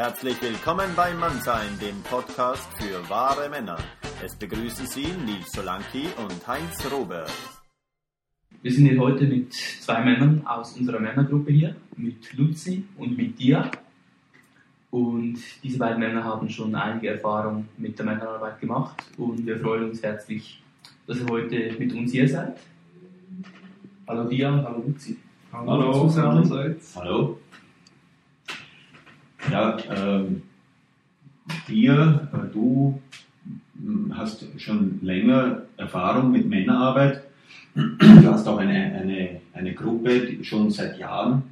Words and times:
Herzlich 0.00 0.40
willkommen 0.40 0.88
bei 0.96 1.12
Mannsein, 1.12 1.78
dem 1.78 2.02
Podcast 2.02 2.66
für 2.78 3.06
wahre 3.10 3.50
Männer. 3.50 3.76
Es 4.24 4.34
begrüßen 4.34 4.86
Sie 4.86 5.08
Nils 5.26 5.52
Solanki 5.52 6.06
und 6.16 6.48
Heinz 6.48 6.90
Robert. 6.90 7.30
Wir 8.62 8.72
sind 8.72 8.86
hier 8.86 8.98
heute 8.98 9.26
mit 9.26 9.52
zwei 9.52 10.02
Männern 10.02 10.40
aus 10.46 10.74
unserer 10.74 11.00
Männergruppe 11.00 11.52
hier, 11.52 11.76
mit 11.98 12.32
Luzi 12.32 12.82
und 12.96 13.14
mit 13.18 13.38
Dia. 13.38 13.70
Und 14.90 15.38
diese 15.62 15.76
beiden 15.76 16.00
Männer 16.00 16.24
haben 16.24 16.48
schon 16.48 16.74
einige 16.74 17.08
Erfahrungen 17.08 17.68
mit 17.76 17.98
der 17.98 18.06
Männerarbeit 18.06 18.58
gemacht 18.58 19.04
und 19.18 19.44
wir 19.44 19.58
freuen 19.58 19.90
uns 19.90 20.02
herzlich, 20.02 20.62
dass 21.06 21.18
ihr 21.18 21.26
heute 21.28 21.76
mit 21.78 21.92
uns 21.92 22.10
hier 22.10 22.26
seid. 22.26 22.58
Hallo 24.08 24.26
Dia 24.30 24.48
und 24.48 24.64
hallo 24.64 24.82
Luzi. 24.86 25.18
Hallo, 25.52 25.70
Hallo 25.70 26.08
zusammen. 26.08 26.80
Hallo. 26.96 27.38
Ja, 29.48 29.76
ähm, 29.90 30.42
dir, 31.68 32.28
äh, 32.32 32.52
du 32.52 33.00
hm, 33.80 34.16
hast 34.16 34.44
schon 34.58 34.98
länger 35.02 35.62
Erfahrung 35.76 36.32
mit 36.32 36.48
Männerarbeit. 36.48 37.22
Du 37.74 38.26
hast 38.26 38.46
auch 38.46 38.58
eine, 38.58 38.74
eine, 38.74 39.40
eine 39.54 39.74
Gruppe 39.74 40.26
die 40.26 40.44
schon 40.44 40.70
seit 40.70 40.98
Jahren. 40.98 41.44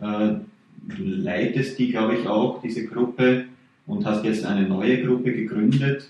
Äh, 0.00 0.34
leitest 0.96 1.78
die, 1.78 1.90
glaube 1.90 2.16
ich, 2.16 2.26
auch, 2.26 2.62
diese 2.62 2.86
Gruppe, 2.86 3.44
und 3.86 4.04
hast 4.04 4.24
jetzt 4.24 4.44
eine 4.44 4.68
neue 4.68 5.02
Gruppe 5.04 5.32
gegründet. 5.32 6.08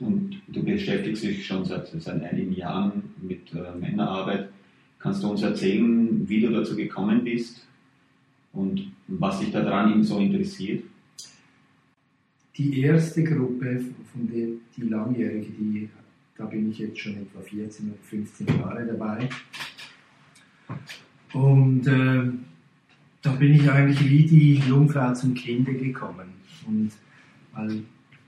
Und 0.00 0.40
du 0.48 0.62
beschäftigst 0.62 1.24
dich 1.24 1.46
schon 1.46 1.64
seit, 1.64 1.88
seit 1.88 2.22
einigen 2.22 2.54
Jahren 2.54 3.14
mit 3.20 3.52
äh, 3.52 3.78
Männerarbeit. 3.78 4.48
Kannst 4.98 5.22
du 5.22 5.30
uns 5.30 5.42
erzählen, 5.42 6.28
wie 6.28 6.40
du 6.40 6.50
dazu 6.50 6.76
gekommen 6.76 7.24
bist 7.24 7.66
und 8.52 8.92
was 9.08 9.40
dich 9.40 9.50
daran 9.50 10.02
so 10.02 10.18
interessiert? 10.18 10.84
Die 12.56 12.80
erste 12.80 13.24
Gruppe, 13.24 13.80
von 14.12 14.28
der 14.28 14.48
die 14.76 14.82
langjährige, 14.82 15.46
die, 15.52 15.88
da 16.36 16.44
bin 16.44 16.70
ich 16.70 16.78
jetzt 16.78 16.98
schon 16.98 17.16
etwa 17.16 17.40
14 17.40 17.88
oder 17.88 17.98
15 18.02 18.46
Jahre 18.46 18.86
dabei. 18.86 19.28
Und 21.32 21.86
äh, 21.86 22.30
da 23.22 23.32
bin 23.32 23.54
ich 23.54 23.70
eigentlich 23.70 24.08
wie 24.08 24.24
die 24.26 24.54
Jungfrau 24.56 25.14
zum 25.14 25.32
Kinde 25.32 25.74
gekommen. 25.74 26.28
Und 26.66 26.92
weil 27.54 27.84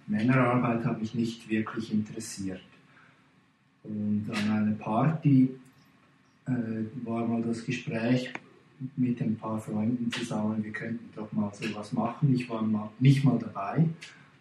Männerarbeit 0.06 0.84
hat 0.84 1.00
mich 1.00 1.14
nicht 1.14 1.48
wirklich 1.48 1.92
interessiert. 1.92 2.62
Und 3.82 4.24
an 4.30 4.50
einer 4.50 4.74
Party 4.76 5.50
äh, 6.46 6.50
war 7.04 7.26
mal 7.26 7.42
das 7.42 7.64
Gespräch 7.64 8.32
mit 8.96 9.20
ein 9.20 9.36
paar 9.36 9.58
Freunden 9.58 10.10
zusammen, 10.10 10.62
wir 10.62 10.72
könnten 10.72 11.08
doch 11.14 11.30
mal 11.32 11.52
sowas 11.54 11.92
machen. 11.92 12.34
Ich 12.34 12.48
war 12.48 12.62
mal, 12.62 12.90
nicht 12.98 13.24
mal 13.24 13.38
dabei, 13.38 13.86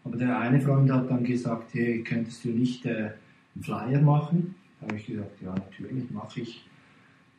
aber 0.03 0.17
der 0.17 0.39
eine 0.39 0.59
Freund 0.59 0.91
hat 0.91 1.09
dann 1.09 1.23
gesagt, 1.23 1.73
hey, 1.73 2.03
könntest 2.03 2.43
du 2.43 2.49
nicht 2.49 2.85
äh, 2.85 3.11
einen 3.55 3.63
Flyer 3.63 4.01
machen? 4.01 4.55
Da 4.79 4.87
habe 4.87 4.97
ich 4.97 5.05
gesagt, 5.07 5.41
ja, 5.41 5.53
natürlich 5.53 6.09
mache 6.11 6.41
ich. 6.41 6.65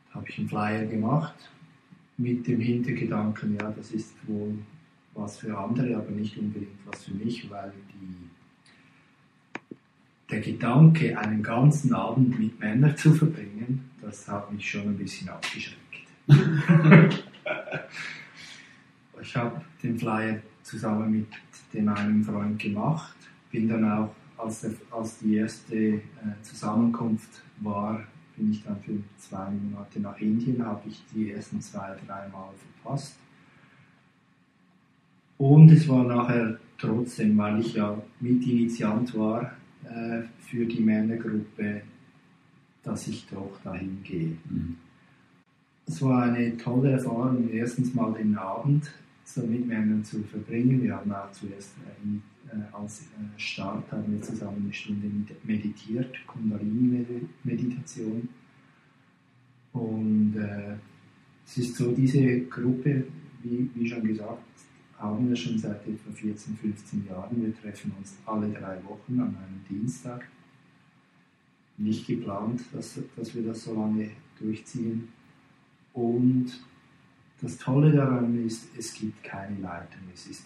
Da 0.09 0.15
habe 0.15 0.29
ich 0.29 0.39
einen 0.39 0.49
Flyer 0.49 0.85
gemacht 0.85 1.49
mit 2.17 2.47
dem 2.47 2.59
Hintergedanken, 2.59 3.57
ja, 3.59 3.71
das 3.71 3.91
ist 3.91 4.15
wohl 4.27 4.57
was 5.13 5.37
für 5.37 5.57
andere, 5.57 5.95
aber 5.95 6.11
nicht 6.11 6.37
unbedingt 6.37 6.77
was 6.85 7.03
für 7.05 7.13
mich, 7.13 7.49
weil 7.49 7.71
die, 7.93 8.29
der 10.29 10.41
Gedanke, 10.41 11.17
einen 11.17 11.43
ganzen 11.43 11.93
Abend 11.93 12.37
mit 12.39 12.59
Männern 12.59 12.95
zu 12.97 13.13
verbringen, 13.13 13.89
das 14.01 14.27
hat 14.27 14.51
mich 14.51 14.69
schon 14.69 14.83
ein 14.83 14.97
bisschen 14.97 15.29
abgeschreckt. 15.29 15.84
Ich 19.21 19.35
habe 19.35 19.61
den 19.81 19.97
Flyer 19.97 20.39
zusammen 20.63 21.11
mit 21.11 21.27
dem 21.73 21.89
einen 21.89 22.23
Freund 22.23 22.59
gemacht, 22.59 23.15
bin 23.51 23.67
dann 23.67 23.89
auch, 23.91 24.15
als, 24.37 24.61
der, 24.61 24.71
als 24.91 25.19
die 25.19 25.35
erste 25.35 25.75
äh, 25.75 26.01
Zusammenkunft 26.41 27.41
war, 27.61 28.03
bin 28.35 28.51
ich 28.51 28.63
dann 28.63 28.81
für 28.81 28.97
zwei 29.17 29.49
Monate 29.49 29.99
nach 29.99 30.17
Indien, 30.19 30.65
habe 30.65 30.89
ich 30.89 31.03
die 31.13 31.31
ersten 31.31 31.61
zwei, 31.61 31.95
drei 32.05 32.27
Mal 32.27 32.49
verpasst. 32.81 33.17
Und 35.37 35.71
es 35.71 35.87
war 35.87 36.03
nachher 36.03 36.57
trotzdem, 36.77 37.37
weil 37.37 37.59
ich 37.59 37.75
ja 37.75 37.97
Mitinitiant 38.19 39.17
war 39.17 39.51
äh, 39.83 40.23
für 40.39 40.65
die 40.65 40.81
Männergruppe, 40.81 41.81
dass 42.83 43.07
ich 43.07 43.27
doch 43.27 43.59
dahin 43.63 44.01
gehe. 44.03 44.37
Mhm. 44.49 44.77
Es 45.87 46.01
war 46.01 46.23
eine 46.23 46.57
tolle 46.57 46.91
Erfahrung, 46.91 47.49
erstens 47.51 47.93
mal 47.93 48.13
den 48.13 48.35
Abend 48.35 48.91
so 49.23 49.41
Männern 49.41 50.03
zu 50.03 50.23
verbringen. 50.23 50.83
Wir 50.83 50.95
haben 50.95 51.11
auch 51.11 51.31
zuerst 51.31 51.71
äh, 52.51 52.57
als 52.71 53.01
äh, 53.01 53.37
Start 53.37 53.91
haben 53.91 54.13
wir 54.13 54.21
zusammen 54.21 54.61
eine 54.63 54.73
Stunde 54.73 55.11
meditiert, 55.43 56.15
Kundalini-Meditation. 56.27 58.29
Und 59.73 60.37
äh, 60.37 60.75
es 61.45 61.57
ist 61.57 61.75
so, 61.75 61.91
diese 61.91 62.39
Gruppe, 62.41 63.05
wie, 63.43 63.69
wie 63.73 63.89
schon 63.89 64.03
gesagt, 64.03 64.43
haben 64.97 65.27
wir 65.27 65.35
schon 65.35 65.57
seit 65.57 65.85
etwa 65.87 66.11
14, 66.11 66.55
15 66.55 67.07
Jahren. 67.07 67.43
Wir 67.43 67.53
treffen 67.61 67.91
uns 67.97 68.15
alle 68.25 68.49
drei 68.49 68.81
Wochen 68.85 69.19
an 69.19 69.35
einem 69.35 69.65
Dienstag. 69.69 70.25
Nicht 71.77 72.07
geplant, 72.07 72.61
dass, 72.71 72.97
dass 73.17 73.35
wir 73.35 73.43
das 73.43 73.63
so 73.63 73.75
lange 73.75 74.11
durchziehen. 74.39 75.09
Und 75.95 76.51
das 77.41 77.57
Tolle 77.57 77.91
daran 77.91 78.45
ist, 78.45 78.67
es 78.77 78.93
gibt 78.93 79.23
keine 79.23 79.57
Leitung, 79.59 80.01
es 80.13 80.27
ist 80.27 80.45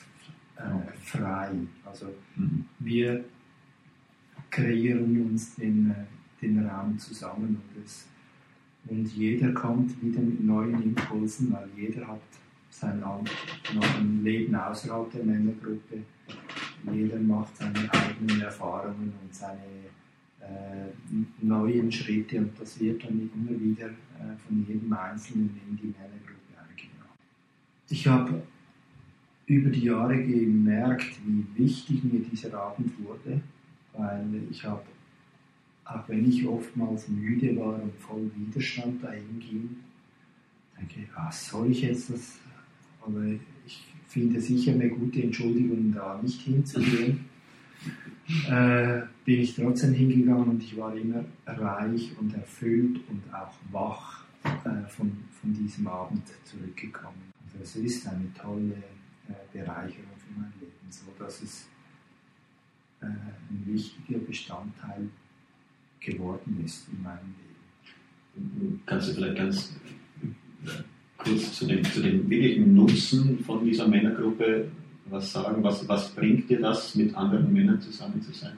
äh, 0.56 0.62
frei. 1.04 1.52
Also 1.84 2.08
mhm. 2.36 2.66
wir 2.80 3.26
kreieren 4.52 5.30
uns 5.30 5.56
den, 5.56 5.92
äh, 5.92 6.42
den 6.42 6.66
Raum 6.66 6.98
zusammen 7.00 7.62
und, 7.62 7.84
es, 7.84 8.08
und 8.88 9.06
jeder 9.08 9.52
kommt 9.54 10.02
wieder 10.04 10.22
mit 10.22 10.44
neuen 10.44 10.82
Impulsen, 10.84 11.52
weil 11.52 11.68
jeder 11.76 12.08
hat 12.08 12.22
sein 12.70 13.00
noch 13.00 13.26
ein 13.98 14.24
Leben 14.24 14.56
außerhalb 14.56 15.12
der 15.12 15.24
Männergruppe. 15.24 16.04
Jeder 16.94 17.20
macht 17.20 17.58
seine 17.58 17.92
eigenen 17.92 18.42
Erfahrungen 18.42 19.14
und 19.22 19.34
seine 19.34 19.90
neuen 21.42 21.92
Schritte 21.92 22.40
und 22.40 22.60
das 22.60 22.80
wird 22.80 23.04
dann 23.04 23.30
immer 23.34 23.60
wieder 23.60 23.88
äh, 23.88 24.38
von 24.48 24.66
jedem 24.68 24.92
Einzelnen 24.94 25.60
in 25.68 25.78
die 25.78 25.88
Männergruppe 25.88 26.56
eingebracht. 26.58 27.18
Ich 27.90 28.08
habe 28.08 28.44
über 29.46 29.70
die 29.70 29.86
Jahre 29.86 30.24
gemerkt, 30.24 31.20
wie 31.26 31.46
wichtig 31.64 32.04
mir 32.04 32.20
dieser 32.20 32.54
Abend 32.54 32.92
wurde, 33.04 33.42
weil 33.94 34.44
ich 34.50 34.64
habe, 34.64 34.84
auch 35.86 36.08
wenn 36.08 36.30
ich 36.30 36.46
oftmals 36.48 37.08
müde 37.08 37.56
war 37.58 37.82
und 37.82 37.96
voll 37.96 38.30
Widerstand 38.36 39.04
dahin 39.04 39.40
ging, 39.40 39.78
denke, 40.78 41.10
was 41.16 41.50
soll 41.50 41.72
ich 41.72 41.82
jetzt 41.82 42.12
das, 42.12 42.40
aber 43.02 43.24
ich 43.66 43.88
finde 44.08 44.40
sicher 44.40 44.74
eine 44.74 44.90
gute 44.90 45.24
Entschuldigung, 45.24 45.92
da 45.94 46.20
nicht 46.22 46.42
hinzugehen 46.42 47.26
äh, 48.48 49.02
bin 49.26 49.40
ich 49.40 49.56
trotzdem 49.56 49.94
hingegangen 49.94 50.50
und 50.50 50.64
ich 50.64 50.78
war 50.78 50.96
immer 50.96 51.26
reich 51.48 52.12
und 52.20 52.34
erfüllt 52.36 53.00
und 53.10 53.24
auch 53.34 53.54
wach 53.72 54.26
äh, 54.44 54.88
von, 54.88 55.12
von 55.32 55.54
diesem 55.54 55.88
Abend 55.88 56.24
zurückgekommen. 56.44 57.34
Also 57.44 57.64
es 57.64 57.76
ist 57.76 58.08
eine 58.08 58.32
tolle 58.34 58.76
äh, 59.28 59.34
Bereicherung 59.52 60.14
für 60.18 60.40
mein 60.40 60.54
Leben, 60.60 60.90
so 60.90 61.06
dass 61.18 61.42
es 61.42 61.68
äh, 63.02 63.06
ein 63.06 63.64
wichtiger 63.66 64.20
Bestandteil 64.20 65.10
geworden 66.00 66.62
ist 66.64 66.88
in 66.92 67.02
meinem 67.02 67.34
Leben. 68.36 68.82
Kannst 68.86 69.10
du 69.10 69.14
vielleicht 69.16 69.38
ganz 69.38 69.76
äh, 70.22 70.84
kurz 71.18 71.54
zu 71.54 71.66
dem, 71.66 71.84
zu 71.84 72.02
dem 72.02 72.30
wirklichen 72.30 72.76
Nutzen 72.76 73.40
von 73.40 73.66
dieser 73.66 73.88
Männergruppe 73.88 74.70
was 75.10 75.32
sagen? 75.32 75.64
Was, 75.64 75.88
was 75.88 76.10
bringt 76.10 76.50
dir 76.50 76.60
das, 76.60 76.96
mit 76.96 77.16
anderen 77.16 77.52
Männern 77.52 77.82
zusammen 77.82 78.22
zu 78.22 78.32
sein? 78.32 78.58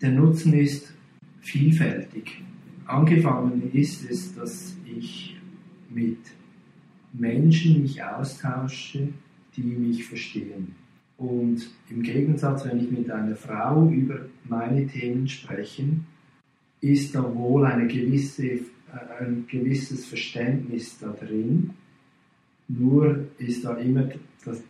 Der 0.00 0.10
Nutzen 0.10 0.52
ist 0.54 0.92
vielfältig. 1.40 2.42
Angefangen 2.86 3.70
ist 3.72 4.08
es, 4.10 4.34
dass 4.34 4.76
ich 4.84 5.36
mit 5.90 6.18
Menschen 7.12 7.82
mich 7.82 8.02
austausche, 8.02 9.08
die 9.56 9.62
mich 9.62 10.04
verstehen. 10.04 10.74
Und 11.18 11.70
im 11.88 12.02
Gegensatz, 12.02 12.64
wenn 12.64 12.80
ich 12.80 12.90
mit 12.90 13.10
einer 13.10 13.36
Frau 13.36 13.88
über 13.88 14.26
meine 14.44 14.86
Themen 14.86 15.28
spreche, 15.28 15.84
ist 16.80 17.14
da 17.14 17.34
wohl 17.34 17.64
eine 17.64 17.86
gewisse, 17.86 18.46
äh, 18.46 18.60
ein 19.20 19.46
gewisses 19.48 20.06
Verständnis 20.06 20.98
da 20.98 21.08
drin. 21.10 21.70
Nur 22.66 23.28
ist 23.38 23.64
da 23.64 23.76
immer 23.76 24.08
das, 24.44 24.62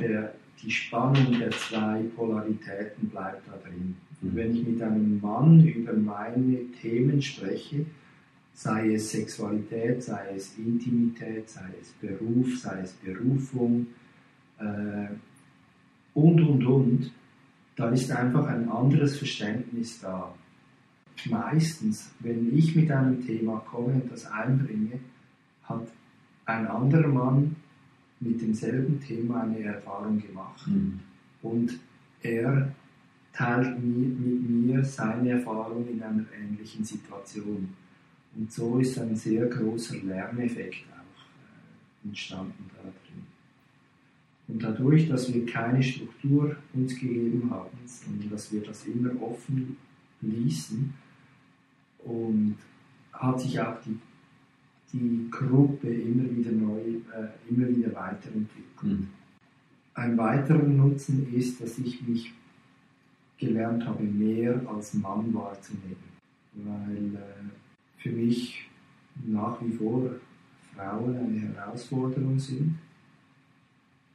der, 0.00 0.34
die 0.62 0.70
Spannung 0.70 1.38
der 1.38 1.50
zwei 1.50 2.02
Polaritäten 2.16 3.08
bleibt 3.08 3.46
da 3.48 3.56
drin. 3.56 3.96
Und 4.20 4.32
mhm. 4.32 4.36
wenn 4.36 4.56
ich 4.56 4.66
mit 4.66 4.82
einem 4.82 5.20
Mann 5.20 5.66
über 5.66 5.92
meine 5.92 6.58
Themen 6.80 7.20
spreche, 7.20 7.86
sei 8.54 8.94
es 8.94 9.10
Sexualität, 9.10 10.02
sei 10.02 10.34
es 10.36 10.56
Intimität, 10.58 11.48
sei 11.48 11.70
es 11.80 11.90
Beruf, 11.92 12.58
sei 12.58 12.80
es 12.80 12.92
Berufung, 12.92 13.86
äh, 14.58 15.08
und, 16.14 16.40
und, 16.42 16.66
und, 16.66 17.12
da 17.74 17.88
ist 17.88 18.10
einfach 18.10 18.46
ein 18.48 18.68
anderes 18.68 19.16
Verständnis 19.16 20.00
da. 20.00 20.34
Meistens, 21.24 22.10
wenn 22.20 22.56
ich 22.56 22.76
mit 22.76 22.90
einem 22.90 23.24
Thema 23.26 23.60
komme 23.60 23.94
und 23.94 24.12
das 24.12 24.30
einbringe, 24.30 25.00
hat 25.64 25.88
ein 26.44 26.66
anderer 26.66 27.08
Mann 27.08 27.56
mit 28.22 28.40
demselben 28.40 29.00
Thema 29.00 29.42
eine 29.42 29.60
Erfahrung 29.60 30.20
gemacht. 30.20 30.66
Mhm. 30.66 31.00
Und 31.42 31.78
er 32.22 32.72
teilt 33.32 33.78
mi- 33.82 34.14
mit 34.18 34.48
mir 34.48 34.84
seine 34.84 35.30
Erfahrung 35.30 35.86
in 35.88 36.02
einer 36.02 36.24
ähnlichen 36.40 36.84
Situation. 36.84 37.68
Und 38.34 38.52
so 38.52 38.78
ist 38.78 38.98
ein 38.98 39.16
sehr 39.16 39.46
großer 39.46 39.96
Lerneffekt 39.96 40.84
auch 40.92 42.04
äh, 42.04 42.08
entstanden 42.08 42.70
da 42.74 42.82
drin. 42.82 43.22
Und 44.48 44.62
dadurch, 44.62 45.08
dass 45.08 45.32
wir 45.32 45.44
keine 45.46 45.82
Struktur 45.82 46.56
uns 46.74 46.94
gegeben 46.94 47.50
haben, 47.50 47.78
sondern 47.84 48.30
dass 48.30 48.52
wir 48.52 48.62
das 48.62 48.86
immer 48.86 49.10
offen 49.20 49.76
ließen, 50.20 50.94
und 52.04 52.56
hat 53.12 53.40
sich 53.40 53.60
auch 53.60 53.80
die, 53.82 53.96
die 54.92 55.28
Gruppe 55.30 55.88
immer 55.88 56.24
wieder 56.30 56.52
neu, 56.52 56.80
äh, 56.80 57.28
immer 57.48 57.68
wieder 57.68 57.94
weiterentwickelt. 57.94 58.82
Mhm. 58.82 59.08
Ein 59.94 60.16
weiterer 60.16 60.62
Nutzen 60.62 61.32
ist, 61.34 61.60
dass 61.60 61.78
ich 61.78 62.02
mich 62.06 62.32
gelernt 63.38 63.84
habe, 63.86 64.04
mehr 64.04 64.62
als 64.68 64.94
Mann 64.94 65.32
wahrzunehmen. 65.34 65.96
Weil 66.54 67.14
äh, 67.14 68.00
für 68.02 68.10
mich 68.10 68.68
nach 69.26 69.60
wie 69.62 69.72
vor 69.72 70.10
Frauen 70.74 71.16
eine 71.16 71.54
Herausforderung 71.54 72.38
sind, 72.38 72.78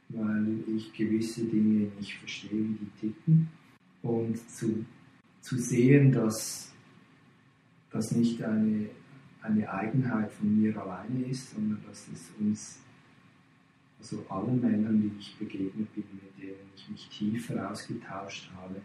weil 0.08 0.60
ich 0.74 0.92
gewisse 0.92 1.44
Dinge 1.44 1.90
nicht 1.98 2.14
verstehe, 2.14 2.50
wie 2.50 2.78
die 2.80 2.90
ticken. 3.00 3.48
Und 4.02 4.38
zu, 4.50 4.84
zu 5.40 5.58
sehen, 5.58 6.12
dass 6.12 6.72
das 7.90 8.12
nicht 8.12 8.42
eine, 8.42 8.88
eine 9.42 9.70
Eigenheit 9.72 10.32
von 10.32 10.60
mir 10.60 10.76
alleine 10.80 11.24
ist, 11.26 11.54
sondern 11.54 11.80
dass 11.86 12.08
es 12.08 12.30
uns 12.38 12.80
also 13.98 14.24
allen 14.28 14.60
Männern, 14.60 15.00
die 15.00 15.18
ich 15.18 15.36
begegnet 15.38 15.92
bin, 15.94 16.04
mit 16.12 16.42
denen 16.42 16.70
ich 16.76 16.88
mich 16.88 17.08
tiefer 17.08 17.70
ausgetauscht 17.70 18.50
habe, 18.56 18.76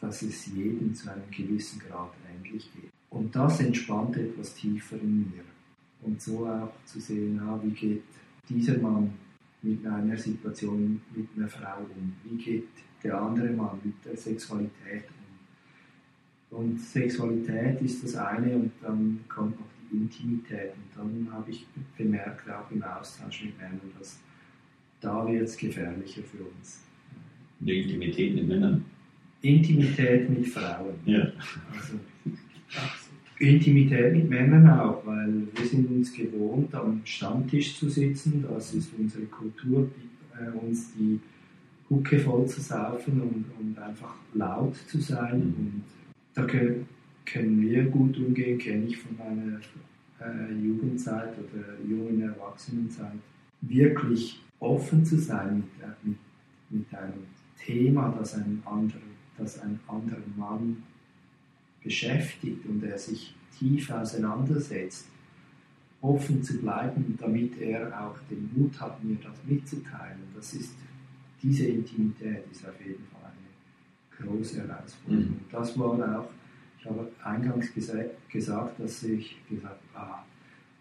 dass 0.00 0.22
es 0.22 0.46
jedem 0.46 0.94
zu 0.94 1.10
einem 1.10 1.30
gewissen 1.30 1.80
Grad 1.80 2.12
ähnlich 2.30 2.70
geht. 2.74 2.90
Und 3.10 3.34
das 3.34 3.60
entspannt 3.60 4.16
etwas 4.16 4.54
tiefer 4.54 4.96
in 5.00 5.30
mir. 5.30 5.44
Und 6.02 6.20
so 6.20 6.46
auch 6.46 6.72
zu 6.84 7.00
sehen, 7.00 7.40
ah, 7.40 7.58
wie 7.62 7.70
geht 7.70 8.02
dieser 8.48 8.78
Mann 8.78 9.12
mit 9.62 9.86
einer 9.86 10.16
Situation 10.16 11.00
mit 11.14 11.28
einer 11.36 11.48
Frau 11.48 11.78
um? 11.96 12.12
Wie 12.24 12.36
geht 12.36 12.68
der 13.02 13.20
andere 13.20 13.50
Mann 13.50 13.78
mit 13.84 14.04
der 14.04 14.16
Sexualität 14.16 15.04
um? 16.50 16.58
Und 16.58 16.80
Sexualität 16.80 17.80
ist 17.80 18.04
das 18.04 18.16
eine 18.16 18.56
und 18.56 18.72
dann 18.82 19.20
kommt 19.28 19.58
noch 19.58 19.66
die 19.80 19.81
Intimität. 19.92 20.72
Und 20.96 21.24
dann 21.26 21.32
habe 21.32 21.50
ich 21.50 21.66
bemerkt, 21.96 22.48
auch 22.50 22.70
im 22.70 22.82
Austausch 22.82 23.44
mit 23.44 23.58
Männern, 23.58 23.92
dass 23.98 24.18
da 25.00 25.26
wird 25.26 25.42
es 25.42 25.56
gefährlicher 25.56 26.22
für 26.22 26.44
uns. 26.44 26.80
Die 27.60 27.82
Intimität 27.82 28.34
mit 28.34 28.48
Männern. 28.48 28.84
Intimität 29.42 30.30
mit 30.30 30.46
Frauen. 30.46 30.94
Ja. 31.04 31.32
Also, 31.72 31.98
Intimität 33.38 34.12
mit 34.12 34.30
Männern 34.30 34.68
auch, 34.78 35.04
weil 35.04 35.48
wir 35.52 35.66
sind 35.66 35.90
uns 35.90 36.12
gewohnt, 36.12 36.72
am 36.74 37.00
Stammtisch 37.04 37.76
zu 37.76 37.88
sitzen. 37.88 38.44
Das 38.48 38.72
ist 38.72 38.92
unsere 38.96 39.24
Kultur, 39.24 39.90
äh, 40.38 40.56
uns 40.64 40.92
die 40.94 41.18
Hucke 41.90 42.20
voll 42.20 42.46
zu 42.46 42.60
saufen 42.60 43.20
und, 43.20 43.44
und 43.58 43.78
einfach 43.78 44.14
laut 44.34 44.76
zu 44.86 45.00
sein. 45.00 45.38
Mhm. 45.38 45.54
Und 45.56 45.82
da 46.34 46.44
können, 46.44 46.86
können 47.24 47.60
wir 47.62 47.84
gut 47.84 48.16
umgehen, 48.18 48.58
kenne 48.58 48.86
ich 48.86 48.98
von 48.98 49.16
meiner 49.16 49.60
äh, 50.20 50.52
Jugendzeit 50.54 51.34
oder 51.38 51.78
jungen 51.88 52.22
Erwachsenenzeit. 52.22 53.18
Wirklich 53.60 54.40
offen 54.58 55.04
zu 55.04 55.18
sein 55.18 55.56
mit, 55.56 55.88
äh, 55.88 55.92
mit, 56.02 56.18
mit 56.70 56.94
einem 56.94 57.24
Thema, 57.58 58.14
das 58.18 58.34
ein 58.34 58.62
anderer, 58.64 59.00
das 59.38 59.60
ein 59.60 59.78
anderer 59.86 60.22
Mann 60.36 60.82
beschäftigt 61.82 62.64
und 62.66 62.82
er 62.84 62.98
sich 62.98 63.34
tief 63.58 63.90
auseinandersetzt, 63.90 65.06
offen 66.00 66.42
zu 66.42 66.58
bleiben, 66.58 67.16
damit 67.20 67.60
er 67.60 67.88
auch 68.04 68.16
den 68.30 68.50
Mut 68.54 68.80
hat, 68.80 69.02
mir 69.04 69.16
das 69.22 69.36
mitzuteilen. 69.46 70.18
Das 70.34 70.52
ist, 70.54 70.74
diese 71.42 71.66
Intimität 71.66 72.44
ist 72.50 72.66
auf 72.66 72.84
jeden 72.84 73.04
Fall 73.06 73.30
eine 73.30 74.28
große 74.28 74.66
Herausforderung. 74.66 75.24
Mhm. 75.26 75.40
Das 75.50 75.78
war 75.78 76.18
auch, 76.18 76.28
ich 76.82 76.90
habe 76.90 77.08
eingangs 77.22 77.72
gesa 77.72 77.94
gesagt, 78.28 78.80
dass 78.80 79.04
ich 79.04 79.36
gesagt 79.48 79.80
habe, 79.94 80.14
ah, 80.14 80.24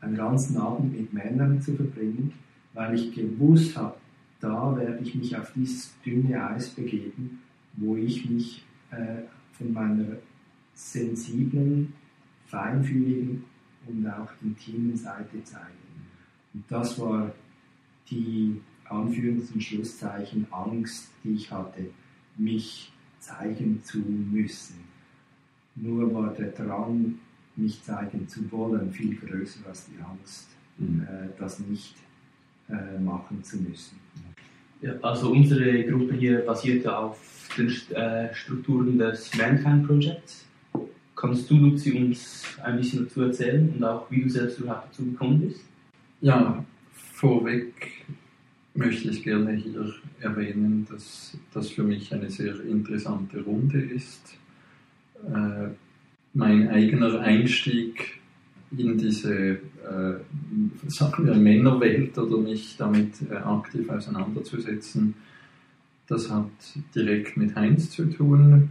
einen 0.02 0.16
ganzen 0.16 0.58
Abend 0.58 0.98
mit 0.98 1.14
Männern 1.14 1.62
zu 1.62 1.76
verbringen, 1.76 2.34
weil 2.74 2.96
ich 2.96 3.14
gewusst 3.14 3.78
habe, 3.78 3.96
da 4.40 4.76
werde 4.76 5.04
ich 5.04 5.14
mich 5.14 5.38
auf 5.38 5.54
dieses 5.54 5.94
dünne 6.04 6.44
Eis 6.44 6.70
begeben, 6.70 7.42
wo 7.74 7.96
ich 7.96 8.28
mich 8.28 8.66
äh, 8.90 9.24
von 9.52 9.74
meiner 9.74 10.18
sensiblen, 10.74 11.94
feinfühligen 12.48 13.44
und 13.86 14.08
auch 14.08 14.32
intimen 14.42 14.98
Seite 14.98 15.44
zeige. 15.44 15.68
Und 16.56 16.64
das 16.68 17.00
war 17.00 17.32
die 18.10 18.60
Anführungs- 18.90 19.54
und 19.54 19.62
Schlusszeichen 19.62 20.48
Angst, 20.52 21.12
die 21.24 21.34
ich 21.34 21.52
hatte, 21.52 21.92
mich 22.38 22.92
zeigen 23.20 23.84
zu 23.84 24.00
müssen. 24.00 24.91
Nur 25.76 26.14
war 26.14 26.34
der 26.34 26.50
Drang, 26.50 27.16
mich 27.56 27.82
zeigen 27.84 28.28
zu 28.28 28.50
wollen, 28.52 28.92
viel 28.92 29.16
größer 29.16 29.60
als 29.68 29.86
die 29.86 30.02
Angst, 30.02 30.48
Mhm. 30.78 31.02
äh, 31.04 31.28
das 31.38 31.60
nicht 31.60 31.96
äh, 32.70 33.00
machen 33.00 33.44
zu 33.44 33.58
müssen. 33.58 33.98
Ja, 34.82 34.94
also 35.02 35.32
unsere 35.32 35.84
Gruppe 35.84 36.16
hier 36.16 36.40
basiert 36.40 36.86
ja 36.86 36.98
auf 36.98 37.50
den 37.58 37.68
St- 37.70 37.92
äh, 37.94 38.34
Strukturen 38.34 38.98
des 38.98 39.36
Mankind 39.38 39.86
Projects. 39.86 40.46
Kannst 41.16 41.50
du, 41.52 41.58
Luzi, 41.58 41.92
uns 41.92 42.44
ein 42.64 42.78
bisschen 42.78 43.04
dazu 43.06 43.22
erzählen 43.22 43.70
und 43.76 43.84
auch 43.84 44.10
wie 44.10 44.24
du 44.24 44.30
selbst 44.30 44.60
überhaupt 44.60 44.90
dazu 44.90 45.06
gekommen 45.06 45.42
bist? 45.42 45.62
Ja, 46.22 46.66
vorweg 46.94 47.92
möchte 48.74 49.10
ich 49.10 49.22
gerne 49.24 49.52
hier 49.54 49.94
erwähnen, 50.22 50.88
dass 50.90 51.38
das 51.54 51.70
für 51.70 51.84
mich 51.84 52.12
eine 52.14 52.30
sehr 52.32 52.60
interessante 52.64 53.42
Runde 53.42 53.82
ist. 53.82 54.36
Äh, 55.28 55.70
mein 56.34 56.70
eigener 56.70 57.20
Einstieg 57.20 58.22
in 58.78 58.98
diese, 58.98 59.34
äh, 59.34 59.60
sagen 60.88 61.26
wir, 61.26 61.36
Männerwelt 61.36 62.18
oder 62.18 62.38
mich 62.38 62.76
damit 62.78 63.16
äh, 63.30 63.36
aktiv 63.36 63.90
auseinanderzusetzen, 63.90 65.14
das 66.08 66.30
hat 66.30 66.50
direkt 66.96 67.38
mit 67.38 67.56
Heinz 67.56 67.90
zu 67.90 68.06
tun. 68.06 68.70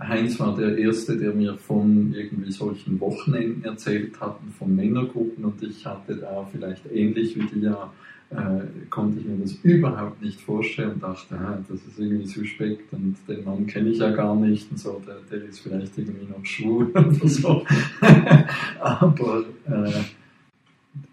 Heinz 0.00 0.38
war 0.38 0.56
der 0.56 0.78
Erste, 0.78 1.16
der 1.16 1.32
mir 1.32 1.56
von 1.56 2.14
irgendwie 2.14 2.52
solchen 2.52 3.00
Wochenenden 3.00 3.64
erzählt 3.64 4.20
hat, 4.20 4.38
von 4.56 4.74
Männergruppen 4.74 5.44
und 5.44 5.62
ich 5.62 5.84
hatte 5.84 6.16
da 6.16 6.48
vielleicht 6.52 6.86
ähnlich 6.92 7.36
wie 7.36 7.46
dir, 7.46 7.90
äh, 8.30 8.88
konnte 8.90 9.20
ich 9.20 9.26
mir 9.26 9.38
das 9.38 9.52
überhaupt 9.62 10.22
nicht 10.22 10.40
vorstellen 10.40 10.92
und 10.92 11.02
dachte, 11.02 11.34
ah, 11.34 11.58
das 11.68 11.80
ist 11.80 11.98
irgendwie 11.98 12.26
suspekt 12.26 12.92
und 12.92 13.16
den 13.26 13.44
Mann 13.44 13.66
kenne 13.66 13.90
ich 13.90 13.98
ja 13.98 14.10
gar 14.10 14.36
nicht 14.36 14.70
und 14.70 14.78
so, 14.78 15.00
der, 15.06 15.16
der 15.30 15.48
ist 15.48 15.60
vielleicht 15.60 15.96
irgendwie 15.96 16.26
noch 16.26 16.44
schwul 16.44 16.86
oder 16.90 17.28
so. 17.28 17.64
Aber 18.80 19.44
äh, 19.66 20.02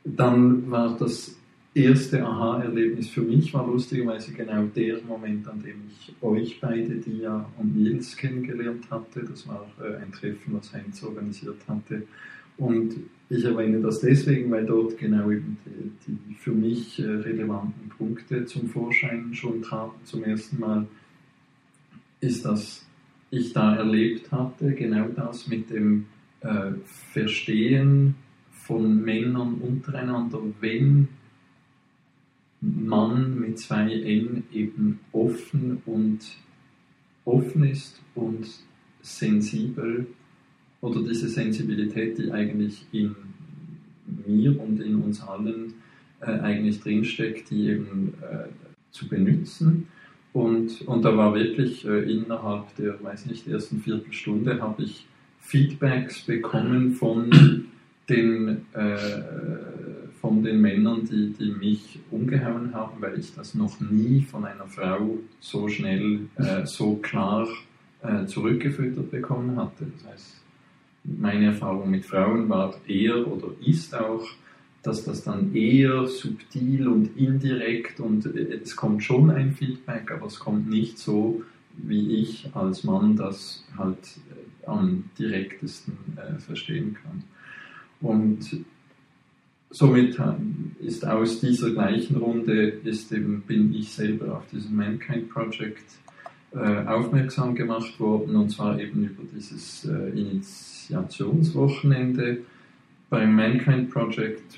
dann 0.04 0.70
war 0.70 0.98
das 0.98 1.36
erste 1.76 2.26
Aha-Erlebnis 2.26 3.10
für 3.10 3.22
mich 3.22 3.54
war 3.54 3.68
lustigerweise 3.68 4.32
genau 4.32 4.64
der 4.64 5.02
Moment, 5.04 5.48
an 5.48 5.62
dem 5.62 5.84
ich 5.90 6.16
euch 6.22 6.60
beide, 6.62 6.96
Dia 6.96 7.46
und 7.58 7.76
Nils, 7.76 8.16
kennengelernt 8.16 8.90
hatte. 8.90 9.24
Das 9.24 9.48
war 9.48 9.68
äh, 9.82 9.98
ein 9.98 10.12
Treffen, 10.12 10.54
was 10.58 10.74
Heinz 10.74 11.04
organisiert 11.04 11.58
hatte. 11.68 12.04
Und 12.58 12.96
ich 13.30 13.44
erwähne 13.44 13.82
das 13.82 14.00
deswegen, 14.00 14.52
weil 14.52 14.66
dort 14.66 14.98
genau 14.98 15.30
eben 15.32 15.58
die, 15.66 16.14
die 16.30 16.36
für 16.36 16.52
mich 16.52 17.00
äh, 17.00 17.04
relevanten 17.04 17.90
Punkte 17.90 18.46
zum 18.46 18.70
Vorschein 18.70 19.34
schon 19.34 19.62
traten. 19.62 20.06
Zum 20.06 20.24
ersten 20.24 20.60
Mal, 20.60 20.88
ist, 22.22 22.46
dass 22.46 22.86
ich 23.30 23.54
da 23.54 23.76
erlebt 23.76 24.32
hatte, 24.32 24.74
genau 24.74 25.08
das 25.10 25.48
mit 25.48 25.70
dem 25.70 26.06
äh, 26.42 26.72
Verstehen 27.12 28.16
von 28.52 29.04
Männern 29.04 29.56
untereinander, 29.56 30.40
wenn 30.60 31.08
Mann 32.62 33.40
mit 33.40 33.60
zwei 33.60 33.92
N 33.92 34.44
eben 34.52 35.00
offen 35.12 35.82
und 35.86 36.20
offen 37.26 37.64
ist 37.64 38.02
und 38.16 38.48
sensibel 39.02 40.08
oder 40.86 41.02
diese 41.02 41.28
Sensibilität, 41.28 42.18
die 42.18 42.32
eigentlich 42.32 42.86
in 42.92 43.16
mir 44.28 44.60
und 44.60 44.80
in 44.80 44.96
uns 44.96 45.22
allen 45.22 45.74
äh, 46.22 46.40
eigentlich 46.40 46.80
drinsteckt, 46.80 47.50
die 47.50 47.70
eben 47.70 48.14
äh, 48.22 48.48
zu 48.92 49.08
benutzen 49.10 49.88
Und, 50.32 50.82
und 50.88 51.04
da 51.04 51.18
war 51.18 51.34
wirklich 51.34 51.86
äh, 51.86 52.12
innerhalb 52.12 52.76
der, 52.76 53.02
weiß 53.04 53.26
nicht, 53.26 53.48
ersten 53.48 53.80
Viertelstunde 53.80 54.62
habe 54.62 54.84
ich 54.84 55.08
Feedbacks 55.40 56.22
bekommen 56.22 56.92
von 56.92 57.32
den, 58.10 58.66
äh, 58.74 58.98
von 60.22 60.44
den 60.44 60.62
Männern, 60.62 61.04
die, 61.10 61.34
die 61.34 61.52
mich 61.52 62.00
umgehauen 62.12 62.74
haben, 62.74 63.02
weil 63.02 63.18
ich 63.18 63.34
das 63.34 63.56
noch 63.56 63.80
nie 63.80 64.22
von 64.22 64.46
einer 64.46 64.68
Frau 64.68 65.18
so 65.40 65.68
schnell, 65.68 66.28
äh, 66.36 66.66
so 66.66 66.98
klar 66.98 67.48
äh, 68.04 68.26
zurückgefüttert 68.26 69.10
bekommen 69.10 69.56
hatte. 69.56 69.86
Das 69.98 70.12
heißt, 70.12 70.45
meine 71.06 71.48
Erfahrung 71.48 71.90
mit 71.92 72.06
Frauen 72.06 72.50
war 72.50 72.76
eher 72.88 73.28
oder 73.28 73.50
ist 73.66 73.96
auch, 73.96 74.26
dass 74.84 75.04
das 75.04 75.24
dann 75.24 75.54
eher 75.56 76.06
subtil 76.08 76.88
und 76.88 77.18
indirekt 77.18 78.00
und 78.00 78.26
es 78.26 78.76
kommt 78.76 79.04
schon 79.04 79.32
ein 79.32 79.54
Feedback, 79.54 80.12
aber 80.12 80.28
es 80.28 80.40
kommt 80.40 80.70
nicht 80.70 81.00
so, 81.00 81.44
wie 81.78 82.22
ich 82.22 82.50
als 82.56 82.84
Mann 82.84 83.16
das 83.16 83.66
halt 83.78 83.98
äh, 83.98 84.68
am 84.68 85.06
direktesten 85.20 85.98
äh, 86.16 86.40
verstehen 86.40 86.96
kann. 87.02 87.24
Und 88.02 88.64
somit 89.70 90.18
ist 90.80 91.06
aus 91.06 91.42
dieser 91.42 91.72
gleichen 91.72 92.18
Runde 92.18 92.68
ist 92.84 93.12
eben, 93.12 93.42
bin 93.42 93.74
ich 93.74 93.92
selber 93.92 94.38
auf 94.38 94.46
dieses 94.52 94.70
Mankind 94.70 95.30
Project 95.30 95.84
äh, 96.56 96.86
aufmerksam 96.86 97.54
gemacht 97.54 98.00
worden 98.00 98.38
und 98.38 98.50
zwar 98.50 98.80
eben 98.80 99.04
über 99.04 99.24
dieses 99.36 99.86
äh, 99.86 100.10
Initiationswochenende 100.18 102.38
beim 103.10 103.36
Mankind 103.36 103.92
Project, 103.92 104.58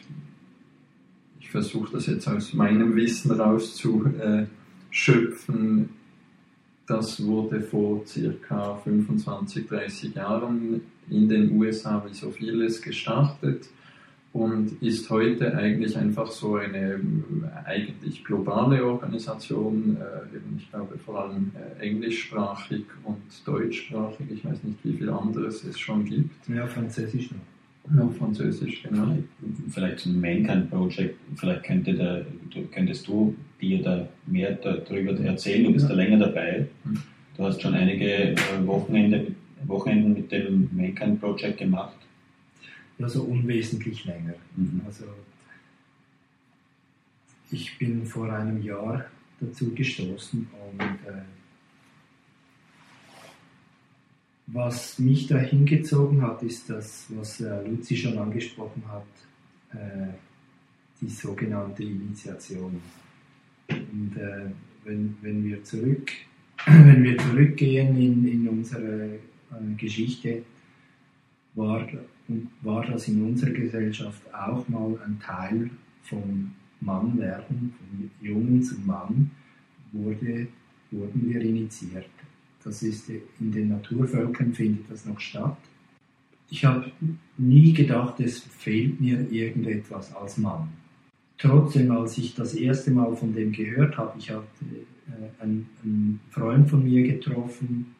ich 1.39 1.49
versuche 1.49 1.93
das 1.93 2.05
jetzt 2.05 2.27
aus 2.27 2.53
meinem 2.53 2.95
Wissen 2.95 3.31
rauszuschöpfen, 3.31 5.89
das 6.85 7.25
wurde 7.25 7.61
vor 7.61 8.05
circa 8.05 8.75
25, 8.75 9.67
30 9.67 10.13
Jahren 10.15 10.81
in 11.09 11.27
den 11.27 11.57
USA 11.57 12.05
wie 12.07 12.13
so 12.13 12.29
vieles 12.31 12.81
gestartet 12.81 13.67
und 14.37 14.79
ist 14.83 15.09
heute 15.09 15.57
eigentlich 15.57 15.97
einfach 15.97 16.29
so 16.29 16.57
eine 16.57 16.99
eigentlich 17.65 18.23
globale 18.23 18.85
Organisation, 18.85 19.97
äh, 19.99 20.35
eben 20.35 20.57
ich 20.57 20.69
glaube 20.69 20.95
vor 20.99 21.23
allem 21.23 21.51
äh, 21.55 21.83
englischsprachig 21.83 22.83
und 23.03 23.17
deutschsprachig, 23.45 24.27
ich 24.29 24.45
weiß 24.45 24.63
nicht 24.63 24.77
wie 24.83 24.93
viel 24.93 25.09
anderes 25.09 25.63
es 25.63 25.79
schon 25.79 26.05
gibt. 26.05 26.47
Ja, 26.49 26.67
Französisch 26.67 27.31
noch. 27.31 27.97
Ja, 27.97 28.07
Französisch, 28.09 28.83
genau. 28.83 29.17
Vielleicht 29.69 29.99
zum 29.99 30.21
Mankind 30.21 30.69
Project, 30.69 31.15
vielleicht 31.35 31.63
könnte 31.63 31.93
der, 31.93 32.25
könntest 32.71 33.07
du 33.07 33.33
dir 33.59 33.81
da 33.81 34.07
mehr 34.27 34.51
darüber 34.51 35.19
erzählen, 35.19 35.63
du 35.63 35.73
bist 35.73 35.89
ja. 35.89 35.89
da 35.89 35.95
länger 35.95 36.19
dabei. 36.19 36.67
Mhm. 36.83 36.97
Du 37.37 37.43
hast 37.43 37.61
schon 37.61 37.73
einige 37.73 38.33
äh, 38.33 38.35
Wochenende, 38.65 39.27
Wochenenden 39.65 40.13
mit 40.13 40.31
dem 40.31 40.69
Mankind 40.75 41.19
Project 41.19 41.57
gemacht. 41.57 41.97
Ja, 42.97 43.07
so 43.07 43.23
unwesentlich 43.23 44.05
länger. 44.05 44.33
Mhm. 44.55 44.81
Also 44.85 45.05
ich 47.51 47.77
bin 47.77 48.05
vor 48.05 48.31
einem 48.31 48.61
Jahr 48.61 49.05
dazu 49.39 49.73
gestoßen 49.73 50.47
und 50.69 50.81
äh, 50.81 51.21
Was 54.49 54.97
mich 54.97 55.27
da 55.27 55.37
hingezogen 55.37 56.21
hat, 56.21 56.41
ist 56.41 56.69
das, 56.69 57.07
was 57.09 57.41
äh, 57.41 57.67
Luzi 57.67 57.97
schon 57.97 58.17
angesprochen 58.17 58.81
hat, 58.87 59.03
äh, 59.73 60.07
die 61.01 61.09
sogenannte 61.09 61.83
Initiation. 61.83 62.81
Und 63.69 64.15
äh, 64.15 64.45
wenn, 64.85 65.17
wenn, 65.21 65.43
wir 65.43 65.65
zurück, 65.65 66.11
wenn 66.65 67.03
wir 67.03 67.17
zurückgehen 67.17 67.97
in, 67.97 68.25
in 68.25 68.47
unsere 68.47 69.15
äh, 69.15 69.19
Geschichte, 69.75 70.43
war, 71.55 71.85
war 72.61 72.85
das 72.85 73.07
in 73.07 73.23
unserer 73.23 73.51
Gesellschaft 73.51 74.21
auch 74.33 74.67
mal 74.67 74.97
ein 75.05 75.19
Teil 75.19 75.69
vom 76.03 76.51
Mannwerden, 76.81 77.73
vom 77.77 78.11
Jungen 78.21 78.61
zum 78.61 78.85
Mann, 78.85 79.31
wurde, 79.91 80.47
wurden 80.91 81.29
wir 81.29 81.41
initiiert. 81.41 82.09
Das 82.63 82.83
ist 82.83 83.09
in 83.09 83.51
den 83.51 83.69
Naturvölkern 83.69 84.53
findet 84.53 84.89
das 84.91 85.05
noch 85.05 85.19
statt. 85.19 85.57
Ich 86.49 86.65
habe 86.65 86.91
nie 87.37 87.73
gedacht, 87.73 88.19
es 88.19 88.39
fehlt 88.39 88.99
mir 89.01 89.29
irgendetwas 89.31 90.15
als 90.15 90.37
Mann. 90.37 90.69
Trotzdem, 91.37 91.91
als 91.91 92.17
ich 92.17 92.35
das 92.35 92.55
erste 92.55 92.91
Mal 92.91 93.15
von 93.15 93.33
dem 93.33 93.51
gehört 93.51 93.97
habe, 93.97 94.17
ich 94.17 94.31
habe 94.31 94.47
äh, 94.61 95.43
einen, 95.43 95.69
einen, 95.83 96.19
Freund 96.29 96.69
von 96.69 96.83
mir 96.83 97.03
getroffen, 97.03 97.95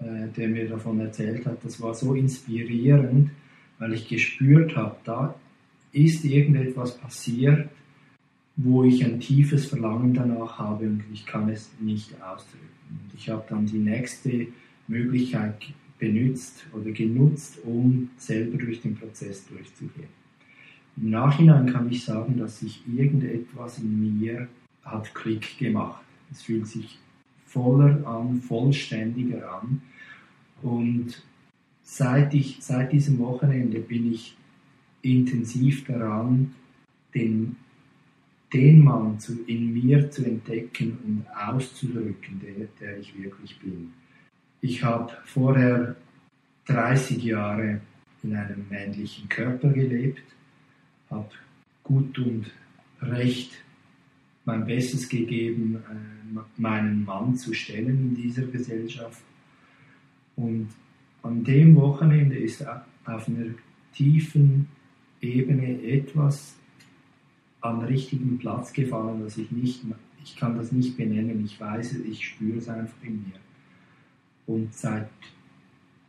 äh, 0.00 0.28
der 0.36 0.48
mir 0.48 0.68
davon 0.68 1.00
erzählt 1.00 1.46
hat, 1.46 1.64
das 1.64 1.80
war 1.80 1.94
so 1.94 2.14
inspirierend, 2.14 3.30
weil 3.78 3.94
ich 3.94 4.08
gespürt 4.08 4.76
habe, 4.76 4.96
da 5.04 5.34
ist 5.92 6.24
irgendetwas 6.24 6.98
passiert, 6.98 7.68
wo 8.56 8.84
ich 8.84 9.04
ein 9.04 9.20
tiefes 9.20 9.66
Verlangen 9.66 10.14
danach 10.14 10.58
habe 10.58 10.86
und 10.86 11.04
ich 11.12 11.24
kann 11.24 11.48
es 11.48 11.70
nicht 11.80 12.20
ausdrücken. 12.20 12.66
Und 12.90 13.14
ich 13.16 13.28
habe 13.28 13.44
dann 13.48 13.66
die 13.66 13.78
nächste 13.78 14.48
Möglichkeit 14.88 15.54
benutzt 15.98 16.66
oder 16.72 16.90
genutzt, 16.90 17.58
um 17.64 18.10
selber 18.16 18.58
durch 18.58 18.80
den 18.82 18.96
Prozess 18.96 19.46
durchzugehen. 19.46 20.08
Im 20.96 21.10
Nachhinein 21.10 21.72
kann 21.72 21.90
ich 21.90 22.04
sagen, 22.04 22.36
dass 22.38 22.60
sich 22.60 22.82
irgendetwas 22.92 23.78
in 23.78 24.20
mir 24.20 24.48
hat 24.82 25.14
Klick 25.14 25.58
gemacht. 25.58 26.02
Es 26.30 26.42
fühlt 26.42 26.66
sich 26.66 26.98
voller 27.46 28.04
an, 28.06 28.40
vollständiger 28.40 29.60
an. 29.60 29.82
Und 30.62 31.22
seit, 31.88 32.34
ich, 32.34 32.58
seit 32.60 32.92
diesem 32.92 33.18
Wochenende 33.18 33.80
bin 33.80 34.12
ich 34.12 34.36
intensiv 35.00 35.86
daran, 35.86 36.54
den 37.14 37.56
den 38.52 38.82
Mann 38.82 39.18
zu, 39.18 39.42
in 39.46 39.72
mir 39.74 40.10
zu 40.10 40.24
entdecken 40.24 40.98
und 41.04 41.26
auszudrücken, 41.36 42.40
der, 42.40 42.66
der 42.80 42.98
ich 42.98 43.16
wirklich 43.22 43.58
bin. 43.58 43.92
Ich 44.60 44.82
habe 44.82 45.12
vorher 45.24 45.96
30 46.66 47.22
Jahre 47.22 47.80
in 48.22 48.34
einem 48.34 48.66
männlichen 48.70 49.28
Körper 49.28 49.68
gelebt, 49.68 50.22
habe 51.10 51.28
gut 51.84 52.18
und 52.18 52.50
recht 53.02 53.52
mein 54.44 54.64
Bestes 54.64 55.08
gegeben, 55.08 55.76
äh, 55.76 56.38
meinen 56.56 57.04
Mann 57.04 57.36
zu 57.36 57.52
stellen 57.52 58.08
in 58.08 58.14
dieser 58.14 58.46
Gesellschaft. 58.46 59.22
Und 60.36 60.68
an 61.28 61.44
dem 61.44 61.76
Wochenende 61.76 62.36
ist 62.38 62.66
auf 62.66 63.28
einer 63.28 63.54
tiefen 63.94 64.68
Ebene 65.20 65.82
etwas 65.82 66.56
am 67.60 67.80
richtigen 67.80 68.38
Platz 68.38 68.72
gefallen, 68.72 69.22
dass 69.22 69.36
ich 69.36 69.50
nicht, 69.50 69.82
ich 70.24 70.36
kann 70.36 70.56
das 70.56 70.72
nicht 70.72 70.96
benennen, 70.96 71.44
ich 71.44 71.60
weiß 71.60 71.92
es, 71.92 72.04
ich 72.04 72.24
spüre 72.24 72.58
es 72.58 72.68
einfach 72.68 73.02
in 73.02 73.24
mir. 73.24 73.38
Und 74.46 74.72
seit 74.72 75.10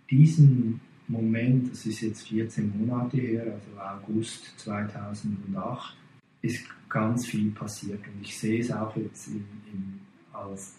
diesem 0.09 0.79
Moment, 1.07 1.71
das 1.71 1.85
ist 1.85 2.01
jetzt 2.01 2.27
14 2.29 2.71
Monate 2.77 3.17
her, 3.17 3.53
also 3.53 4.11
August 4.11 4.57
2008, 4.59 5.97
ist 6.41 6.63
ganz 6.88 7.25
viel 7.25 7.51
passiert 7.51 7.99
und 8.07 8.21
ich 8.21 8.38
sehe 8.38 8.61
es 8.61 8.71
auch 8.71 8.95
jetzt 8.95 9.27
in, 9.27 9.45
in, 9.73 9.99
als 10.31 10.78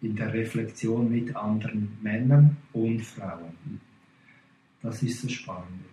in 0.00 0.14
der 0.14 0.32
Reflexion 0.32 1.10
mit 1.10 1.34
anderen 1.34 1.98
Männern 2.02 2.56
und 2.72 3.00
Frauen. 3.02 3.80
Das 4.82 5.02
ist 5.02 5.24
das 5.24 5.32
Spannende. 5.32 5.84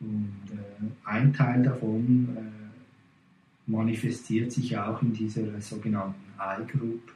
Und 0.00 0.32
äh, 0.52 1.08
ein 1.08 1.32
Teil 1.32 1.62
davon 1.62 2.28
äh, 2.36 3.70
manifestiert 3.70 4.52
sich 4.52 4.76
auch 4.76 5.00
in 5.02 5.12
dieser 5.12 5.60
sogenannten 5.60 6.32
I-Group, 6.38 7.12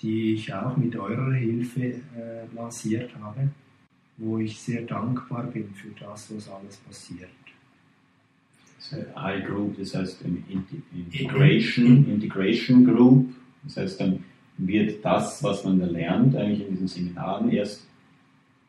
die 0.00 0.34
ich 0.34 0.52
auch 0.52 0.76
mit 0.76 0.96
eurer 0.96 1.32
Hilfe 1.32 1.82
äh, 1.82 2.02
lanciert 2.54 3.14
habe, 3.20 3.48
wo 4.16 4.38
ich 4.38 4.60
sehr 4.60 4.82
dankbar 4.82 5.44
bin 5.44 5.72
für 5.74 5.90
das, 5.98 6.34
was 6.34 6.48
alles 6.48 6.76
passiert. 6.78 7.30
I-Group, 8.92 9.78
das 9.78 9.94
heißt 9.94 10.22
Integration, 10.92 12.08
Integration 12.08 12.84
Group, 12.84 13.34
das 13.64 13.78
heißt 13.78 14.00
dann 14.00 14.22
wird 14.58 15.04
das, 15.04 15.42
was 15.42 15.64
man 15.64 15.78
da 15.78 15.86
lernt, 15.86 16.36
eigentlich 16.36 16.66
in 16.66 16.74
diesen 16.74 16.88
Seminaren 16.88 17.50
erst 17.50 17.86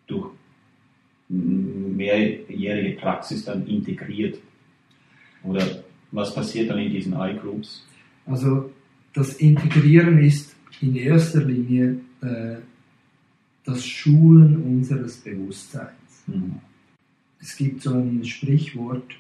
durch 0.08 0.32
mehrjährige 1.30 2.98
Praxis 3.00 3.46
dann 3.46 3.66
integriert. 3.68 4.40
Oder 5.44 5.84
was 6.12 6.34
passiert 6.34 6.70
dann 6.70 6.80
in 6.80 6.92
diesen 6.92 7.14
I-Groups? 7.14 7.86
Also 8.26 8.72
das 9.14 9.36
Integrieren 9.36 10.20
ist 10.20 10.56
in 10.82 10.96
erster 10.96 11.44
Linie 11.44 12.00
äh, 12.22 12.58
das 13.66 13.86
Schulen 13.86 14.64
unseres 14.64 15.18
Bewusstseins. 15.18 16.24
Mhm. 16.28 16.56
Es 17.40 17.56
gibt 17.56 17.82
so 17.82 17.94
ein 17.94 18.24
Sprichwort, 18.24 19.16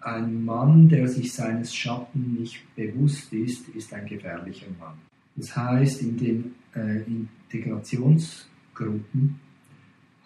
ein 0.00 0.44
Mann, 0.44 0.88
der 0.88 1.08
sich 1.08 1.32
seines 1.32 1.74
Schatten 1.74 2.36
nicht 2.38 2.62
bewusst 2.76 3.32
ist, 3.32 3.68
ist 3.70 3.92
ein 3.92 4.06
gefährlicher 4.06 4.66
Mann. 4.78 4.94
Das 5.38 5.56
heißt, 5.56 6.02
in 6.02 6.16
den 6.16 6.54
äh, 6.74 7.02
Integrationsgruppen 7.48 9.38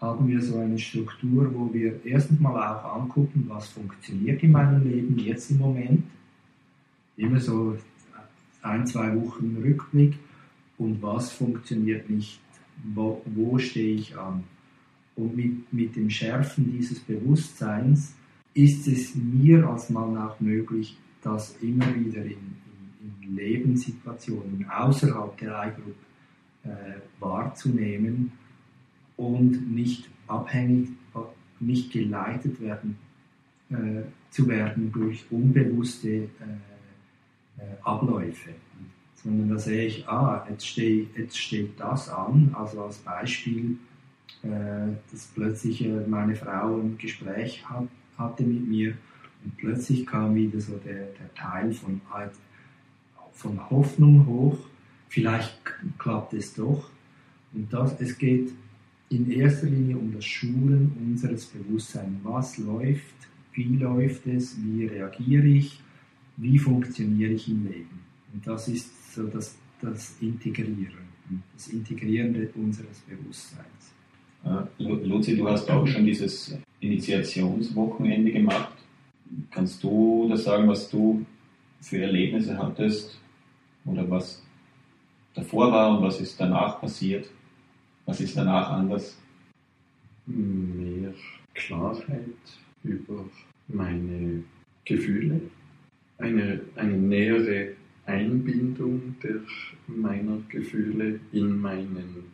haben 0.01 0.27
wir 0.27 0.41
so 0.41 0.59
eine 0.59 0.79
Struktur, 0.79 1.53
wo 1.55 1.73
wir 1.73 2.01
erstens 2.05 2.41
mal 2.41 2.57
auch 2.57 3.03
angucken, 3.03 3.45
was 3.47 3.69
funktioniert 3.69 4.43
in 4.43 4.53
meinem 4.53 4.83
Leben 4.83 5.19
jetzt 5.19 5.51
im 5.51 5.59
Moment. 5.59 6.05
Immer 7.19 7.39
so 7.41 7.77
ein, 8.63 8.87
zwei 8.87 9.15
Wochen 9.21 9.59
Rückblick 9.63 10.15
und 10.79 11.03
was 11.03 11.31
funktioniert 11.31 12.09
nicht, 12.09 12.41
wo, 12.95 13.21
wo 13.27 13.59
stehe 13.59 13.97
ich 13.97 14.17
an. 14.17 14.45
Und 15.15 15.37
mit, 15.37 15.71
mit 15.73 15.95
dem 15.95 16.09
Schärfen 16.09 16.73
dieses 16.73 17.01
Bewusstseins 17.01 18.15
ist 18.55 18.89
es 18.89 19.15
mir 19.15 19.69
als 19.69 19.91
Mann 19.91 20.17
auch 20.17 20.41
möglich, 20.41 20.97
das 21.21 21.55
immer 21.61 21.95
wieder 21.95 22.25
in 22.25 22.62
Lebenssituationen 23.63 24.67
außerhalb 24.69 25.37
der 25.39 25.69
iGroup 25.69 25.97
äh, 26.65 27.01
wahrzunehmen 27.21 28.33
und 29.17 29.75
nicht 29.75 30.09
abhängig, 30.27 30.91
nicht 31.61 31.93
geleitet 31.93 32.61
werden, 32.61 32.99
äh, 33.71 34.03
zu 34.31 34.49
werden 34.49 34.91
durch 34.93 35.25
unbewusste 35.31 36.09
äh, 36.09 36.23
äh, 37.59 37.63
Abläufe. 37.83 38.51
Sondern 39.15 39.51
da 39.51 39.59
sehe 39.59 39.87
ich, 39.87 40.09
ah, 40.09 40.45
jetzt, 40.51 40.67
steh, 40.67 41.07
jetzt 41.17 41.39
steht 41.39 41.79
das 41.79 42.09
an, 42.09 42.55
also 42.59 42.85
als 42.85 42.99
Beispiel, 42.99 43.77
äh, 44.43 44.49
dass 45.11 45.27
plötzlich 45.35 45.85
äh, 45.85 46.07
meine 46.09 46.35
Frau 46.35 46.81
ein 46.81 46.99
Gespräch 46.99 47.69
hat, 47.69 47.87
hatte 48.19 48.43
mit 48.43 48.67
mir 48.67 48.95
und 49.45 49.57
plötzlich 49.57 50.07
kam 50.07 50.35
wieder 50.35 50.61
so 50.61 50.77
der, 50.79 51.07
der 51.07 51.35
Teil 51.35 51.73
von, 51.73 52.01
von 53.43 53.59
Hoffnung 53.71 54.27
hoch, 54.27 54.59
vielleicht 55.09 55.59
klappt 55.99 56.33
es 56.33 56.55
doch. 56.55 56.89
Und 57.53 57.73
das, 57.73 58.01
es 58.01 58.17
geht 58.17 58.51
in 59.11 59.31
erster 59.31 59.67
Linie 59.67 59.99
um 59.99 60.13
das 60.15 60.25
Schulen 60.25 60.93
unseres 60.99 61.47
Bewusstseins. 61.47 62.19
Was 62.23 62.57
läuft, 62.59 63.15
wie 63.53 63.77
läuft 63.77 64.27
es, 64.27 64.57
wie 64.63 64.87
reagiere 64.87 65.47
ich, 65.47 65.81
wie 66.37 66.59
funktioniere 66.59 67.33
ich 67.33 67.49
im 67.49 67.67
Leben. 67.67 68.01
Und 68.33 68.47
das 68.47 68.69
ist 68.69 69.15
so 69.15 69.27
das, 69.27 69.57
das 69.83 70.17
Integrieren, 70.21 71.07
das 71.53 71.69
Integrieren 71.69 72.49
unseres 72.55 73.01
Bewusstseins. 73.01 73.93
Äh, 74.45 74.83
Luzi, 74.83 75.37
du 75.37 75.49
hast 75.49 75.71
auch 75.71 75.87
schon 75.87 76.07
dieses 76.07 76.57
Initiationswochenende 76.81 78.33
gemacht. 78.33 78.73
Kannst 79.51 79.83
du 79.83 80.27
das 80.31 80.45
sagen, 80.45 80.69
was 80.69 80.89
du 80.91 81.25
für 81.81 81.99
Erlebnisse 81.99 82.57
hattest 82.57 83.22
oder 83.85 84.09
was 84.11 84.43
davor 85.35 85.73
war 85.73 85.97
und 85.97 86.05
was 86.05 86.21
ist 86.21 86.39
danach 86.41 86.81
passiert? 86.81 87.29
Was 88.07 88.21
ist 88.21 88.37
danach 88.37 88.71
anders? 88.71 89.19
Mehr 90.27 91.15
Klarheit 91.55 92.37
über 92.85 93.25
meine 93.69 94.45
Gefühle, 94.85 95.41
eine, 96.19 96.61
eine 96.77 96.97
nähere 96.97 97.73
Einbindung 98.07 99.17
der 99.23 99.41
meiner 99.87 100.39
Gefühle 100.49 101.21
in 101.33 101.61
meinen 101.61 102.33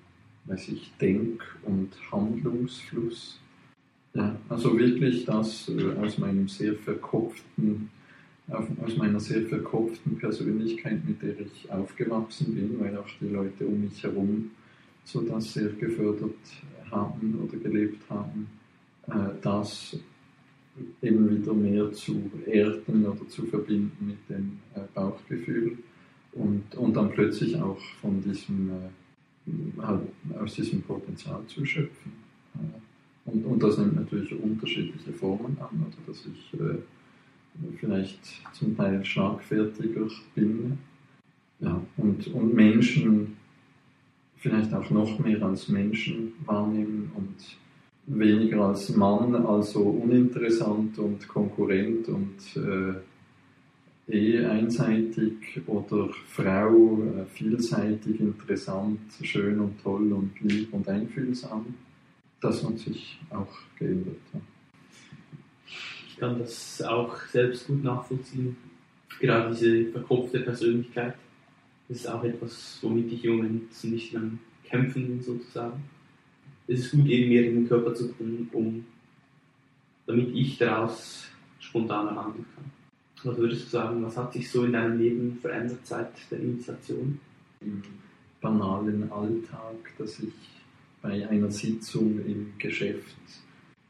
weiß 0.49 0.69
ich, 0.69 0.91
Denk- 1.01 1.45
und 1.63 1.91
Handlungsfluss. 2.11 3.39
Ja, 4.15 4.37
also 4.49 4.77
wirklich 4.79 5.25
das 5.27 5.69
äh, 5.69 5.93
aus 6.01 6.19
meinem 6.19 6.49
sehr 6.49 6.75
verkopften, 6.75 7.91
aus 8.51 8.97
meiner 8.97 9.21
sehr 9.21 9.43
verkopften 9.43 10.17
Persönlichkeit, 10.19 11.07
mit 11.07 11.23
der 11.23 11.39
ich 11.41 11.71
aufgewachsen 11.71 12.55
bin, 12.55 12.81
weil 12.81 12.97
auch 12.97 13.09
die 13.21 13.29
Leute 13.29 13.67
um 13.67 13.83
mich 13.83 14.03
herum 14.03 14.51
so 15.05 15.23
das 15.23 15.53
sehr 15.53 15.69
gefördert 15.71 16.35
haben 16.91 17.39
oder 17.43 17.59
gelebt 17.59 18.09
haben, 18.09 18.49
äh, 19.07 19.13
das 19.43 19.99
eben 21.03 21.31
wieder 21.31 21.53
mehr 21.55 21.93
zu 21.93 22.31
erden 22.47 23.07
oder 23.07 23.27
zu 23.29 23.45
verbinden 23.47 24.07
mit 24.07 24.29
dem 24.29 24.59
äh, 24.75 24.81
Bauchgefühl 24.95 25.79
und, 26.33 26.75
und 26.77 26.95
dann 26.95 27.11
plötzlich 27.11 27.57
auch 27.57 27.81
von 28.01 28.23
diesem, 28.23 28.71
äh, 28.71 29.83
halt 29.83 30.03
aus 30.39 30.55
diesem 30.55 30.83
Potenzial 30.83 31.43
zu 31.47 31.65
schöpfen. 31.65 32.13
Und, 33.25 33.45
und 33.45 33.63
das 33.63 33.79
nimmt 33.79 33.97
natürlich 33.97 34.33
unterschiedliche 34.41 35.13
Formen 35.13 35.57
an, 35.59 35.85
also 35.85 35.99
dass 36.07 36.27
ich 36.27 36.59
vielleicht 37.79 38.21
zum 38.53 38.77
Teil 38.77 39.05
schlagfertiger 39.05 40.09
bin 40.35 40.79
ja, 41.61 41.81
und, 41.97 42.27
und 42.29 42.55
Menschen 42.55 43.37
vielleicht 44.37 44.73
auch 44.73 44.91
noch 44.91 45.19
mehr 45.19 45.43
als 45.43 45.69
Menschen 45.69 46.33
wahrnehmen 46.47 47.11
und 47.15 48.17
weniger 48.19 48.67
als 48.67 48.95
Mann, 48.95 49.35
also 49.35 49.83
uninteressant 49.83 50.99
und 50.99 51.27
Konkurrent 51.29 52.09
und 52.09 52.39
äh, 52.57 52.95
eh 54.11 54.47
einseitig 54.47 55.61
oder 55.67 56.09
Frau 56.29 57.03
äh, 57.03 57.27
vielseitig, 57.27 58.21
interessant, 58.21 59.01
schön 59.23 59.61
und 59.61 59.83
toll 59.83 60.13
und 60.13 60.41
lieb 60.41 60.73
und 60.73 60.89
einfühlsam. 60.89 61.75
Das 62.41 62.65
hat 62.65 62.79
sich 62.79 63.19
auch 63.31 63.53
geändert. 63.79 64.17
Ja. 64.33 64.41
Ich 66.19 66.21
kann 66.21 66.37
das 66.37 66.83
auch 66.83 67.17
selbst 67.29 67.69
gut 67.69 67.85
nachvollziehen. 67.85 68.57
Gerade 69.21 69.55
diese 69.55 69.93
verkopfte 69.93 70.41
Persönlichkeit 70.41 71.15
ist 71.89 72.09
auch 72.09 72.25
etwas, 72.25 72.81
womit 72.83 73.13
ich 73.13 73.25
im 73.25 73.37
Moment 73.37 73.71
ein 73.85 73.91
bisschen 73.93 74.41
kämpfen 74.65 75.07
bin, 75.07 75.23
sozusagen 75.23 75.81
es 76.67 76.81
ist 76.81 76.91
gut, 76.91 77.07
eben 77.07 77.29
mehr 77.29 77.47
in 77.47 77.55
den 77.55 77.69
Körper 77.69 77.95
zu 77.95 78.13
kommen, 78.15 78.51
um, 78.53 78.85
damit 80.09 80.35
ich 80.35 80.59
daraus 80.59 81.29
spontaner 81.61 82.17
handeln 82.17 82.47
kann. 82.53 82.65
Was 83.23 83.37
würdest 83.39 83.67
du 83.67 83.69
sagen, 83.69 84.05
was 84.05 84.17
hat 84.17 84.33
sich 84.33 84.51
so 84.51 84.65
in 84.65 84.73
deinem 84.73 84.99
Leben 84.99 85.39
verändert 85.41 85.87
seit 85.87 86.11
der 86.33 86.41
Initiation? 86.41 87.21
Im 87.61 87.81
banalen 88.41 89.09
Alltag, 89.13 89.93
dass 89.97 90.19
ich 90.19 90.33
bei 91.01 91.29
einer 91.29 91.53
Sitzung 91.53 92.19
im 92.27 92.55
Geschäft 92.59 93.15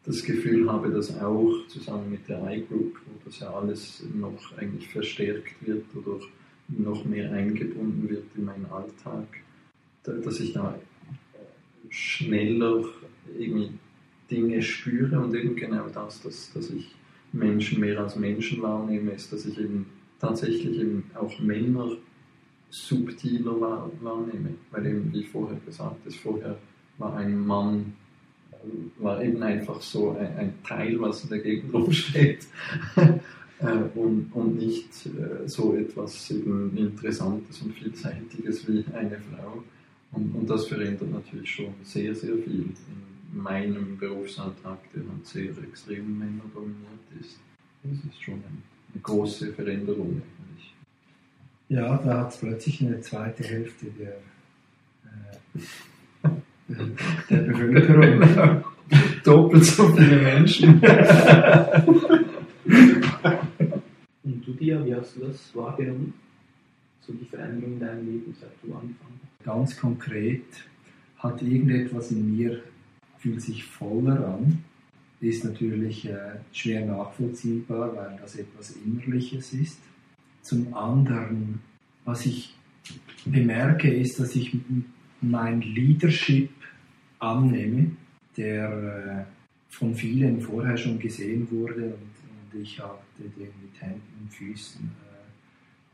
das 0.05 0.23
Gefühl 0.23 0.71
habe, 0.71 0.91
dass 0.91 1.17
auch 1.19 1.67
zusammen 1.69 2.11
mit 2.11 2.29
der 2.29 2.41
iGroup, 2.51 2.97
wo 3.07 3.25
das 3.25 3.41
ja 3.41 3.53
alles 3.53 4.03
noch 4.15 4.57
eigentlich 4.57 4.89
verstärkt 4.89 5.55
wird 5.61 5.85
oder 5.95 6.21
noch 6.69 7.05
mehr 7.05 7.33
eingebunden 7.33 8.09
wird 8.09 8.25
in 8.37 8.45
meinen 8.45 8.67
Alltag, 8.67 9.27
dass 10.03 10.41
ich 10.41 10.53
da 10.53 10.79
schneller 11.91 12.85
irgendwie 13.39 13.71
Dinge 14.31 14.63
spüre 14.63 15.19
und 15.21 15.35
eben 15.35 15.57
genau 15.57 15.89
das, 15.89 16.23
dass, 16.23 16.53
dass 16.53 16.71
ich 16.71 16.95
Menschen 17.33 17.81
mehr 17.81 17.99
als 18.01 18.17
Menschen 18.17 18.63
wahrnehme, 18.63 19.13
ist, 19.13 19.33
dass 19.33 19.47
ich 19.47 19.59
eben 19.59 19.87
tatsächlich 20.21 20.79
eben 20.79 21.11
auch 21.15 21.39
Männer 21.41 21.97
subtiler 22.71 23.61
wahr, 23.61 23.91
wahrnehme. 24.01 24.55
Weil 24.71 24.87
eben, 24.87 25.13
wie 25.13 25.25
vorher 25.25 25.59
gesagt 25.65 26.07
ist, 26.07 26.17
vorher 26.17 26.59
war 26.99 27.17
ein 27.17 27.47
Mann 27.47 27.95
war 28.99 29.23
eben 29.23 29.43
einfach 29.43 29.81
so 29.81 30.11
ein, 30.11 30.37
ein 30.37 30.55
Teil, 30.67 31.01
was 31.01 31.25
in 31.25 31.31
der 31.31 31.39
Gegend 31.41 31.73
rumsteht 31.75 32.47
äh, 32.97 33.67
und, 33.95 34.31
und 34.33 34.57
nicht 34.57 35.07
äh, 35.07 35.49
so 35.49 35.75
etwas 35.75 36.31
eben 36.31 36.77
Interessantes 36.77 37.63
und 37.63 37.75
Vielseitiges 37.75 38.69
wie 38.69 38.85
eine 38.95 39.19
Frau. 39.19 39.63
Und, 40.13 40.35
und 40.35 40.49
das 40.49 40.67
verändert 40.67 41.11
natürlich 41.11 41.51
schon 41.51 41.75
sehr, 41.83 42.15
sehr 42.15 42.37
viel 42.37 42.71
in 43.33 43.43
meinem 43.43 43.99
Berufsalltag, 43.99 44.79
der 44.95 45.03
halt 45.03 45.27
sehr 45.27 45.51
extrem 45.69 46.19
männerdominiert 46.19 47.05
ist. 47.21 47.39
Das 47.83 47.93
ist 47.93 48.23
schon 48.23 48.35
eine, 48.35 48.63
eine 48.93 49.03
große 49.03 49.53
Veränderung 49.53 50.23
eigentlich. 50.23 50.75
Ja, 51.69 51.99
da 51.99 52.21
hat 52.21 52.33
es 52.33 52.39
plötzlich 52.39 52.81
eine 52.83 53.01
zweite 53.01 53.45
Hälfte 53.45 53.87
der, 53.99 54.17
äh, 55.05 55.61
der 56.69 57.37
Bevölkerung. 57.37 58.65
Doppelt 59.25 59.65
so 59.65 59.89
viele 59.89 60.17
Menschen. 60.23 60.81
Und 64.25 64.47
du, 64.47 64.53
Dia, 64.53 64.85
wie 64.85 64.95
hast 64.95 65.17
du 65.17 65.21
das 65.27 65.55
wahrgenommen? 65.55 66.15
So 67.01 67.13
die 67.13 67.25
Veränderung 67.25 67.75
in 67.75 67.81
deinem 67.81 68.07
Leben, 68.07 68.35
seit 68.39 68.51
du 68.63 68.75
angefangen 68.75 69.21
hast? 69.23 69.29
ganz 69.45 69.77
konkret 69.79 70.45
hat 71.19 71.43
irgendetwas 71.43 72.11
in 72.11 72.37
mir, 72.37 72.63
fühlt 73.19 73.41
sich 73.41 73.65
voller 73.65 74.35
an, 74.35 74.63
ist 75.21 75.45
natürlich 75.45 76.09
äh, 76.09 76.37
schwer 76.53 76.85
nachvollziehbar, 76.87 77.97
weil 77.97 78.19
das 78.21 78.37
etwas 78.37 78.77
Innerliches 78.85 79.53
ist. 79.53 79.81
Zum 80.43 80.75
anderen, 80.75 81.61
was 82.05 82.25
ich 82.27 82.55
bemerke, 83.25 83.93
ist, 83.93 84.21
dass 84.21 84.37
ich 84.37 84.57
mein 85.21 85.61
Leadership 85.63 86.51
annehme, 87.19 87.91
der 88.37 88.71
äh, 88.71 89.25
von 89.69 89.95
vielen 89.95 90.41
vorher 90.41 90.77
schon 90.77 90.99
gesehen 90.99 91.49
wurde 91.51 91.85
und, 91.85 91.93
und 91.93 92.63
ich 92.63 92.81
hatte 92.81 92.99
den 93.19 93.53
mit 93.63 93.81
Händen 93.81 94.03
und 94.21 94.33
Füßen 94.33 94.91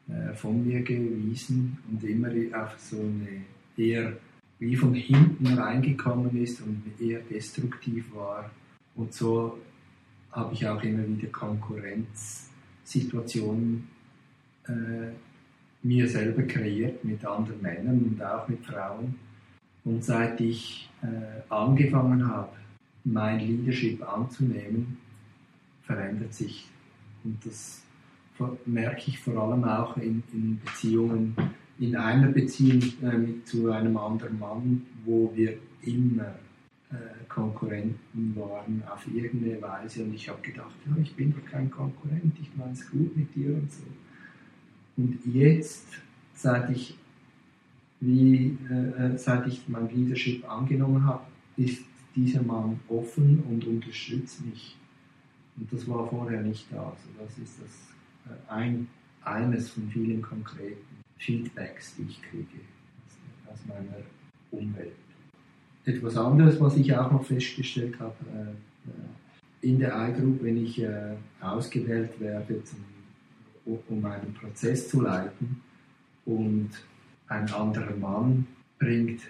äh, 0.08 0.32
von 0.34 0.66
mir 0.66 0.82
gewiesen 0.82 1.78
und 1.90 2.02
immer 2.04 2.28
auf 2.56 2.78
so 2.78 3.00
eine 3.00 3.44
eher 3.76 4.16
wie 4.58 4.76
von 4.76 4.94
hinten 4.94 5.46
reingekommen 5.46 6.42
ist 6.42 6.62
und 6.62 6.82
eher 7.00 7.20
destruktiv 7.20 8.14
war. 8.14 8.50
Und 8.94 9.12
so 9.12 9.58
habe 10.32 10.54
ich 10.54 10.66
auch 10.66 10.82
immer 10.82 11.06
wieder 11.06 11.28
Konkurrenzsituationen 11.28 13.86
äh, 14.66 15.10
mir 15.82 16.08
selber 16.08 16.44
kreiert 16.44 17.04
mit 17.04 17.22
anderen 17.24 17.62
Männern 17.62 18.02
und 18.02 18.20
auch 18.22 18.48
mit 18.48 18.64
Frauen. 18.64 19.16
Und 19.84 20.02
seit 20.02 20.40
ich 20.40 20.88
äh, 21.02 21.52
angefangen 21.52 22.26
habe, 22.26 22.52
mein 23.04 23.40
Leadership 23.40 24.02
anzunehmen, 24.06 24.96
verändert 25.82 26.32
sich. 26.32 26.66
Und 27.22 27.44
das 27.44 27.82
merke 28.64 29.04
ich 29.08 29.18
vor 29.18 29.36
allem 29.42 29.64
auch 29.64 29.96
in, 29.98 30.22
in 30.32 30.60
Beziehungen, 30.64 31.36
in 31.78 31.96
einer 31.96 32.28
Beziehung 32.28 32.82
äh, 33.02 33.44
zu 33.44 33.70
einem 33.70 33.96
anderen 33.96 34.38
Mann, 34.38 34.86
wo 35.04 35.30
wir 35.34 35.58
immer 35.82 36.34
äh, 36.90 37.24
Konkurrenten 37.28 38.34
waren 38.36 38.82
auf 38.90 39.06
irgendeine 39.12 39.60
Weise. 39.60 40.04
Und 40.04 40.14
ich 40.14 40.28
habe 40.28 40.40
gedacht, 40.40 40.74
ja, 40.86 41.02
ich 41.02 41.14
bin 41.14 41.34
doch 41.34 41.44
kein 41.50 41.70
Konkurrent, 41.70 42.34
ich 42.40 42.50
meine 42.56 42.72
es 42.72 42.90
gut 42.90 43.16
mit 43.16 43.34
dir 43.34 43.54
und 43.54 43.70
so. 43.70 43.82
Und 44.96 45.18
jetzt, 45.26 45.86
seit 46.34 46.70
ich, 46.70 46.96
wie, 48.00 48.58
äh, 48.70 49.16
seit 49.16 49.46
ich 49.46 49.68
mein 49.68 49.88
Leadership 49.88 50.48
angenommen 50.50 51.04
habe, 51.04 51.24
ist 51.56 51.84
dieser 52.14 52.42
Mann 52.42 52.80
offen 52.88 53.42
und 53.48 53.66
unterstützt 53.66 54.44
mich. 54.44 54.76
Und 55.56 55.72
das 55.72 55.88
war 55.88 56.08
vorher 56.08 56.42
nicht 56.42 56.66
da. 56.70 56.84
Also 56.84 57.08
das 57.18 57.38
ist 57.38 57.58
das, 57.62 58.32
äh, 58.32 58.52
ein, 58.52 58.88
eines 59.22 59.70
von 59.70 59.88
vielen 59.88 60.20
konkreten 60.20 60.84
Feedbacks, 61.18 61.96
die 61.96 62.02
ich 62.08 62.22
kriege 62.22 62.60
aus, 63.06 63.52
aus 63.52 63.66
meiner 63.66 64.02
Umwelt. 64.50 64.92
Etwas 65.84 66.16
anderes, 66.16 66.60
was 66.60 66.76
ich 66.76 66.94
auch 66.94 67.10
noch 67.10 67.24
festgestellt 67.24 67.98
habe, 67.98 68.16
äh, 68.32 68.90
äh 68.90 68.94
in 69.60 69.78
der 69.78 70.10
iGroup, 70.10 70.42
wenn 70.42 70.62
ich 70.62 70.78
äh, 70.82 71.16
ausgewählt 71.40 72.20
werde 72.20 72.62
zum 72.64 72.80
um 73.66 74.04
einen 74.04 74.34
Prozess 74.34 74.88
zu 74.88 75.00
leiten 75.00 75.62
und 76.26 76.70
ein 77.28 77.50
anderer 77.52 77.96
Mann 77.96 78.46
bringt 78.78 79.20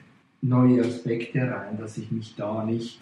neue 0.43 0.85
Aspekte 0.85 1.51
rein, 1.51 1.79
dass 1.79 1.97
ich 1.97 2.11
mich 2.11 2.35
da 2.37 2.65
nicht 2.65 3.01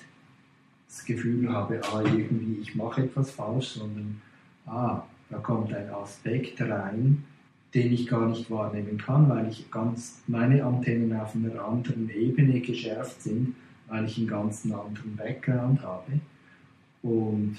das 0.86 1.04
Gefühl 1.04 1.50
habe, 1.50 1.80
ah, 1.92 2.02
irgendwie 2.02 2.58
ich 2.60 2.74
mache 2.74 3.04
etwas 3.04 3.30
falsch, 3.30 3.68
sondern 3.68 4.20
ah, 4.66 5.02
da 5.30 5.38
kommt 5.38 5.72
ein 5.72 5.90
Aspekt 5.90 6.60
rein, 6.60 7.24
den 7.74 7.92
ich 7.92 8.06
gar 8.06 8.28
nicht 8.28 8.50
wahrnehmen 8.50 8.98
kann, 8.98 9.28
weil 9.28 9.48
ich 9.48 9.70
ganz 9.70 10.22
meine 10.26 10.62
Antennen 10.64 11.18
auf 11.18 11.34
einer 11.34 11.64
anderen 11.64 12.10
Ebene 12.10 12.60
geschärft 12.60 13.22
sind, 13.22 13.54
weil 13.88 14.04
ich 14.04 14.18
einen 14.18 14.28
ganz 14.28 14.64
anderen 14.64 15.16
Background 15.16 15.82
habe. 15.82 16.20
Und 17.02 17.56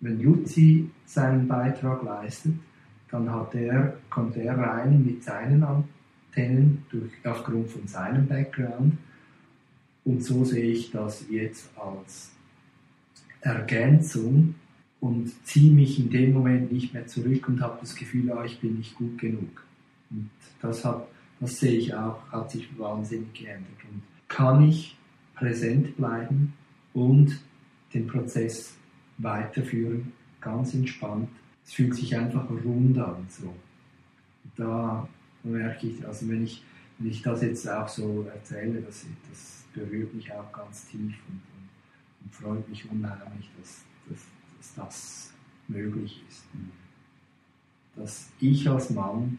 wenn 0.00 0.22
Luzi 0.22 0.90
seinen 1.06 1.48
Beitrag 1.48 2.02
leistet, 2.02 2.54
dann 3.10 3.32
hat 3.32 3.54
er, 3.54 3.96
kommt 4.10 4.36
er 4.36 4.58
rein 4.58 5.02
mit 5.04 5.24
seinen 5.24 5.62
Antennen 5.62 5.95
durch, 6.36 7.12
aufgrund 7.24 7.70
von 7.70 7.86
seinem 7.86 8.26
Background. 8.26 8.98
Und 10.04 10.22
so 10.22 10.44
sehe 10.44 10.70
ich 10.70 10.90
das 10.90 11.26
jetzt 11.30 11.70
als 11.76 12.32
Ergänzung 13.40 14.54
und 15.00 15.32
ziehe 15.44 15.72
mich 15.72 15.98
in 15.98 16.10
dem 16.10 16.32
Moment 16.32 16.72
nicht 16.72 16.94
mehr 16.94 17.06
zurück 17.06 17.48
und 17.48 17.60
habe 17.60 17.78
das 17.80 17.94
Gefühl, 17.94 18.30
ah, 18.32 18.44
ich 18.44 18.60
bin 18.60 18.76
nicht 18.76 18.94
gut 18.94 19.18
genug. 19.18 19.64
Und 20.10 20.30
das, 20.60 20.84
hat, 20.84 21.08
das 21.40 21.58
sehe 21.58 21.78
ich 21.78 21.94
auch, 21.94 22.20
hat 22.30 22.50
sich 22.50 22.68
wahnsinnig 22.78 23.32
geändert. 23.34 23.84
Und 23.90 24.02
kann 24.28 24.68
ich 24.68 24.96
präsent 25.34 25.96
bleiben 25.96 26.52
und 26.94 27.40
den 27.92 28.06
Prozess 28.06 28.76
weiterführen, 29.18 30.12
ganz 30.40 30.74
entspannt 30.74 31.28
es 31.66 31.72
fühlt 31.72 31.94
sich 31.94 32.16
einfach 32.16 32.48
rund 32.64 32.96
an. 32.98 33.26
So. 33.28 33.52
Da 34.56 35.08
merke 35.46 35.86
ich, 35.86 36.06
also 36.06 36.28
wenn 36.28 36.44
ich, 36.44 36.62
wenn 36.98 37.10
ich 37.10 37.22
das 37.22 37.42
jetzt 37.42 37.68
auch 37.68 37.88
so 37.88 38.26
erzähle, 38.32 38.82
das, 38.82 39.06
das 39.28 39.64
berührt 39.74 40.12
mich 40.14 40.32
auch 40.32 40.50
ganz 40.52 40.86
tief 40.86 41.14
und, 41.28 41.34
und, 41.34 41.68
und 42.22 42.34
freut 42.34 42.68
mich 42.68 42.90
unheimlich, 42.90 43.50
dass, 43.58 43.84
dass, 44.08 44.26
dass 44.56 44.74
das 44.74 45.32
möglich 45.68 46.22
ist. 46.28 46.44
Dass 47.94 48.28
ich 48.40 48.68
als 48.68 48.90
Mann 48.90 49.38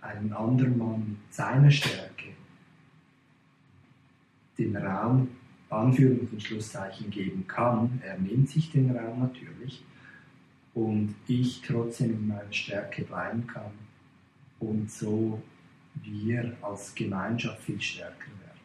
einen 0.00 0.32
anderen 0.32 0.78
Mann 0.78 1.00
mit 1.08 1.34
seiner 1.34 1.70
Stärke 1.70 2.28
den 4.58 4.76
Raum 4.76 5.28
Anführungs- 5.70 6.32
und 6.32 6.42
Schlusszeichen 6.42 7.10
geben 7.10 7.46
kann. 7.46 8.00
Er 8.02 8.18
nimmt 8.18 8.48
sich 8.48 8.72
den 8.72 8.96
Raum 8.96 9.20
natürlich, 9.20 9.84
und 10.74 11.14
ich 11.26 11.60
trotzdem 11.62 12.12
in 12.12 12.28
meiner 12.28 12.52
Stärke 12.52 13.02
bleiben 13.02 13.46
kann 13.46 13.72
und 14.60 14.90
so 14.90 15.40
wir 16.02 16.56
als 16.62 16.94
Gemeinschaft 16.94 17.60
viel 17.62 17.80
stärker 17.80 18.30
werden. 18.40 18.60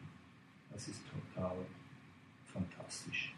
Das 0.71 0.87
ist 0.87 1.01
total 1.09 1.55
fantastisch. 2.51 3.33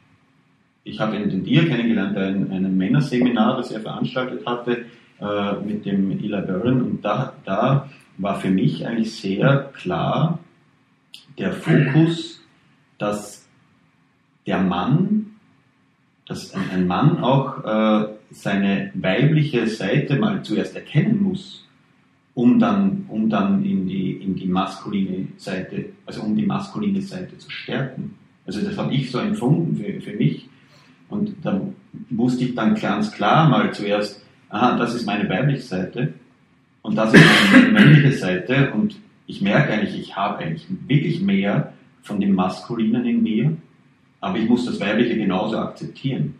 Ich 0.84 1.00
habe 1.00 1.18
den 1.18 1.44
Dir 1.44 1.68
kennengelernt 1.68 2.16
bei 2.16 2.28
einem, 2.28 2.78
Männerseminar, 2.78 3.58
das 3.58 3.72
er 3.72 3.82
veranstaltet 3.82 4.46
hatte 4.46 4.86
äh, 5.20 5.54
mit 5.66 5.86
dem 5.86 6.12
Eli 6.12 6.42
Byrne 6.42 6.84
und 6.84 7.02
da, 7.04 7.34
da 7.44 7.90
war 8.18 8.40
für 8.40 8.50
mich 8.50 8.86
eigentlich 8.86 9.16
sehr 9.16 9.72
klar 9.74 10.40
der 11.38 11.54
Fokus, 11.54 12.42
dass 12.98 13.48
der 14.46 14.60
Mann, 14.60 15.38
dass 16.28 16.54
ein, 16.54 16.88
Mann 16.88 17.20
auch 17.20 17.64
äh, 17.64 18.08
seine 18.32 18.92
weibliche 18.94 19.68
Seite 19.68 20.18
mal 20.18 20.44
zuerst 20.44 20.76
erkennen 20.76 21.22
muss, 21.22 21.65
um 22.36 22.60
dann, 22.60 23.06
um 23.08 23.30
dann 23.30 23.66
in, 23.66 23.88
die, 23.88 24.12
in 24.12 24.36
die 24.36 24.48
maskuline 24.48 25.28
Seite, 25.38 25.86
also 26.06 26.22
um 26.22 26.36
die 26.36 26.46
maskuline 26.46 27.02
Seite 27.02 27.38
zu 27.38 27.50
stärken. 27.50 28.16
Also 28.46 28.62
das 28.62 28.78
habe 28.78 28.94
ich 28.94 29.10
so 29.10 29.18
empfunden 29.20 29.76
für, 29.78 30.00
für 30.02 30.16
mich. 30.16 30.48
Und 31.10 31.36
da 31.42 31.60
wusste 32.12 32.46
ich 32.46 32.56
dann 32.56 32.76
ganz 32.76 33.12
klar 33.12 33.50
mal 33.50 33.74
zuerst, 33.74 34.24
aha, 34.50 34.78
das 34.78 34.94
ist 34.94 35.06
meine 35.06 35.28
weibliche 35.30 35.62
Seite 35.62 36.14
und 36.84 36.96
das 36.96 37.14
ist 37.14 37.24
meine 37.52 37.72
männliche 37.72 38.12
Seite 38.12 38.72
und 38.74 38.96
ich 39.28 39.42
merke 39.42 39.74
eigentlich, 39.74 40.00
ich 40.00 40.16
habe 40.16 40.40
eigentlich 40.40 40.68
wirklich 40.88 41.22
mehr 41.22 41.74
von 42.04 42.20
dem 42.20 42.36
Maskulinen 42.36 43.06
in 43.06 43.24
mir, 43.24 43.58
aber 44.22 44.38
ich 44.38 44.48
muss 44.48 44.66
das 44.66 44.80
Weibliche 44.80 45.18
genauso 45.18 45.58
akzeptieren 45.58 46.36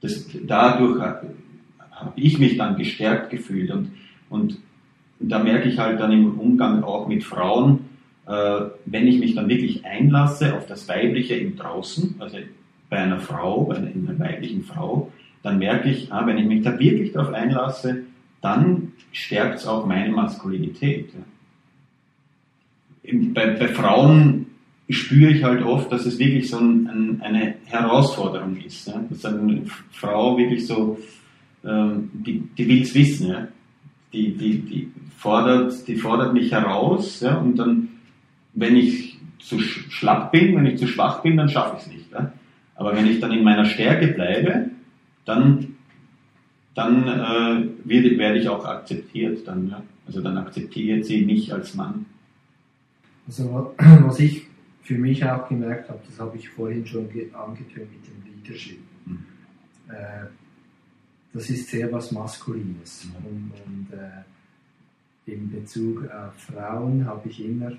das, 0.00 0.26
dadurch 0.44 1.00
habe 1.00 2.12
ich 2.16 2.38
mich 2.38 2.56
dann 2.56 2.76
gestärkt 2.76 3.30
gefühlt 3.30 3.70
und, 3.70 3.92
und 4.28 4.58
da 5.18 5.38
merke 5.38 5.68
ich 5.68 5.78
halt 5.78 6.00
dann 6.00 6.12
im 6.12 6.38
Umgang 6.38 6.82
auch 6.82 7.08
mit 7.08 7.24
Frauen, 7.24 7.80
äh, 8.26 8.60
wenn 8.84 9.06
ich 9.06 9.18
mich 9.18 9.34
dann 9.34 9.48
wirklich 9.48 9.84
einlasse 9.84 10.56
auf 10.56 10.66
das 10.66 10.88
Weibliche 10.88 11.34
im 11.36 11.56
Draußen, 11.56 12.16
also 12.18 12.38
bei 12.90 12.98
einer 12.98 13.20
Frau, 13.20 13.64
bei 13.64 13.76
einer, 13.76 13.90
einer 13.90 14.18
weiblichen 14.18 14.64
Frau, 14.64 15.12
dann 15.42 15.58
merke 15.58 15.90
ich, 15.90 16.12
ah, 16.12 16.26
wenn 16.26 16.38
ich 16.38 16.46
mich 16.46 16.62
da 16.62 16.78
wirklich 16.78 17.12
darauf 17.12 17.32
einlasse, 17.32 18.02
dann 18.40 18.92
stärkt 19.12 19.60
es 19.60 19.66
auch 19.66 19.86
meine 19.86 20.12
Maskulinität. 20.12 21.10
Bei, 23.32 23.46
bei 23.46 23.68
Frauen 23.68 24.46
spüre 24.88 25.30
ich 25.30 25.44
halt 25.44 25.62
oft, 25.62 25.90
dass 25.90 26.06
es 26.06 26.18
wirklich 26.18 26.50
so 26.50 26.58
ein, 26.58 26.88
ein, 26.88 27.20
eine 27.22 27.54
Herausforderung 27.64 28.56
ist. 28.56 28.88
Ja? 28.88 29.04
Dass 29.08 29.24
eine 29.24 29.62
Frau 29.90 30.36
wirklich 30.36 30.66
so, 30.66 30.98
ähm, 31.64 32.10
die, 32.12 32.42
die 32.56 32.68
will 32.68 32.82
es 32.82 32.94
wissen, 32.94 33.28
ja? 33.28 33.48
Die, 34.12 34.36
die, 34.36 34.58
die, 34.60 34.92
fordert, 35.16 35.86
die 35.88 35.96
fordert 35.96 36.32
mich 36.32 36.52
heraus 36.52 37.20
ja? 37.20 37.36
und 37.36 37.56
dann, 37.56 37.88
wenn 38.54 38.76
ich 38.76 39.18
zu 39.38 39.58
schlapp 39.58 40.32
bin, 40.32 40.56
wenn 40.56 40.66
ich 40.66 40.78
zu 40.78 40.86
schwach 40.86 41.22
bin, 41.22 41.36
dann 41.36 41.48
schaffe 41.48 41.76
ich 41.76 41.86
es 41.86 41.92
nicht. 41.92 42.12
Ja? 42.12 42.32
Aber 42.74 42.94
wenn 42.94 43.06
ich 43.06 43.20
dann 43.20 43.32
in 43.32 43.44
meiner 43.44 43.64
Stärke 43.64 44.08
bleibe, 44.08 44.70
dann, 45.24 45.76
dann 46.74 47.08
äh, 47.08 47.68
werde, 47.84 48.18
werde 48.18 48.38
ich 48.38 48.48
auch 48.48 48.64
akzeptiert. 48.64 49.46
Dann, 49.46 49.68
ja? 49.68 49.82
Also 50.06 50.20
dann 50.20 50.38
akzeptiert 50.38 51.04
sie 51.04 51.24
mich 51.24 51.52
als 51.52 51.74
Mann. 51.74 52.06
Also 53.26 53.74
was 53.78 54.20
ich 54.20 54.46
für 54.82 54.96
mich 54.96 55.24
auch 55.24 55.48
gemerkt 55.48 55.88
habe, 55.88 56.00
das 56.08 56.20
habe 56.20 56.36
ich 56.36 56.48
vorhin 56.48 56.86
schon 56.86 57.08
angetönt 57.32 57.90
mit 57.90 58.06
dem 58.06 58.42
Leadership. 58.42 58.78
Mhm. 59.04 59.24
Äh, 59.88 60.26
das 61.36 61.50
ist 61.50 61.68
sehr 61.68 61.92
was 61.92 62.12
Maskulines. 62.12 63.06
Und, 63.18 63.52
und 63.66 63.92
äh, 63.92 65.30
in 65.30 65.50
Bezug 65.50 66.08
auf 66.10 66.34
Frauen 66.34 67.04
habe 67.04 67.28
ich 67.28 67.44
immer 67.44 67.72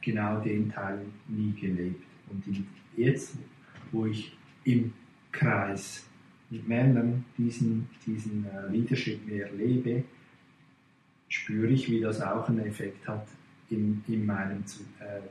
genau 0.00 0.40
den 0.40 0.70
Teil 0.70 1.04
nie 1.28 1.52
gelebt. 1.52 2.02
Und 2.30 2.42
jetzt, 2.96 3.36
wo 3.90 4.06
ich 4.06 4.34
im 4.64 4.94
Kreis 5.32 6.06
mit 6.48 6.66
Männern 6.66 7.26
diesen, 7.36 7.88
diesen 8.06 8.46
äh, 8.46 8.68
Leadership 8.70 9.26
mehr 9.26 9.52
lebe, 9.52 10.04
spüre 11.28 11.68
ich, 11.68 11.90
wie 11.90 12.00
das 12.00 12.22
auch 12.22 12.48
einen 12.48 12.60
Effekt 12.60 13.06
hat 13.06 13.26
in, 13.68 14.02
in 14.08 14.24
meinem 14.24 14.64
äh, 14.98 15.18
äh, 15.18 15.22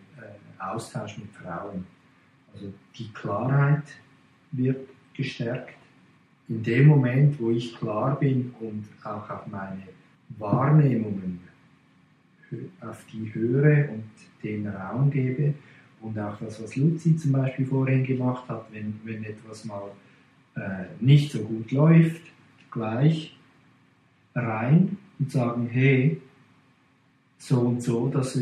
Austausch 0.59 1.17
mit 1.17 1.31
Frauen. 1.31 1.87
Also 2.53 2.71
die 2.95 3.11
Klarheit 3.13 3.85
wird 4.51 4.87
gestärkt. 5.15 5.80
In 6.51 6.63
dem 6.63 6.87
Moment, 6.87 7.39
wo 7.39 7.49
ich 7.49 7.73
klar 7.77 8.19
bin 8.19 8.53
und 8.59 8.83
auch 9.05 9.29
auf 9.29 9.47
meine 9.47 9.83
Wahrnehmungen 10.37 11.39
auf 12.81 13.05
die 13.13 13.33
höre 13.33 13.89
und 13.89 14.03
den 14.43 14.67
Raum 14.67 15.09
gebe 15.09 15.53
und 16.01 16.19
auch 16.19 16.37
das, 16.39 16.61
was 16.61 16.75
Luzi 16.75 17.15
zum 17.15 17.31
Beispiel 17.31 17.65
vorhin 17.65 18.03
gemacht 18.03 18.49
hat, 18.49 18.65
wenn, 18.73 18.99
wenn 19.05 19.23
etwas 19.23 19.63
mal 19.63 19.91
äh, 20.57 20.87
nicht 20.99 21.31
so 21.31 21.39
gut 21.39 21.71
läuft, 21.71 22.21
gleich 22.69 23.33
rein 24.35 24.97
und 25.19 25.31
sagen, 25.31 25.69
hey, 25.71 26.19
so 27.37 27.61
und 27.61 27.81
so, 27.81 28.09
das, 28.09 28.37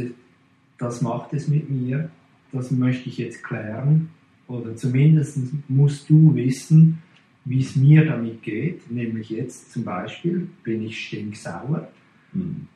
das 0.80 1.02
macht 1.04 1.32
es 1.34 1.48
mit 1.48 1.70
mir, 1.70 2.10
das 2.52 2.72
möchte 2.72 3.08
ich 3.08 3.20
jetzt 3.20 3.44
klären. 3.44 4.10
Oder 4.48 4.76
zumindest 4.76 5.38
musst 5.68 6.10
du 6.10 6.34
wissen, 6.34 7.04
wie 7.46 7.62
es 7.62 7.76
mir 7.76 8.06
damit 8.06 8.42
geht. 8.44 8.90
Nämlich 8.92 9.30
jetzt 9.30 9.72
zum 9.72 9.84
Beispiel 9.84 10.50
bin 10.64 10.84
ich 10.84 11.00
stinksauer. 11.00 11.90
Mhm. 12.34 12.68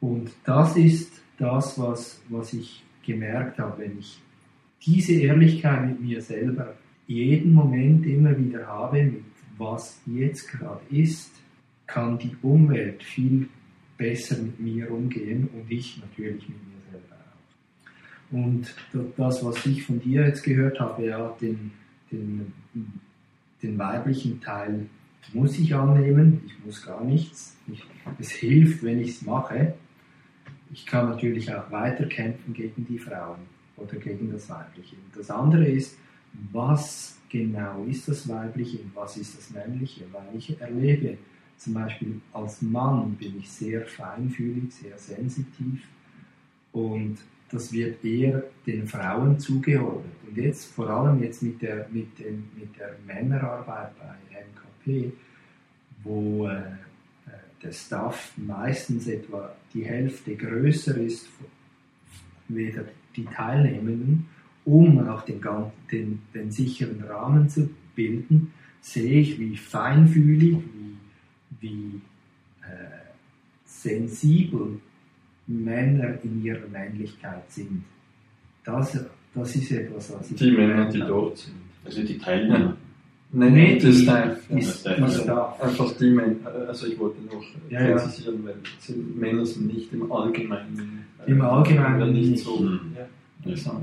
Und 0.00 0.30
das 0.44 0.76
ist 0.76 1.22
das, 1.38 1.78
was, 1.78 2.22
was 2.28 2.52
ich 2.52 2.84
gemerkt 3.04 3.58
habe, 3.58 3.82
wenn 3.82 3.98
ich 3.98 4.20
diese 4.84 5.14
Ehrlichkeit 5.14 5.88
mit 5.88 6.00
mir 6.00 6.20
selber 6.20 6.74
jeden 7.06 7.52
Moment 7.52 8.06
immer 8.06 8.36
wieder 8.38 8.66
habe, 8.66 9.02
mit 9.02 9.24
was 9.56 10.00
jetzt 10.06 10.48
gerade 10.48 10.82
ist, 10.90 11.32
kann 11.86 12.18
die 12.18 12.36
Umwelt 12.42 13.02
viel 13.02 13.48
besser 13.96 14.40
mit 14.40 14.60
mir 14.60 14.90
umgehen 14.92 15.48
und 15.52 15.70
ich 15.70 16.00
natürlich 16.00 16.48
mit 16.48 16.58
mir 16.58 16.92
selber 16.92 17.16
auch. 17.16 18.32
Und 18.32 18.74
das, 19.16 19.44
was 19.44 19.66
ich 19.66 19.84
von 19.84 20.00
dir 20.00 20.26
jetzt 20.26 20.44
gehört 20.44 20.78
habe, 20.78 21.06
ja, 21.06 21.36
den, 21.40 21.72
den, 22.12 22.52
den 23.62 23.78
weiblichen 23.78 24.40
Teil 24.40 24.86
muss 25.32 25.58
ich 25.58 25.74
annehmen, 25.74 26.42
ich 26.46 26.64
muss 26.64 26.84
gar 26.84 27.04
nichts. 27.04 27.56
Ich, 27.70 27.84
es 28.18 28.30
hilft, 28.30 28.82
wenn 28.82 29.00
ich 29.00 29.10
es 29.10 29.22
mache. 29.22 29.74
Ich 30.72 30.86
kann 30.86 31.08
natürlich 31.08 31.52
auch 31.52 31.70
weiter 31.70 32.06
kämpfen 32.06 32.54
gegen 32.54 32.86
die 32.86 32.98
Frauen 32.98 33.40
oder 33.76 33.96
gegen 33.96 34.30
das 34.32 34.48
Weibliche. 34.48 34.96
Das 35.14 35.30
andere 35.30 35.66
ist, 35.66 35.98
was 36.52 37.18
genau 37.28 37.84
ist 37.84 38.08
das 38.08 38.28
Weibliche 38.28 38.78
und 38.78 38.94
was 38.94 39.16
ist 39.16 39.36
das 39.36 39.50
Männliche? 39.50 40.04
Weil 40.12 40.36
ich 40.36 40.60
erlebe, 40.60 41.18
zum 41.56 41.74
Beispiel 41.74 42.20
als 42.32 42.62
Mann 42.62 43.14
bin 43.14 43.38
ich 43.38 43.50
sehr 43.50 43.84
feinfühlig, 43.84 44.72
sehr 44.72 44.96
sensitiv 44.96 45.82
und 46.72 47.18
das 47.50 47.72
wird 47.72 48.04
eher 48.04 48.44
den 48.66 48.86
Frauen 48.86 49.38
zugeordnet. 49.38 50.12
Und 50.26 50.36
jetzt, 50.36 50.72
vor 50.72 50.88
allem 50.88 51.22
jetzt 51.22 51.42
mit 51.42 51.62
der, 51.62 51.86
mit 51.90 52.18
dem, 52.18 52.48
mit 52.56 52.78
der 52.78 52.96
Männerarbeit 53.06 53.90
bei 53.98 54.14
MKP, 54.84 55.12
wo 56.02 56.46
äh, 56.46 56.62
der 57.62 57.72
Staff 57.72 58.32
meistens 58.36 59.06
etwa 59.08 59.54
die 59.74 59.84
Hälfte 59.84 60.36
größer 60.36 60.96
ist, 60.98 61.28
weder 62.48 62.84
die 63.16 63.24
Teilnehmenden, 63.24 64.28
um 64.64 65.08
auch 65.08 65.22
den, 65.22 65.40
den, 65.90 66.22
den 66.34 66.50
sicheren 66.50 67.02
Rahmen 67.02 67.48
zu 67.48 67.70
bilden, 67.94 68.52
sehe 68.80 69.20
ich, 69.20 69.38
wie 69.38 69.56
feinfühlig, 69.56 70.56
wie 70.56 70.88
wie 71.60 72.00
äh, 72.62 73.10
sensibel 73.64 74.80
Männer 75.48 76.22
in 76.22 76.44
ihrer 76.44 76.68
Männlichkeit 76.68 77.50
sind. 77.50 77.84
Das, 78.64 78.98
das 79.34 79.56
ist 79.56 79.72
etwas, 79.72 80.12
was 80.12 80.30
ich. 80.30 80.36
Die 80.36 80.50
Männer, 80.50 80.88
die 80.88 81.00
dort 81.00 81.38
sind. 81.38 81.56
Also 81.84 82.02
die 82.02 82.18
Teilnehmer. 82.18 82.76
Nein, 83.30 83.52
Nein 83.52 83.78
die, 83.78 83.92
Staff. 83.92 84.38
Die, 84.48 84.54
die 84.54 84.62
Staff. 84.62 85.60
Einfach 85.60 85.96
die 85.96 86.10
Männer. 86.10 86.50
Also 86.68 86.86
ich 86.86 86.98
wollte 86.98 87.22
noch 87.22 87.42
ja, 87.70 87.80
präzisieren, 87.80 88.44
weil 88.44 88.56
Männer 89.14 89.44
sind 89.44 89.66
nicht 89.66 89.92
im 89.92 90.10
Allgemeinen. 90.10 91.04
Äh, 91.26 91.30
Im 91.30 91.40
Allgemeinen 91.40 92.12
nicht, 92.12 92.30
nicht 92.30 92.44
so. 92.44 92.58
Mhm. 92.60 92.80
Ja. 92.96 93.06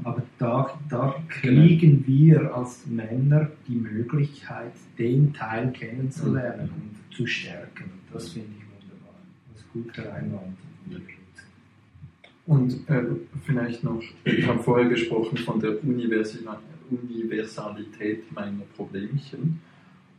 Aber 0.03 0.21
da, 0.37 0.79
da 0.89 1.15
kriegen 1.29 2.03
genau. 2.03 2.07
wir 2.07 2.55
als 2.55 2.85
Männer 2.85 3.49
die 3.67 3.75
Möglichkeit, 3.75 4.73
den 4.99 5.33
Teil 5.33 5.71
kennenzulernen 5.71 6.67
mhm. 6.67 6.91
und 7.09 7.15
zu 7.15 7.25
stärken. 7.25 7.85
Und 7.85 8.13
das 8.13 8.29
finde 8.29 8.49
ich 8.57 8.65
wunderbar. 8.65 9.15
Das 9.51 9.61
ist 9.61 9.73
guter 9.73 10.13
Einwand. 10.13 10.57
Und 12.47 12.87
äh, 12.89 13.03
vielleicht 13.43 13.83
noch, 13.83 14.01
ich 14.23 14.45
habe 14.45 14.59
vorher 14.59 14.87
gesprochen 14.87 15.35
von 15.37 15.59
der 15.59 15.83
Universalität 15.83 18.31
meiner 18.31 18.61
Problemchen. 18.75 19.59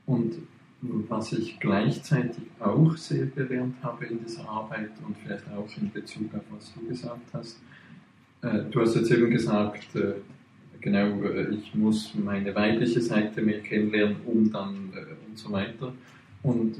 Und 0.06 0.38
was 0.82 1.32
ich 1.32 1.58
gleichzeitig 1.60 2.44
auch 2.60 2.96
sehr 2.96 3.26
bewährt 3.26 3.74
habe 3.82 4.06
in 4.06 4.24
dieser 4.24 4.48
Arbeit 4.48 4.90
und 5.06 5.16
vielleicht 5.18 5.44
auch 5.50 5.68
in 5.80 5.90
Bezug 5.90 6.34
auf 6.34 6.42
was 6.50 6.72
du 6.74 6.86
gesagt 6.86 7.32
hast, 7.32 7.60
äh, 8.42 8.64
du 8.70 8.80
hast 8.80 8.96
jetzt 8.96 9.10
eben 9.10 9.30
gesagt, 9.30 9.94
äh, 9.94 10.14
genau, 10.80 11.22
äh, 11.22 11.54
ich 11.54 11.74
muss 11.74 12.14
meine 12.14 12.54
weibliche 12.54 13.00
Seite 13.00 13.42
mehr 13.42 13.60
kennenlernen, 13.60 14.16
um 14.26 14.50
dann 14.50 14.92
und 15.26 15.38
so 15.38 15.50
weiter. 15.50 15.92
Und 16.46 16.76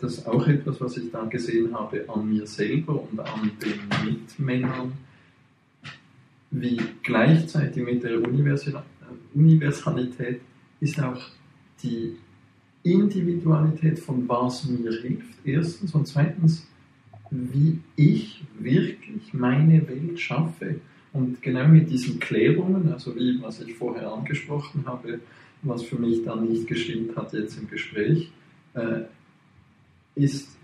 das 0.00 0.18
ist 0.18 0.28
auch 0.28 0.46
etwas, 0.46 0.80
was 0.80 0.96
ich 0.96 1.10
da 1.10 1.24
gesehen 1.24 1.74
habe 1.74 2.04
an 2.08 2.28
mir 2.28 2.46
selber 2.46 3.02
und 3.02 3.18
an 3.18 3.50
den 3.60 3.80
Mitmännern, 4.04 4.92
wie 6.52 6.80
gleichzeitig 7.02 7.84
mit 7.84 8.04
der 8.04 8.20
Universalität 9.34 10.40
ist 10.78 11.02
auch 11.02 11.20
die 11.82 12.16
Individualität 12.84 13.98
von 13.98 14.28
was 14.28 14.64
mir 14.66 14.92
hilft, 14.92 15.34
erstens, 15.44 15.92
und 15.92 16.06
zweitens, 16.06 16.68
wie 17.30 17.80
ich 17.96 18.44
wirklich 18.58 19.34
meine 19.34 19.86
Welt 19.88 20.20
schaffe. 20.20 20.76
Und 21.12 21.42
genau 21.42 21.66
mit 21.66 21.90
diesen 21.90 22.20
Klärungen, 22.20 22.92
also 22.92 23.16
wie 23.16 23.42
was 23.42 23.60
ich 23.60 23.74
vorher 23.74 24.12
angesprochen 24.12 24.84
habe, 24.86 25.18
was 25.62 25.82
für 25.82 25.96
mich 25.96 26.22
dann 26.24 26.48
nicht 26.48 26.68
gestimmt 26.68 27.16
hat 27.16 27.32
jetzt 27.32 27.58
im 27.58 27.68
Gespräch, 27.68 28.30
äh, 28.30 28.39
ist, 30.14 30.56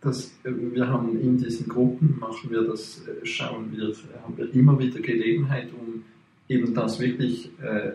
dass 0.00 0.28
äh, 0.44 0.52
wir 0.72 0.88
haben 0.88 1.20
in 1.20 1.36
diesen 1.36 1.68
Gruppen, 1.68 2.18
machen 2.18 2.50
wir 2.50 2.62
das, 2.62 3.06
äh, 3.06 3.24
schauen 3.26 3.70
wir, 3.72 3.94
haben 4.22 4.36
wir 4.36 4.54
immer 4.54 4.78
wieder 4.78 5.00
Gelegenheit, 5.00 5.68
um 5.72 6.04
eben 6.48 6.74
das 6.74 6.98
wirklich, 6.98 7.50
äh, 7.62 7.88
äh, 7.88 7.92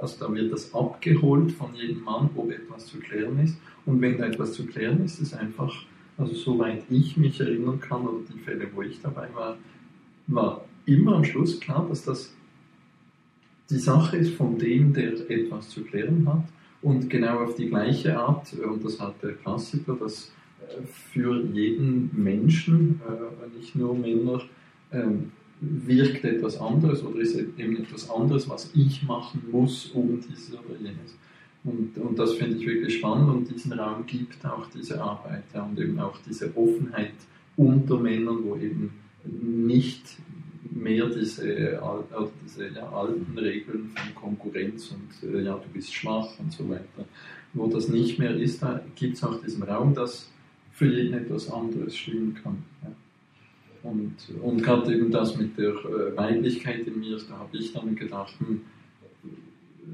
also 0.00 0.26
da 0.26 0.34
wird 0.34 0.52
das 0.52 0.74
abgeholt 0.74 1.52
von 1.52 1.74
jedem 1.74 2.02
Mann, 2.02 2.30
ob 2.36 2.50
etwas 2.50 2.86
zu 2.86 2.98
klären 2.98 3.38
ist. 3.42 3.56
Und 3.86 4.00
wenn 4.00 4.18
da 4.18 4.26
etwas 4.26 4.52
zu 4.52 4.66
klären 4.66 5.04
ist, 5.04 5.20
ist 5.20 5.34
einfach 5.34 5.74
also 6.20 6.34
soweit 6.34 6.82
ich 6.90 7.16
mich 7.16 7.40
erinnern 7.40 7.80
kann, 7.80 8.02
oder 8.02 8.22
die 8.30 8.38
Fälle, 8.40 8.68
wo 8.74 8.82
ich 8.82 9.00
dabei 9.00 9.28
war, 9.34 9.56
war 10.26 10.64
immer 10.84 11.16
am 11.16 11.24
Schluss 11.24 11.58
klar, 11.58 11.86
dass 11.88 12.04
das 12.04 12.34
die 13.70 13.78
Sache 13.78 14.18
ist 14.18 14.34
von 14.34 14.58
dem, 14.58 14.92
der 14.92 15.30
etwas 15.30 15.70
zu 15.70 15.82
klären 15.82 16.26
hat. 16.28 16.44
Und 16.82 17.10
genau 17.10 17.40
auf 17.40 17.54
die 17.56 17.68
gleiche 17.68 18.18
Art, 18.18 18.52
und 18.54 18.84
das 18.84 18.98
hat 18.98 19.22
der 19.22 19.34
Klassiker, 19.34 19.96
dass 19.96 20.32
äh, 20.62 20.82
für 20.86 21.42
jeden 21.52 22.10
Menschen, 22.14 23.00
äh, 23.06 23.58
nicht 23.58 23.76
nur 23.76 23.94
Männer, 23.94 24.40
ähm, 24.92 25.32
wirkt 25.60 26.24
etwas 26.24 26.58
anderes 26.58 27.04
oder 27.04 27.20
ist 27.20 27.36
eben 27.36 27.76
etwas 27.76 28.08
anderes, 28.08 28.48
was 28.48 28.70
ich 28.74 29.02
machen 29.02 29.42
muss, 29.50 29.90
um 29.92 30.18
dieses 30.20 30.54
oder 30.54 30.78
jenes. 30.80 31.16
Und, 31.64 31.98
und 31.98 32.18
das 32.18 32.34
finde 32.34 32.56
ich 32.56 32.66
wirklich 32.66 32.96
spannend 32.96 33.28
und 33.28 33.50
diesen 33.50 33.72
Raum 33.74 34.06
gibt 34.06 34.44
auch 34.46 34.66
diese 34.74 35.02
Arbeit 35.02 35.44
ja, 35.54 35.62
und 35.62 35.78
eben 35.78 35.98
auch 36.00 36.16
diese 36.26 36.56
Offenheit 36.56 37.12
unter 37.56 37.98
Männern, 37.98 38.38
wo 38.44 38.56
eben 38.56 38.92
nicht 39.24 40.16
mehr 40.70 41.06
diese, 41.06 41.80
also 41.82 42.32
diese 42.44 42.68
ja, 42.68 42.88
alten 42.90 43.36
Regeln 43.36 43.90
von 43.94 44.14
Konkurrenz 44.14 44.92
und 44.92 45.34
äh, 45.34 45.42
ja, 45.42 45.54
du 45.54 45.68
bist 45.72 45.92
schwach 45.92 46.28
und 46.38 46.52
so 46.52 46.68
weiter, 46.68 47.04
wo 47.52 47.66
das 47.66 47.88
nicht 47.88 48.18
mehr 48.18 48.34
ist, 48.36 48.62
da 48.62 48.80
gibt 48.94 49.16
es 49.16 49.24
auch 49.24 49.40
diesen 49.40 49.62
Raum, 49.62 49.94
dass 49.94 50.30
für 50.72 50.86
jeden 50.86 51.14
etwas 51.14 51.50
anderes 51.50 51.96
stimmen 51.96 52.38
kann. 52.42 52.62
Ja. 52.82 52.90
Und, 53.82 54.14
und 54.42 54.62
gerade 54.62 54.94
eben 54.94 55.10
das 55.10 55.36
mit 55.36 55.58
der 55.58 55.70
äh, 55.70 56.16
Weiblichkeit 56.16 56.86
in 56.86 57.00
mir, 57.00 57.18
da 57.28 57.38
habe 57.38 57.56
ich 57.56 57.72
dann 57.72 57.96
gedacht, 57.96 58.34
hm, 58.38 58.60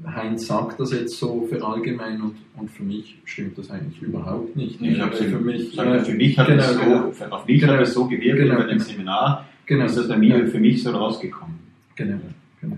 Heinz 0.05 0.47
sagt 0.47 0.79
das 0.79 0.91
jetzt 0.91 1.17
so 1.17 1.47
für 1.49 1.63
allgemein 1.65 2.21
und, 2.21 2.35
und 2.55 2.69
für 2.69 2.83
mich 2.83 3.17
stimmt 3.25 3.57
das 3.57 3.71
eigentlich 3.71 4.01
überhaupt 4.01 4.55
nicht. 4.55 4.81
Ich 4.81 4.99
habe 4.99 5.15
für 5.15 5.39
mich, 5.39 5.77
äh, 5.77 5.99
für 6.01 6.13
mich 6.13 6.37
hat 6.37 6.47
genau, 6.47 6.63
es 6.63 6.73
so, 6.73 6.79
genau. 6.79 7.35
auf 7.35 7.47
mich 7.47 7.61
genau, 7.61 7.73
hat 7.73 7.81
es 7.81 7.93
so 7.93 8.07
gewirkt 8.07 8.39
genau, 8.39 8.55
über 8.55 8.65
dem 8.65 8.79
Seminar, 8.79 9.46
genau, 9.67 9.85
ist 9.85 9.97
das 9.97 10.07
bei 10.07 10.17
mir 10.17 10.39
ja. 10.39 10.47
für 10.47 10.59
mich 10.59 10.81
so 10.81 10.91
rausgekommen. 10.91 11.59
Genau, 11.95 12.19
genau. 12.59 12.77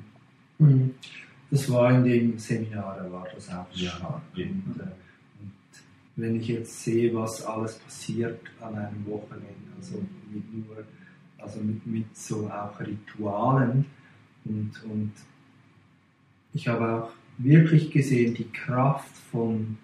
Mhm. 0.60 0.96
Das 1.52 1.70
war 1.72 1.92
in 1.92 2.04
dem 2.04 2.38
Seminar, 2.38 2.98
da 3.02 3.12
war 3.12 3.28
das 3.34 3.50
auch 3.50 3.66
ja. 3.74 3.90
stark. 3.92 4.22
Und, 4.36 4.44
äh, 4.80 4.84
und 5.42 5.52
wenn 6.16 6.36
ich 6.36 6.48
jetzt 6.50 6.84
sehe, 6.84 7.14
was 7.16 7.44
alles 7.46 7.80
passiert 7.80 8.40
an 8.60 8.76
einem 8.76 9.06
Wochenende, 9.08 9.48
also 9.78 10.04
mit 10.32 10.54
nur, 10.54 10.84
also 11.38 11.60
mit, 11.62 11.86
mit 11.88 12.16
so 12.16 12.50
auch 12.50 12.80
Ritualen 12.80 13.86
und, 14.46 14.72
und 14.84 15.12
ich 16.54 16.68
habe 16.68 17.04
auch 17.04 17.12
wirklich 17.38 17.92
gesehen 17.92 18.34
die 18.34 18.50
Kraft 18.52 19.16
von, 19.32 19.78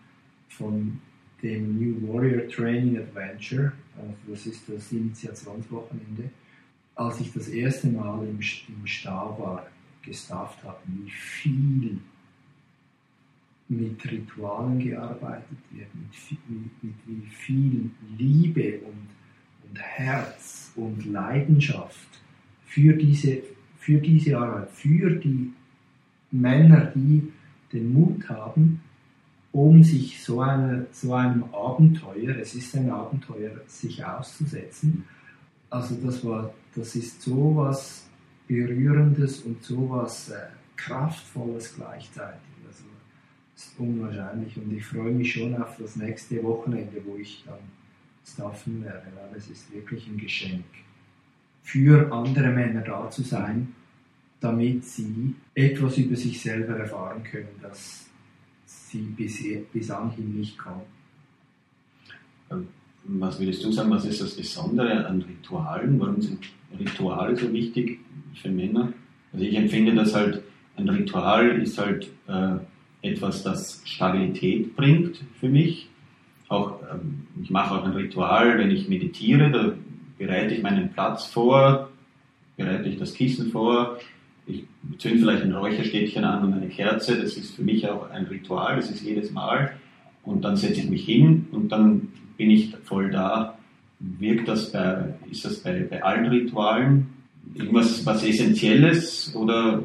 von 0.50 1.00
dem 1.42 1.80
New 1.80 2.08
Warrior 2.08 2.48
Training 2.48 2.98
Adventure, 2.98 3.72
also 3.98 4.14
das 4.28 4.46
ist 4.46 4.68
das 4.68 4.92
Initiationswochenende, 4.92 6.30
als 6.96 7.20
ich 7.20 7.34
das 7.34 7.50
erste 7.50 7.88
Mal 7.88 8.26
im, 8.28 8.40
im 8.40 8.88
Stab 8.88 9.40
war, 9.40 9.68
gestafft 10.02 10.64
habe, 10.64 10.78
wie 10.86 11.10
viel 11.10 12.00
mit 13.68 14.12
Ritualen 14.12 14.80
gearbeitet 14.80 15.58
wird, 15.72 15.88
mit, 15.96 16.50
mit, 16.50 16.84
mit 16.84 16.96
wie 17.06 17.28
viel 17.28 17.90
Liebe 18.18 18.80
und, 18.80 19.08
und 19.68 19.80
Herz 19.80 20.72
und 20.76 21.06
Leidenschaft 21.06 22.22
für 22.66 22.94
diese, 22.94 23.42
für 23.80 24.00
diese 24.00 24.38
Arbeit, 24.38 24.70
für 24.72 25.16
die 25.16 25.52
Männer, 26.32 26.92
die 26.94 27.32
den 27.74 27.92
Mut 27.92 28.30
haben, 28.30 28.82
um 29.52 29.84
sich 29.84 30.22
so, 30.22 30.42
eine, 30.42 30.86
so 30.92 31.14
einem 31.14 31.46
Abenteuer, 31.54 32.36
es 32.36 32.56
ist 32.56 32.76
ein 32.76 32.90
Abenteuer, 32.90 33.52
sich 33.68 34.04
auszusetzen. 34.06 35.06
Also 35.76 35.96
das, 36.04 36.24
war, 36.26 36.54
das 36.76 36.96
ist 36.96 37.22
so 37.22 37.56
was 37.56 38.08
Berührendes 38.48 39.42
und 39.42 39.64
so 39.64 39.90
was 39.90 40.30
äh, 40.30 40.48
Kraftvolles 40.76 41.76
gleichzeitig. 41.76 42.42
Also 42.68 42.84
das 43.54 43.66
ist 43.66 43.80
unwahrscheinlich 43.80 44.58
und 44.58 44.72
ich 44.72 44.86
freue 44.86 45.12
mich 45.12 45.34
schon 45.34 45.56
auf 45.62 45.78
das 45.78 45.96
nächste 45.96 46.42
Wochenende, 46.44 47.02
wo 47.06 47.18
ich 47.18 47.44
dann 47.46 47.60
staffen 48.26 48.84
werde, 48.84 49.08
weil 49.16 49.38
es 49.38 49.50
ist 49.50 49.74
wirklich 49.74 50.08
ein 50.08 50.18
Geschenk 50.18 50.66
für 51.64 52.12
andere 52.12 52.50
Männer 52.50 52.82
da 52.82 53.10
zu 53.10 53.24
sein 53.24 53.74
damit 54.46 54.86
sie 54.86 55.34
etwas 55.56 55.98
über 55.98 56.16
sich 56.16 56.40
selber 56.40 56.78
erfahren 56.78 57.24
können, 57.24 57.50
das 57.62 58.06
sie 58.66 59.02
bis, 59.02 59.44
bis 59.74 59.90
anhin 59.90 60.38
nicht 60.40 60.58
konnten. 60.58 60.86
Was 63.08 63.40
würdest 63.40 63.64
du 63.64 63.72
sagen, 63.72 63.92
was 63.92 64.06
ist 64.06 64.22
das 64.22 64.36
Besondere 64.36 65.06
an 65.06 65.22
Ritualen? 65.22 66.00
Warum 66.00 66.22
sind 66.22 66.40
Rituale 66.80 67.36
so 67.36 67.52
wichtig 67.54 68.00
für 68.34 68.50
Männer? 68.50 68.94
Also 69.32 69.46
ich 69.46 69.56
empfinde 69.56 69.94
das 69.94 70.16
halt, 70.16 70.42
ein 70.76 70.90
Ritual 70.90 71.62
ist 71.62 71.78
halt 71.78 72.10
äh, 72.28 72.58
etwas, 73.02 73.44
das 73.44 73.82
Stabilität 73.86 74.76
bringt 74.76 75.22
für 75.40 75.50
mich. 75.50 75.90
Auch, 76.48 76.80
ähm, 76.92 77.28
ich 77.42 77.50
mache 77.50 77.76
auch 77.76 77.84
ein 77.86 77.92
Ritual, 77.92 78.58
wenn 78.58 78.72
ich 78.72 78.90
meditiere, 78.90 79.52
da 79.52 79.74
bereite 80.18 80.56
ich 80.56 80.64
meinen 80.64 80.92
Platz 80.92 81.26
vor, 81.26 81.90
bereite 82.58 82.90
ich 82.90 82.98
das 82.98 83.14
Kissen 83.14 83.52
vor, 83.52 83.98
ich 84.48 84.64
zünde 84.98 85.20
vielleicht 85.20 85.44
ein 85.44 85.54
Räucherstäbchen 85.54 86.24
an 86.24 86.44
und 86.44 86.54
eine 86.54 86.70
Kerze, 86.70 87.20
das 87.22 87.36
ist 87.36 87.56
für 87.56 87.64
mich 87.64 87.88
auch 87.90 88.10
ein 88.10 88.26
Ritual, 88.26 88.78
das 88.78 88.90
ist 88.90 89.04
jedes 89.04 89.32
Mal. 89.32 89.74
Und 90.24 90.44
dann 90.44 90.56
setze 90.56 90.82
ich 90.82 90.90
mich 90.90 91.06
hin 91.06 91.48
und 91.52 91.72
dann 91.72 92.10
bin 92.38 92.52
ich 92.52 92.76
voll 92.84 93.10
da. 93.12 93.58
Wirkt 94.00 94.48
das 94.48 94.72
bei, 94.72 95.14
ist 95.32 95.46
das 95.46 95.60
bei, 95.60 95.84
bei 95.90 96.04
allen 96.04 96.26
Ritualen 96.28 97.08
irgendwas 97.54 98.06
was 98.06 98.24
Essentielles 98.24 99.34
oder? 99.36 99.84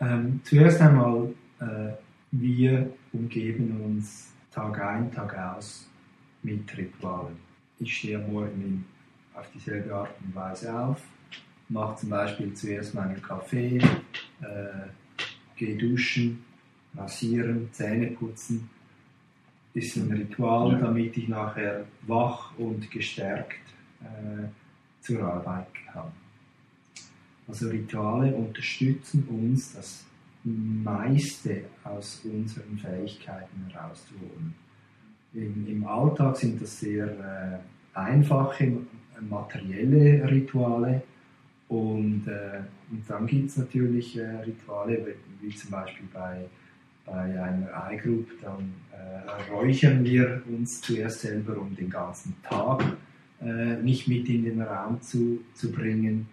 Ähm, 0.00 0.40
zuerst 0.44 0.80
einmal, 0.80 1.34
äh, 1.60 1.92
wir 2.32 2.90
umgeben 3.12 3.80
uns 3.84 4.32
Tag 4.52 4.80
ein, 4.80 5.10
Tag 5.12 5.36
aus 5.38 5.88
mit 6.42 6.76
Ritualen. 6.76 7.36
Ich 7.78 7.96
stehe 7.96 8.18
Morgen 8.18 8.84
auf 9.34 9.50
dieselbe 9.52 9.94
Art 9.94 10.10
und 10.24 10.34
Weise 10.34 10.76
auf, 10.76 11.00
mache 11.68 11.96
zum 11.96 12.10
Beispiel 12.10 12.52
zuerst 12.54 12.94
meinen 12.94 13.20
Kaffee, 13.22 13.78
äh, 13.78 14.88
gehe 15.56 15.76
duschen, 15.76 16.44
rasieren, 16.96 17.68
Zähne 17.72 18.08
putzen. 18.08 18.68
Ist 19.78 19.96
ein 19.96 20.12
Ritual, 20.12 20.72
ja. 20.72 20.78
damit 20.78 21.16
ich 21.16 21.28
nachher 21.28 21.84
wach 22.06 22.52
und 22.58 22.90
gestärkt 22.90 23.60
äh, 24.00 24.48
zur 25.00 25.22
Arbeit 25.22 25.68
kann. 25.92 26.10
Also 27.46 27.68
Rituale 27.68 28.34
unterstützen 28.34 29.26
uns, 29.28 29.74
das 29.74 30.04
meiste 30.44 31.64
aus 31.84 32.22
unseren 32.24 32.76
Fähigkeiten 32.78 33.66
herauszuholen. 33.70 34.54
Im, 35.34 35.66
Im, 35.66 35.86
Alltag 35.86 36.36
sind 36.36 36.60
das 36.60 36.80
sehr 36.80 37.06
äh, 37.94 37.98
einfache 37.98 38.78
materielle 39.20 40.30
Rituale, 40.30 41.02
und, 41.68 42.26
äh, 42.26 42.60
und 42.90 43.08
dann 43.08 43.26
gibt 43.26 43.50
es 43.50 43.58
natürlich 43.58 44.16
äh, 44.16 44.36
Rituale, 44.40 45.14
wie, 45.40 45.48
wie, 45.48 45.54
zum 45.54 45.70
Beispiel 45.70 46.06
bei, 46.12 46.46
bei 47.10 47.42
einer 47.42 47.68
iGroup, 47.92 48.28
dann 48.42 48.74
äh, 48.92 49.50
räuchern 49.50 50.04
wir 50.04 50.42
uns 50.48 50.80
zuerst 50.80 51.20
selber, 51.20 51.58
um 51.58 51.74
den 51.74 51.90
ganzen 51.90 52.34
Tag 52.42 52.82
äh, 53.40 53.76
nicht 53.76 54.08
mit 54.08 54.28
in 54.28 54.44
den 54.44 54.62
Raum 54.62 55.00
zu, 55.00 55.40
zu 55.54 55.70
bringen. 55.70 56.28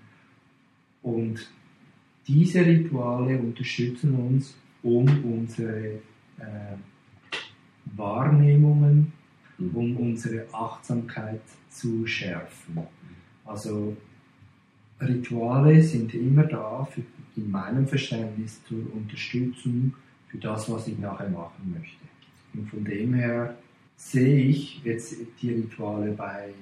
Und 1.02 1.50
diese 2.28 2.66
Rituale 2.66 3.38
unterstützen 3.38 4.16
uns, 4.16 4.58
um 4.82 5.06
unsere 5.24 6.00
äh, 6.40 6.76
Wahrnehmungen, 7.96 9.14
um 9.60 9.98
unsere 9.98 10.46
Achtsamkeit 10.52 11.42
zu 11.70 12.06
schärfen. 12.08 12.80
Also 13.46 13.96
Rituale 15.00 15.82
sind 15.82 16.14
immer 16.14 16.44
da, 16.44 16.86
für, 16.86 17.02
in 17.36 17.52
meinem 17.52 17.88
Verständnis, 17.88 18.64
zur 18.66 18.80
Unterstützung 18.94 19.94
für 20.36 20.42
das, 20.42 20.70
was 20.70 20.88
ich 20.88 20.98
nachher 21.00 21.30
machen 21.30 21.76
möchte. 21.78 22.06
Und 22.54 22.70
von 22.70 22.84
dem 22.84 23.14
her 23.14 23.56
sehe 23.96 24.46
ich 24.46 24.84
jetzt 24.84 25.16
die 25.42 25.54
Rituale 25.54 26.12
bei, 26.12 26.54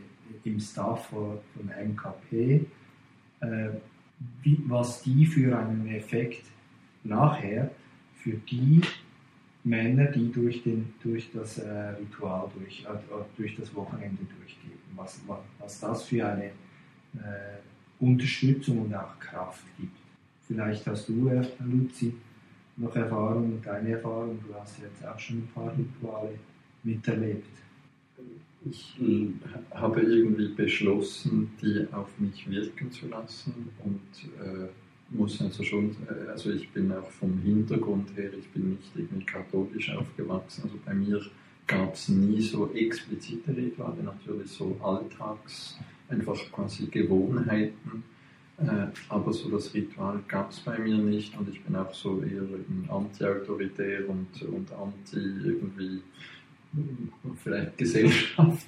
im 0.43 0.59
Staff 0.59 1.07
von, 1.07 1.39
MKP, 1.55 2.65
äh, 3.39 3.69
wie, 4.41 4.63
was 4.67 5.01
die 5.01 5.25
für 5.25 5.57
einen 5.57 5.87
Effekt 5.87 6.45
nachher 7.03 7.71
für 8.15 8.33
die 8.33 8.81
Männer, 9.63 10.05
die 10.05 10.31
durch, 10.31 10.63
den, 10.63 10.93
durch 11.01 11.31
das 11.33 11.57
äh, 11.57 11.69
Ritual, 11.99 12.49
durch, 12.55 12.85
äh, 12.85 13.23
durch 13.37 13.55
das 13.55 13.73
Wochenende 13.73 14.23
durchgehen, 14.39 14.79
was, 14.95 15.19
was 15.59 15.79
das 15.79 16.03
für 16.03 16.27
eine 16.27 16.45
äh, 16.45 17.59
Unterstützung 17.99 18.83
und 18.83 18.93
auch 18.95 19.19
Kraft 19.19 19.63
gibt. 19.79 19.97
Vielleicht 20.47 20.85
hast 20.85 21.09
du, 21.09 21.29
äh, 21.29 21.45
Luzi, 21.65 22.13
noch 22.77 22.95
Erfahrung 22.95 23.61
deine 23.63 23.91
Erfahrung. 23.91 24.39
Du 24.47 24.53
hast 24.55 24.79
jetzt 24.81 25.05
auch 25.05 25.19
schon 25.19 25.37
ein 25.37 25.49
paar 25.53 25.73
Rituale 25.77 26.39
miterlebt. 26.83 27.47
Ich 28.65 28.95
äh, 29.01 29.27
habe 29.71 30.01
irgendwie 30.01 30.47
beschlossen, 30.47 31.51
die 31.61 31.85
auf 31.91 32.07
mich 32.17 32.49
wirken 32.49 32.91
zu 32.91 33.07
lassen 33.09 33.69
und 33.83 34.41
äh, 34.41 34.69
muss 35.09 35.41
also 35.41 35.63
schon, 35.63 35.95
äh, 36.07 36.29
also 36.29 36.51
ich 36.51 36.69
bin 36.69 36.91
auch 36.93 37.09
vom 37.11 37.39
Hintergrund 37.39 38.15
her, 38.15 38.31
ich 38.33 38.47
bin 38.51 38.71
nicht 38.71 38.91
irgendwie 38.95 39.25
katholisch 39.25 39.91
aufgewachsen, 39.93 40.63
also 40.63 40.75
bei 40.85 40.93
mir 40.93 41.21
gab 41.67 41.93
es 41.93 42.07
nie 42.07 42.41
so 42.41 42.71
explizite 42.73 43.55
Rituale, 43.55 44.01
natürlich 44.01 44.49
so 44.49 44.77
Alltags- 44.81 45.77
einfach 46.13 46.39
quasi 46.51 46.87
Gewohnheiten. 46.87 48.03
Äh, 48.57 48.87
aber 49.09 49.33
so 49.33 49.49
das 49.49 49.73
Ritual 49.73 50.19
gab 50.27 50.51
es 50.51 50.59
bei 50.59 50.77
mir 50.77 50.97
nicht 50.97 51.37
und 51.37 51.49
ich 51.49 51.63
bin 51.63 51.75
auch 51.75 51.93
so 51.93 52.21
eher 52.21 52.43
anti-autoritär 52.87 54.07
und, 54.07 54.43
und 54.43 54.71
anti 54.71 55.17
irgendwie 55.17 56.01
vielleicht 57.43 57.77
Gesellschaft 57.77 58.67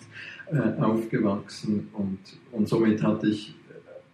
äh, 0.51 0.81
aufgewachsen 0.81 1.87
und, 1.93 2.19
und 2.51 2.67
somit 2.67 3.03
hatte 3.03 3.27
ich 3.27 3.55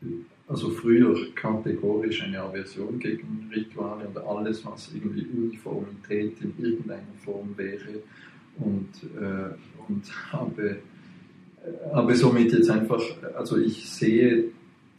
äh, 0.02 0.08
also 0.50 0.70
früher 0.72 1.16
kategorisch 1.36 2.22
eine 2.24 2.42
Aversion 2.42 3.00
gegen 3.00 3.50
Rituale 3.56 4.08
und 4.08 4.18
alles, 4.18 4.66
was 4.66 4.92
irgendwie 4.94 5.26
Uniformität 5.26 6.36
in 6.42 6.54
irgendeiner 6.62 7.14
Form 7.24 7.54
wäre 7.56 8.04
und, 8.60 8.90
äh, 9.18 9.54
und 9.88 10.34
habe 10.34 10.80
aber 11.94 12.16
somit 12.16 12.52
jetzt 12.52 12.70
einfach, 12.70 13.02
also 13.36 13.58
ich 13.58 13.90
sehe 13.90 14.46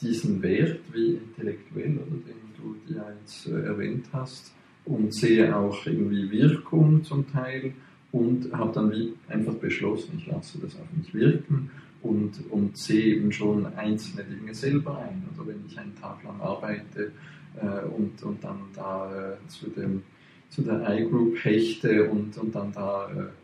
diesen 0.03 0.43
Wert 0.43 0.81
wie 0.93 1.15
intellektuell, 1.15 1.97
oder 1.97 2.17
den 2.27 2.43
du 2.57 2.77
dir 2.87 3.05
jetzt 3.21 3.47
äh, 3.47 3.63
erwähnt 3.63 4.07
hast, 4.13 4.53
und 4.85 5.15
sehe 5.15 5.57
auch 5.57 5.87
irgendwie 5.87 6.31
Wirkung 6.31 7.05
zum 7.05 7.31
Teil 7.31 7.73
und 8.11 8.53
habe 8.53 8.73
dann 8.73 8.91
wie 8.91 9.15
einfach 9.29 9.55
beschlossen, 9.55 10.15
ich 10.19 10.27
lasse 10.27 10.59
das 10.59 10.75
auf 10.75 10.87
mich 10.97 11.15
wirken 11.15 11.71
und, 12.03 12.33
und 12.51 12.77
sehe 12.77 13.17
eben 13.17 13.33
schon 13.33 13.67
einzelne 13.77 14.25
Dinge 14.25 14.55
selber 14.55 14.99
ein. 14.99 15.23
Also 15.31 15.47
wenn 15.47 15.65
ich 15.67 15.79
einen 15.79 15.95
Tag 15.95 16.23
lang 16.25 16.41
arbeite 16.41 17.13
äh, 17.61 17.87
und, 17.87 18.23
und 18.23 18.43
dann 18.43 18.59
da 18.75 19.35
äh, 19.35 19.49
zu, 19.49 19.71
dem, 19.71 20.03
zu 20.51 20.63
der 20.63 20.99
iGroup 20.99 21.37
hechte 21.43 22.11
und, 22.11 22.37
und 22.37 22.55
dann 22.55 22.73
da 22.73 23.09
äh, 23.11 23.42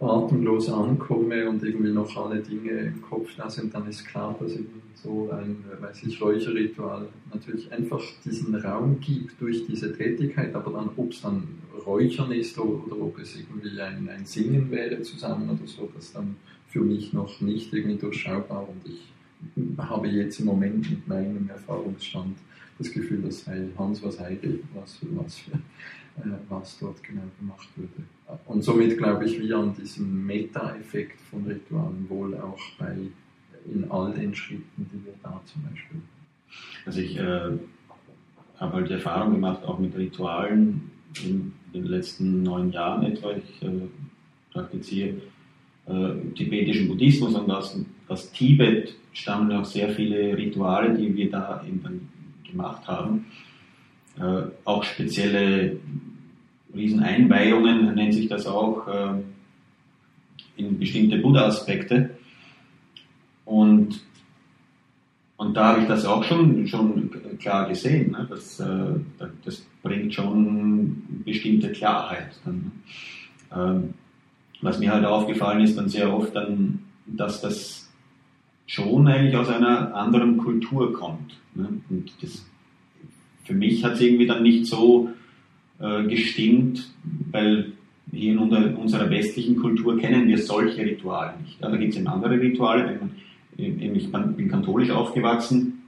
atemlos 0.00 0.68
ankomme 0.68 1.48
und 1.48 1.62
irgendwie 1.62 1.92
noch 1.92 2.16
alle 2.16 2.40
Dinge 2.40 2.70
im 2.70 3.02
Kopf 3.02 3.30
da 3.36 3.50
sind, 3.50 3.74
dann 3.74 3.88
ist 3.88 4.06
klar, 4.06 4.36
dass 4.38 4.52
eben 4.52 4.82
so 4.94 5.30
ein, 5.30 5.64
weiß 5.80 6.04
ich, 6.04 6.20
Räucherritual 6.20 7.08
natürlich 7.32 7.70
einfach 7.72 8.02
diesen 8.24 8.54
Raum 8.54 9.00
gibt 9.00 9.40
durch 9.40 9.66
diese 9.66 9.96
Tätigkeit, 9.96 10.54
aber 10.54 10.72
dann, 10.72 10.90
ob 10.96 11.10
es 11.12 11.22
dann 11.22 11.48
Räuchern 11.84 12.32
ist 12.32 12.58
oder, 12.58 12.86
oder 12.86 13.02
ob 13.02 13.18
es 13.18 13.36
irgendwie 13.36 13.80
ein, 13.80 14.08
ein 14.08 14.24
Singen 14.24 14.70
wäre 14.70 15.00
zusammen 15.02 15.50
oder 15.50 15.66
so, 15.66 15.88
das 15.94 16.12
dann 16.12 16.36
für 16.68 16.80
mich 16.80 17.12
noch 17.12 17.40
nicht 17.40 17.72
irgendwie 17.72 17.96
durchschaubar 17.96 18.68
und 18.68 18.92
ich 18.92 19.12
habe 19.78 20.08
jetzt 20.08 20.40
im 20.40 20.46
Moment 20.46 20.90
mit 20.90 21.06
meinem 21.08 21.48
Erfahrungsstand 21.48 22.36
das 22.78 22.90
Gefühl, 22.90 23.22
das 23.22 23.44
sei 23.44 23.68
Hans 23.76 24.02
was 24.02 24.20
Heide, 24.20 24.60
was, 24.74 24.98
was, 25.12 25.38
äh, 25.48 25.58
was 26.48 26.78
dort 26.78 27.02
genau 27.02 27.22
gemacht 27.38 27.68
würde. 27.76 28.02
Und 28.46 28.62
somit 28.62 28.98
glaube 28.98 29.24
ich, 29.24 29.40
wie 29.40 29.52
an 29.52 29.74
diesem 29.74 30.26
Meta-Effekt 30.26 31.20
von 31.30 31.44
Ritualen 31.44 32.08
wohl 32.08 32.36
auch 32.36 32.58
bei 32.78 32.96
in 33.72 33.90
all 33.90 34.12
den 34.12 34.34
Schritten, 34.34 34.88
die 34.92 35.04
wir 35.04 35.14
da 35.22 35.40
zum 35.44 35.62
Beispiel. 35.62 36.00
Also 36.86 37.00
ich 37.00 37.18
äh, 37.18 37.58
habe 38.58 38.72
halt 38.72 38.88
die 38.88 38.94
Erfahrung 38.94 39.32
gemacht, 39.32 39.62
auch 39.64 39.78
mit 39.78 39.96
Ritualen 39.96 40.90
in 41.24 41.52
den 41.74 41.84
letzten 41.84 42.42
neun 42.42 42.70
Jahren 42.70 43.04
etwa. 43.04 43.32
Ich 43.32 43.62
äh, 43.62 43.88
praktiziere 44.52 45.20
äh, 45.86 46.14
tibetischen 46.34 46.88
Buddhismus 46.88 47.34
und 47.34 47.50
aus, 47.50 47.78
aus 48.08 48.32
Tibet 48.32 48.94
stammen 49.12 49.52
auch 49.52 49.64
sehr 49.64 49.90
viele 49.90 50.36
Rituale, 50.36 50.96
die 50.96 51.14
wir 51.14 51.30
da 51.30 51.64
eben 51.66 52.08
gemacht 52.48 52.86
haben. 52.86 53.26
Äh, 54.18 54.42
auch 54.64 54.84
spezielle 54.84 55.78
Rieseneinweihungen 56.74 57.94
nennt 57.94 58.14
sich 58.14 58.28
das 58.28 58.46
auch 58.46 58.86
äh, 58.88 59.14
in 60.56 60.78
bestimmte 60.78 61.18
Buddha-Aspekte. 61.18 62.10
Und, 63.44 64.00
und 65.36 65.56
da 65.56 65.68
habe 65.68 65.82
ich 65.82 65.88
das 65.88 66.04
auch 66.04 66.22
schon, 66.24 66.66
schon 66.66 67.10
klar 67.38 67.68
gesehen. 67.68 68.12
Ne? 68.12 68.26
Das, 68.28 68.60
äh, 68.60 68.94
das 69.44 69.66
bringt 69.82 70.12
schon 70.14 71.22
bestimmte 71.24 71.72
Klarheit. 71.72 72.38
Dann, 72.44 72.72
ähm, 73.54 73.94
was 74.60 74.78
mir 74.78 74.92
halt 74.92 75.04
aufgefallen 75.04 75.62
ist 75.62 75.78
dann 75.78 75.88
sehr 75.88 76.12
oft 76.12 76.34
dann, 76.34 76.80
dass 77.06 77.40
das 77.40 77.88
schon 78.66 79.08
eigentlich 79.08 79.36
aus 79.36 79.48
einer 79.48 79.94
anderen 79.94 80.36
Kultur 80.36 80.92
kommt. 80.92 81.38
Ne? 81.54 81.68
Und 81.88 82.12
das, 82.20 82.44
für 83.44 83.54
mich 83.54 83.82
hat 83.84 83.94
es 83.94 84.00
irgendwie 84.02 84.26
dann 84.26 84.42
nicht 84.42 84.66
so 84.66 85.10
äh, 85.80 86.04
gestimmt, 86.04 86.90
weil 87.30 87.72
hier 88.10 88.32
in 88.32 88.38
unserer 88.38 89.10
westlichen 89.10 89.56
Kultur 89.56 89.98
kennen 89.98 90.26
wir 90.28 90.38
solche 90.38 90.84
Rituale 90.84 91.34
nicht. 91.42 91.62
Da 91.62 91.74
gibt 91.76 91.92
es 91.92 91.98
eben 91.98 92.08
andere 92.08 92.40
Rituale. 92.40 92.98
Ich 93.56 94.10
bin 94.10 94.48
katholisch 94.48 94.90
aufgewachsen, 94.90 95.82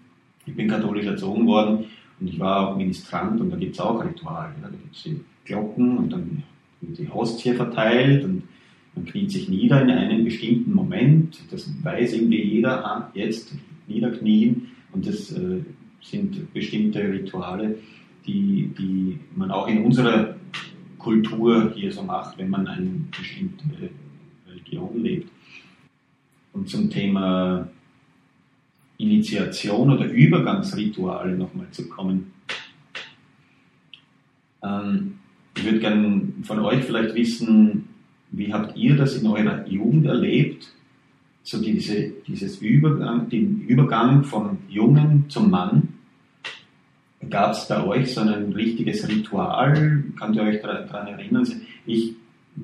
ich 0.46 0.54
bin 0.54 0.68
katholisch 0.68 1.06
erzogen 1.06 1.46
worden 1.46 1.86
und 2.20 2.26
ich 2.28 2.38
war 2.38 2.68
auch 2.68 2.76
Ministrant 2.76 3.40
und 3.40 3.50
da 3.50 3.56
gibt 3.56 3.74
es 3.74 3.80
auch 3.80 4.04
Rituale. 4.04 4.52
Da 4.60 4.68
gibt 4.68 4.94
es 4.94 5.02
die 5.04 5.20
Glocken 5.44 5.98
und 5.98 6.12
dann 6.12 6.42
wird 6.80 6.98
die 6.98 7.08
Hostie 7.08 7.54
verteilt 7.54 8.24
und 8.24 8.42
man 8.94 9.04
kniet 9.04 9.30
sich 9.30 9.48
nieder 9.48 9.82
in 9.82 9.90
einem 9.90 10.24
bestimmten 10.24 10.74
Moment. 10.74 11.38
Das 11.50 11.70
weiß 11.82 12.14
irgendwie 12.14 12.42
jeder, 12.42 12.84
ah, 12.84 13.10
jetzt 13.14 13.54
niederknien 13.86 14.68
und 14.92 15.06
das 15.06 15.32
äh, 15.32 15.60
sind 16.02 16.52
bestimmte 16.52 17.00
Rituale, 17.00 17.76
die, 18.26 18.72
die 18.78 19.18
man 19.36 19.50
auch 19.50 19.68
in 19.68 19.84
unserer 19.84 20.36
Kultur 20.98 21.72
hier 21.74 21.92
so 21.92 22.02
macht, 22.02 22.38
wenn 22.38 22.50
man 22.50 22.66
eine 22.66 22.90
bestimmte 23.16 23.64
Religion 24.46 25.02
lebt. 25.02 25.30
Und 26.52 26.68
zum 26.68 26.90
Thema 26.90 27.68
Initiation 28.98 29.90
oder 29.90 30.06
Übergangsrituale 30.06 31.36
nochmal 31.36 31.66
zu 31.70 31.88
kommen. 31.88 32.32
Ähm, 34.62 35.14
ich 35.56 35.64
würde 35.64 35.80
gerne 35.80 36.22
von 36.42 36.58
euch 36.60 36.84
vielleicht 36.84 37.14
wissen, 37.14 37.88
wie 38.30 38.52
habt 38.52 38.76
ihr 38.76 38.96
das 38.96 39.16
in 39.16 39.26
eurer 39.26 39.66
Jugend 39.66 40.06
erlebt? 40.06 40.72
So 41.42 41.60
diese, 41.60 42.12
dieses 42.26 42.58
Übergang, 42.58 43.28
den 43.28 43.62
Übergang 43.62 44.22
vom 44.22 44.58
Jungen 44.68 45.24
zum 45.28 45.50
Mann. 45.50 45.89
Gab 47.30 47.52
es 47.52 47.68
bei 47.68 47.84
euch 47.84 48.12
so 48.12 48.22
ein 48.22 48.52
richtiges 48.52 49.08
Ritual? 49.08 50.04
Könnt 50.18 50.36
ihr 50.36 50.42
euch 50.42 50.60
daran 50.60 51.06
erinnern? 51.06 51.46
Ich 51.86 52.14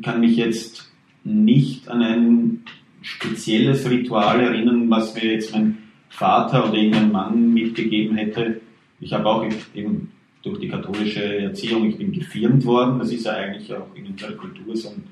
kann 0.02 0.20
mich 0.20 0.36
jetzt 0.36 0.92
nicht 1.24 1.88
an 1.88 2.02
ein 2.02 2.64
spezielles 3.00 3.88
Ritual 3.88 4.40
erinnern, 4.40 4.90
was 4.90 5.14
mir 5.14 5.32
jetzt 5.32 5.52
mein 5.52 5.78
Vater 6.08 6.68
oder 6.68 6.74
irgendein 6.74 7.12
Mann 7.12 7.54
mitgegeben 7.54 8.16
hätte. 8.16 8.60
Ich 9.00 9.12
habe 9.12 9.26
auch 9.26 9.46
eben 9.74 10.10
durch 10.42 10.58
die 10.58 10.68
katholische 10.68 11.38
Erziehung, 11.38 11.88
ich 11.88 11.98
bin 11.98 12.12
gefirmt 12.12 12.64
worden. 12.64 12.98
Das 12.98 13.12
ist 13.12 13.26
ja 13.26 13.32
eigentlich 13.32 13.72
auch 13.72 13.94
in 13.94 14.06
unserer 14.06 14.32
Kultur 14.32 14.76
so 14.76 14.90
ein 14.90 15.04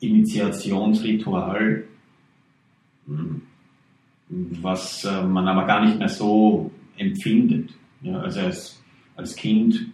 Initiationsritual, 0.00 1.84
hm, 3.06 3.42
was 4.28 5.04
äh, 5.04 5.22
man 5.22 5.46
aber 5.46 5.66
gar 5.66 5.84
nicht 5.84 5.98
mehr 5.98 6.08
so 6.08 6.70
empfindet. 6.96 7.70
Ja, 8.02 8.20
also 8.20 8.40
als, 8.40 8.82
als 9.16 9.36
Kind 9.36 9.86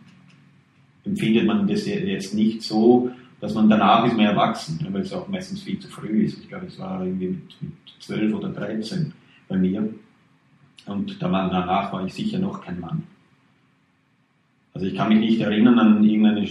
empfindet 1.04 1.46
man 1.46 1.66
das 1.66 1.86
jetzt 1.86 2.34
nicht 2.34 2.62
so, 2.62 3.10
dass 3.40 3.54
man 3.54 3.68
danach 3.68 4.06
ist 4.06 4.16
mehr 4.16 4.30
erwachsen, 4.30 4.86
weil 4.90 5.02
es 5.02 5.12
auch 5.12 5.28
meistens 5.28 5.62
viel 5.62 5.78
zu 5.78 5.88
früh 5.88 6.24
ist. 6.24 6.40
Ich 6.40 6.48
glaube, 6.48 6.66
es 6.66 6.78
war 6.78 7.04
irgendwie 7.04 7.28
mit, 7.28 7.62
mit 7.62 7.72
12 8.00 8.34
oder 8.34 8.48
13 8.48 9.12
bei 9.46 9.56
mir. 9.56 9.88
Und 10.86 11.22
danach 11.22 11.92
war 11.92 12.04
ich 12.04 12.14
sicher 12.14 12.38
noch 12.38 12.62
kein 12.62 12.80
Mann. 12.80 13.04
Also 14.74 14.86
ich 14.86 14.94
kann 14.94 15.08
mich 15.08 15.18
nicht 15.18 15.40
erinnern 15.40 15.78
an 15.78 16.04
irgendeine 16.04 16.48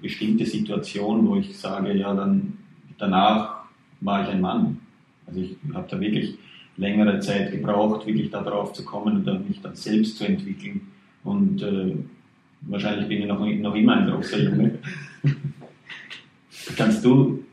bestimmte 0.00 0.46
Situation, 0.46 1.26
wo 1.26 1.36
ich 1.36 1.58
sage, 1.58 1.96
ja, 1.96 2.14
dann 2.14 2.58
danach 2.98 3.64
war 4.00 4.22
ich 4.22 4.28
ein 4.28 4.40
Mann. 4.40 4.78
Also 5.26 5.40
ich 5.40 5.56
habe 5.74 5.88
da 5.88 6.00
wirklich 6.00 6.36
längere 6.76 7.20
Zeit 7.20 7.52
gebraucht, 7.52 8.06
wirklich 8.06 8.30
darauf 8.30 8.72
zu 8.72 8.84
kommen 8.84 9.16
und 9.16 9.26
dann 9.26 9.46
mich 9.46 9.60
dann 9.60 9.74
selbst 9.74 10.16
zu 10.16 10.24
entwickeln. 10.24 10.88
Und 11.24 11.62
äh, 11.62 11.96
wahrscheinlich 12.62 13.08
bin 13.08 13.22
ich 13.22 13.28
noch, 13.28 13.40
noch 13.40 13.74
immer 13.74 13.96
ein 13.96 14.10
großer 14.10 14.38
Junge. 14.38 14.78
Kannst 16.76 17.04
du? 17.04 17.44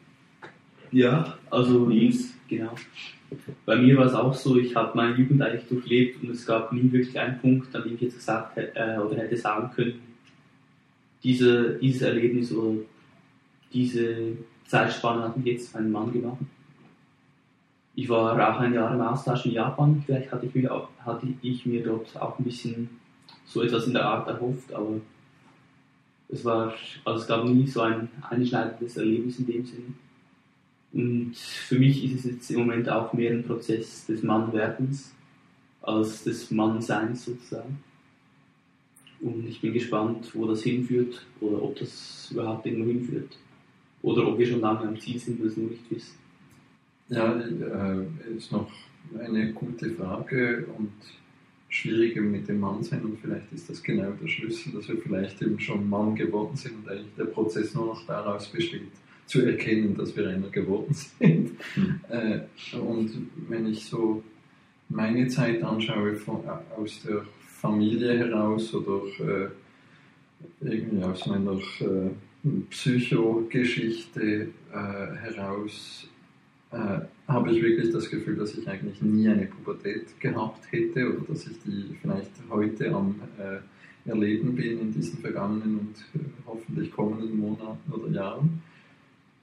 Ja, 0.92 1.38
also 1.50 1.86
Nils, 1.86 2.34
genau. 2.48 2.74
Bei 3.66 3.76
mir 3.76 3.98
war 3.98 4.06
es 4.06 4.14
auch 4.14 4.34
so, 4.34 4.58
ich 4.58 4.74
habe 4.76 4.96
meine 4.96 5.18
Jugend 5.18 5.42
eigentlich 5.42 5.68
durchlebt 5.68 6.24
und 6.24 6.30
es 6.32 6.46
gab 6.46 6.72
nie 6.72 6.90
wirklich 6.92 7.20
einen 7.20 7.40
Punkt, 7.40 7.76
an 7.76 7.84
dem 7.84 7.96
ich 7.96 8.02
jetzt 8.02 8.16
gesagt 8.16 8.58
äh, 8.58 8.98
oder 8.98 9.18
hätte 9.18 9.36
sagen 9.36 9.70
können, 9.76 10.00
diese, 11.24 11.78
dieses 11.80 12.04
Erlebnis 12.04 12.54
oder 12.54 12.78
diese 13.74 14.38
Zeitspanne 14.66 15.24
hat 15.24 15.38
mich 15.38 15.48
jetzt 15.48 15.76
einen 15.76 15.92
Mann 15.92 16.14
gemacht. 16.14 16.38
Ich 17.96 18.08
war 18.08 18.34
auch 18.34 18.60
ein 18.60 18.74
Jahr 18.74 18.94
im 18.94 19.02
Austausch 19.02 19.46
in 19.46 19.54
Japan, 19.54 20.02
vielleicht 20.06 20.32
hatte 20.32 20.46
ich, 20.46 20.56
mir, 20.56 20.74
auch, 20.74 20.88
hatte 21.00 21.28
ich 21.42 21.66
mir 21.66 21.84
dort 21.84 22.16
auch 22.22 22.40
ein 22.40 22.46
bisschen 22.46 22.90
so 23.48 23.62
etwas 23.62 23.88
in 23.88 23.94
der 23.94 24.06
Art 24.06 24.28
erhofft, 24.28 24.74
aber 24.74 25.00
es 26.30 26.44
war, 26.44 26.74
also 27.06 27.22
es 27.22 27.28
gab 27.28 27.46
nie 27.46 27.68
so 27.68 27.82
ein 27.82 28.10
einschneidendes 28.30 28.98
Erlebnis 28.98 29.40
in 29.40 29.48
dem 29.48 29.66
Sinne. 29.66 29.94
Und 30.94 31.36
für 31.36 31.80
mich 31.80 32.04
ist 32.04 32.26
es 32.26 32.32
jetzt 32.32 32.52
im 32.52 32.60
Moment 32.60 32.90
auch 32.90 33.14
mehr 33.14 33.32
ein 33.32 33.44
Prozess 33.44 34.06
des 34.06 34.24
Mannwerdens 34.24 35.14
als 35.82 36.24
des 36.24 36.52
Mannseins 36.52 37.26
sozusagen. 37.26 37.82
Und 39.22 39.48
ich 39.48 39.62
bin 39.62 39.74
gespannt, 39.74 40.30
wo 40.36 40.46
das 40.46 40.64
hinführt 40.64 41.26
oder 41.40 41.62
ob 41.62 41.78
das 41.80 42.30
überhaupt 42.32 42.66
irgendwo 42.66 42.90
hinführt. 42.92 43.38
Oder 44.04 44.28
ob 44.28 44.38
wir 44.38 44.48
schon 44.48 44.62
lange 44.62 44.88
am 44.88 45.00
Ziel 45.00 45.18
sind 45.18 45.40
und 45.40 45.48
es 45.48 45.58
nur 45.58 45.72
nicht 45.72 45.90
wissen. 45.90 46.18
Ja, 47.10 47.40
äh, 47.40 48.06
ist 48.36 48.52
noch 48.52 48.70
eine 49.18 49.54
gute 49.54 49.90
Frage 49.92 50.68
und 50.78 50.92
schwierige 51.78 52.22
mit 52.22 52.48
dem 52.48 52.60
Mannsein 52.60 53.02
und 53.04 53.20
vielleicht 53.20 53.52
ist 53.54 53.70
das 53.70 53.84
genau 53.84 54.12
der 54.12 54.28
Schlüssel, 54.28 54.74
dass 54.74 54.88
wir 54.88 54.98
vielleicht 54.98 55.42
eben 55.42 55.60
schon 55.60 55.90
Mann 55.90 56.16
geworden 56.16 56.56
sind 56.56 56.78
und 56.78 56.90
eigentlich 56.90 57.14
der 57.18 57.26
Prozess 57.26 57.74
nur 57.76 57.88
noch 57.88 58.06
daraus 58.06 58.48
besteht, 58.48 58.92
zu 59.28 59.46
erkennen, 59.46 59.96
dass 59.96 60.16
wir 60.16 60.28
einer 60.28 60.50
geworden 60.50 60.94
sind. 61.20 61.52
Mhm. 61.76 62.02
Äh, 62.10 62.40
und 62.78 63.12
wenn 63.48 63.68
ich 63.68 63.86
so 63.86 64.24
meine 64.90 65.28
Zeit 65.28 65.62
anschaue 65.64 66.16
von, 66.16 66.42
aus 66.78 67.04
der 67.04 67.26
Familie 67.46 68.18
heraus 68.18 68.74
oder 68.74 69.02
äh, 69.20 69.50
irgendwie 70.62 71.04
aus 71.04 71.26
meiner 71.28 71.54
äh, 71.54 72.10
Psychogeschichte 72.70 74.50
äh, 74.72 75.16
heraus 75.18 76.08
äh, 76.72 77.00
habe 77.28 77.52
ich 77.52 77.62
wirklich 77.62 77.92
das 77.92 78.10
Gefühl, 78.10 78.36
dass 78.36 78.58
ich 78.58 78.68
eigentlich 78.68 79.02
nie 79.02 79.28
eine 79.28 79.46
Pubertät 79.46 80.20
gehabt 80.20 80.72
hätte 80.72 81.14
oder 81.14 81.26
dass 81.30 81.48
ich 81.48 81.58
die 81.66 81.98
vielleicht 82.02 82.32
heute 82.50 82.94
am 82.94 83.16
äh, 83.38 84.10
Erleben 84.10 84.56
bin 84.56 84.80
in 84.80 84.94
diesen 84.94 85.20
vergangenen 85.20 85.80
und 85.80 86.22
äh, 86.22 86.26
hoffentlich 86.46 86.92
kommenden 86.92 87.38
Monaten 87.40 87.92
oder 87.92 88.10
Jahren. 88.10 88.62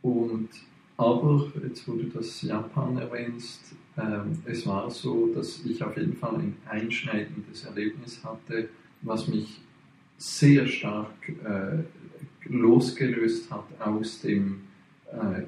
Und 0.02 0.48
Aber 0.96 1.50
jetzt, 1.62 1.88
wo 1.88 1.94
du 1.94 2.04
das 2.04 2.42
Japan 2.42 2.96
erwähnst, 2.98 3.74
ähm, 3.96 4.38
es 4.44 4.66
war 4.66 4.90
so, 4.90 5.32
dass 5.34 5.64
ich 5.64 5.82
auf 5.82 5.96
jeden 5.96 6.16
Fall 6.16 6.36
ein 6.36 6.56
einschneidendes 6.68 7.64
Erlebnis 7.64 8.22
hatte, 8.24 8.68
was 9.02 9.26
mich 9.26 9.60
sehr 10.16 10.66
stark 10.66 11.28
äh, 11.28 11.82
losgelöst 12.48 13.50
hat 13.50 13.66
aus 13.80 14.20
dem 14.20 14.60
äh, 15.10 15.42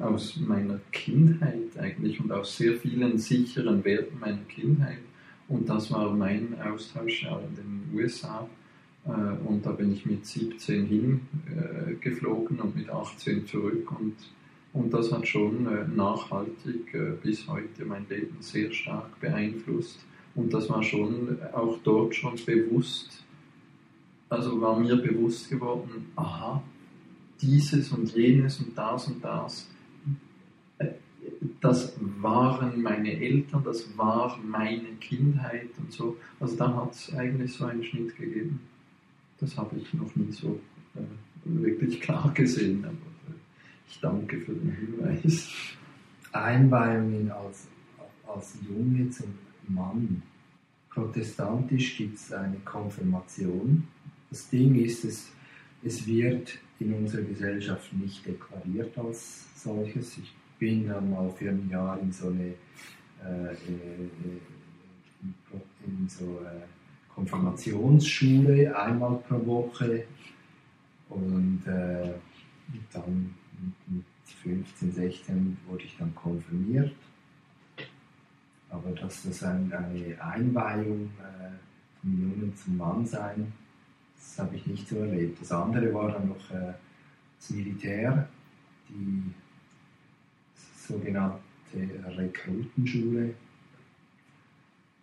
aus 0.00 0.36
meiner 0.36 0.80
Kindheit 0.92 1.78
eigentlich 1.78 2.20
und 2.20 2.32
aus 2.32 2.56
sehr 2.56 2.74
vielen 2.76 3.18
sicheren 3.18 3.84
Werten 3.84 4.18
meiner 4.18 4.42
Kindheit. 4.48 4.98
Und 5.48 5.68
das 5.68 5.90
war 5.90 6.12
mein 6.12 6.60
Austausch 6.60 7.24
in 7.24 7.56
den 7.56 7.90
USA. 7.92 8.48
Äh, 9.06 9.10
und 9.46 9.64
da 9.64 9.72
bin 9.72 9.92
ich 9.92 10.06
mit 10.06 10.26
17 10.26 10.86
hingeflogen 10.86 12.58
äh, 12.58 12.62
und 12.62 12.76
mit 12.76 12.90
18 12.90 13.46
zurück. 13.46 13.90
Und, 13.98 14.16
und 14.72 14.92
das 14.92 15.10
hat 15.12 15.26
schon 15.26 15.66
äh, 15.66 15.86
nachhaltig 15.94 16.96
bis 17.22 17.46
heute 17.48 17.84
mein 17.84 18.06
Leben 18.08 18.36
sehr 18.40 18.70
stark 18.72 19.18
beeinflusst. 19.20 19.98
Und 20.34 20.54
das 20.54 20.68
war 20.70 20.82
schon 20.82 21.38
auch 21.52 21.78
dort 21.82 22.14
schon 22.14 22.36
bewusst, 22.46 23.24
also 24.28 24.60
war 24.60 24.78
mir 24.78 24.96
bewusst 24.96 25.50
geworden, 25.50 26.06
aha, 26.14 26.62
dieses 27.40 27.90
und 27.92 28.14
jenes 28.14 28.58
und 28.60 28.76
das 28.76 29.08
und 29.08 29.24
das, 29.24 29.68
das 31.60 31.94
waren 32.20 32.82
meine 32.82 33.12
Eltern, 33.12 33.62
das 33.64 33.96
war 33.96 34.38
meine 34.38 34.88
Kindheit 35.00 35.70
und 35.78 35.92
so. 35.92 36.16
Also 36.38 36.56
da 36.56 36.74
hat 36.74 36.92
es 36.92 37.14
eigentlich 37.14 37.52
so 37.52 37.66
einen 37.66 37.84
Schnitt 37.84 38.16
gegeben. 38.16 38.60
Das 39.38 39.56
habe 39.56 39.76
ich 39.78 39.92
noch 39.94 40.14
nie 40.16 40.32
so 40.32 40.60
äh, 40.94 41.00
wirklich 41.44 42.00
klar 42.00 42.32
gesehen, 42.34 42.84
aber 42.84 42.92
äh, 42.92 43.38
ich 43.88 44.00
danke 44.00 44.38
für 44.40 44.52
den 44.52 44.72
Hinweis. 44.72 45.50
Einweihungen 46.32 47.30
als, 47.30 47.66
als 48.26 48.58
Junge 48.68 49.10
zum 49.10 49.34
Mann. 49.68 50.22
Protestantisch 50.90 51.96
gibt 51.96 52.16
es 52.16 52.32
eine 52.32 52.56
Konfirmation. 52.64 53.86
Das 54.28 54.48
Ding 54.48 54.74
ist, 54.76 55.04
es, 55.04 55.32
es 55.82 56.06
wird 56.06 56.58
in 56.78 56.94
unserer 56.94 57.22
Gesellschaft 57.22 57.92
nicht 57.92 58.26
deklariert 58.26 58.96
als 58.98 59.46
solches. 59.62 60.18
Ich 60.18 60.34
bin 60.58 60.88
dann 60.88 61.10
mal 61.10 61.30
für 61.30 61.50
ein 61.50 61.68
Jahr 61.70 61.98
in 62.00 62.12
so 62.12 62.28
eine 62.28 62.54
äh, 63.24 63.52
äh 63.52 64.10
in, 65.86 66.08
so 66.08 66.38
eine 66.38 66.62
Konfirmationsschule 67.14 68.74
einmal 68.78 69.16
pro 69.28 69.46
Woche 69.46 70.04
und 71.08 71.62
äh, 71.66 72.12
dann 72.92 73.34
mit 73.88 74.04
15, 74.42 74.92
16 74.92 75.56
wurde 75.66 75.84
ich 75.84 75.96
dann 75.98 76.14
konfirmiert. 76.14 76.94
Aber 78.70 78.90
dass 78.92 79.24
das 79.24 79.42
eine 79.42 80.16
Einweihung 80.20 81.10
äh, 81.18 81.50
vom 82.00 82.20
Jungen 82.20 82.54
zum 82.56 82.76
Mann 82.76 83.04
sein, 83.04 83.52
das 84.20 84.38
habe 84.38 84.56
ich 84.56 84.66
nicht 84.66 84.88
so 84.88 84.96
erlebt. 84.96 85.40
Das 85.40 85.50
andere 85.50 85.92
war 85.94 86.12
dann 86.12 86.28
noch 86.28 86.50
äh, 86.50 86.74
das 87.38 87.50
Militär, 87.50 88.28
die 88.88 89.32
sogenannte 90.76 91.40
Rekrutenschule. 92.06 93.34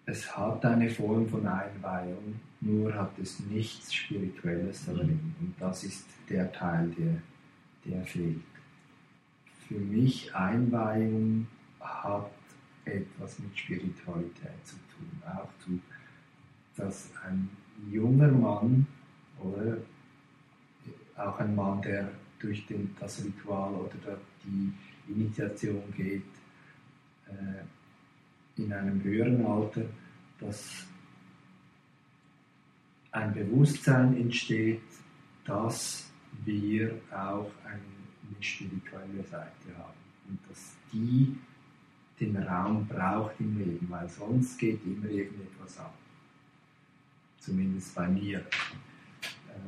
Es 0.05 0.37
hat 0.37 0.63
eine 0.65 0.89
Form 0.89 1.27
von 1.27 1.45
Einweihung, 1.45 2.39
nur 2.61 2.93
hat 2.93 3.17
es 3.19 3.39
nichts 3.39 3.93
Spirituelles 3.93 4.85
darin. 4.85 5.35
Und 5.39 5.55
das 5.59 5.83
ist 5.83 6.05
der 6.29 6.51
Teil, 6.51 6.89
der, 6.97 7.21
der 7.85 8.05
fehlt. 8.05 8.41
Für 9.67 9.79
mich 9.79 10.33
Einweihung 10.33 11.47
hat 11.79 12.31
etwas 12.85 13.39
mit 13.39 13.57
Spiritualität 13.57 14.63
zu 14.63 14.75
tun. 14.75 15.21
Auch 15.25 15.49
zu, 15.63 15.79
dass 16.77 17.09
ein 17.25 17.49
junger 17.91 18.31
Mann 18.31 18.87
oder 19.39 19.77
auch 21.15 21.39
ein 21.39 21.55
Mann, 21.55 21.81
der 21.81 22.09
durch 22.39 22.65
den, 22.67 22.95
das 22.99 23.23
Ritual 23.23 23.73
oder 23.73 24.17
die 24.43 24.71
Initiation 25.11 25.83
geht, 25.95 26.23
äh, 27.27 28.61
in 28.61 28.73
einem 28.73 29.03
höheren 29.03 29.45
Alter, 29.45 29.83
dass 30.39 30.85
ein 33.11 33.33
Bewusstsein 33.33 34.15
entsteht, 34.17 34.81
dass 35.45 36.11
wir 36.43 36.99
auch 37.11 37.51
eine 37.65 38.41
spirituelle 38.41 39.23
Seite 39.23 39.77
haben 39.77 39.93
und 40.29 40.39
dass 40.49 40.75
die 40.91 41.35
den 42.19 42.35
Raum 42.37 42.87
braucht 42.87 43.39
im 43.39 43.57
Leben, 43.57 43.87
weil 43.89 44.09
sonst 44.09 44.57
geht 44.57 44.83
immer 44.85 45.07
irgendetwas 45.07 45.77
ab. 45.79 45.93
Zumindest 47.39 47.93
bei 47.93 48.07
mir. 48.07 48.43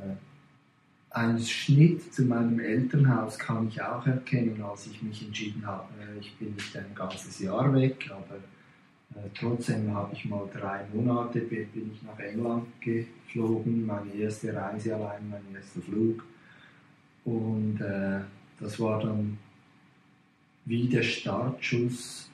Äh, 0.03 0.15
ein 1.11 1.39
Schnitt 1.39 2.13
zu 2.13 2.23
meinem 2.23 2.59
Elternhaus 2.59 3.39
kann 3.39 3.67
ich 3.67 3.81
auch 3.81 4.05
erkennen, 4.05 4.61
als 4.61 4.87
ich 4.87 5.01
mich 5.01 5.25
entschieden 5.25 5.65
habe, 5.65 5.87
äh, 5.99 6.19
ich 6.19 6.35
bin 6.35 6.53
nicht 6.53 6.75
ein 6.77 6.93
ganzes 6.93 7.39
Jahr 7.39 7.73
weg, 7.73 8.09
aber 8.11 8.35
äh, 9.15 9.29
trotzdem 9.37 9.93
habe 9.93 10.13
ich 10.13 10.25
mal 10.25 10.47
drei 10.53 10.85
Monate, 10.93 11.39
bin 11.39 11.91
ich 11.93 12.03
nach 12.03 12.19
England 12.19 12.67
geflogen, 12.79 13.85
meine 13.85 14.13
erste 14.13 14.53
Reise 14.53 14.95
allein, 14.95 15.29
mein 15.29 15.55
erster 15.55 15.81
Flug. 15.81 16.23
Und 17.25 17.81
äh, 17.81 18.21
das 18.59 18.79
war 18.79 19.01
dann 19.01 19.37
wie 20.65 20.87
der 20.87 21.03
Startschuss 21.03 22.29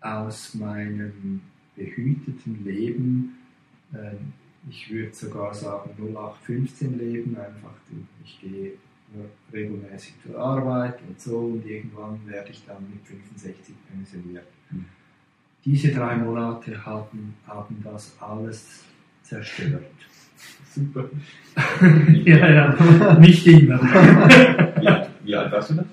aus 0.00 0.54
meinem 0.54 1.40
behüteten 1.74 2.64
Leben. 2.64 3.38
Äh, 3.92 4.12
ich 4.68 4.90
würde 4.90 5.14
sogar 5.14 5.54
sagen 5.54 5.90
0815 5.98 6.98
leben, 6.98 7.36
einfach 7.36 7.74
ich 8.24 8.40
gehe 8.40 8.72
regelmäßig 9.52 10.14
zur 10.22 10.38
Arbeit 10.38 10.98
und 11.06 11.20
so 11.20 11.38
und 11.38 11.66
irgendwann 11.66 12.20
werde 12.26 12.50
ich 12.50 12.64
dann 12.66 12.82
mit 12.90 13.06
65 13.06 13.74
pensioniert. 13.88 14.46
Mhm. 14.70 14.86
Diese 15.64 15.92
drei 15.92 16.16
Monate 16.16 16.84
haben, 16.84 17.34
haben 17.46 17.80
das 17.84 18.16
alles 18.20 18.84
zerstört. 19.22 19.84
Super. 20.74 21.04
ja, 22.24 22.50
ja, 22.50 23.18
nicht 23.18 23.46
immer. 23.46 23.80
wie, 23.80 25.26
wie 25.26 25.36
alt 25.36 25.52
warst 25.52 25.70
du 25.70 25.74
da? 25.74 25.84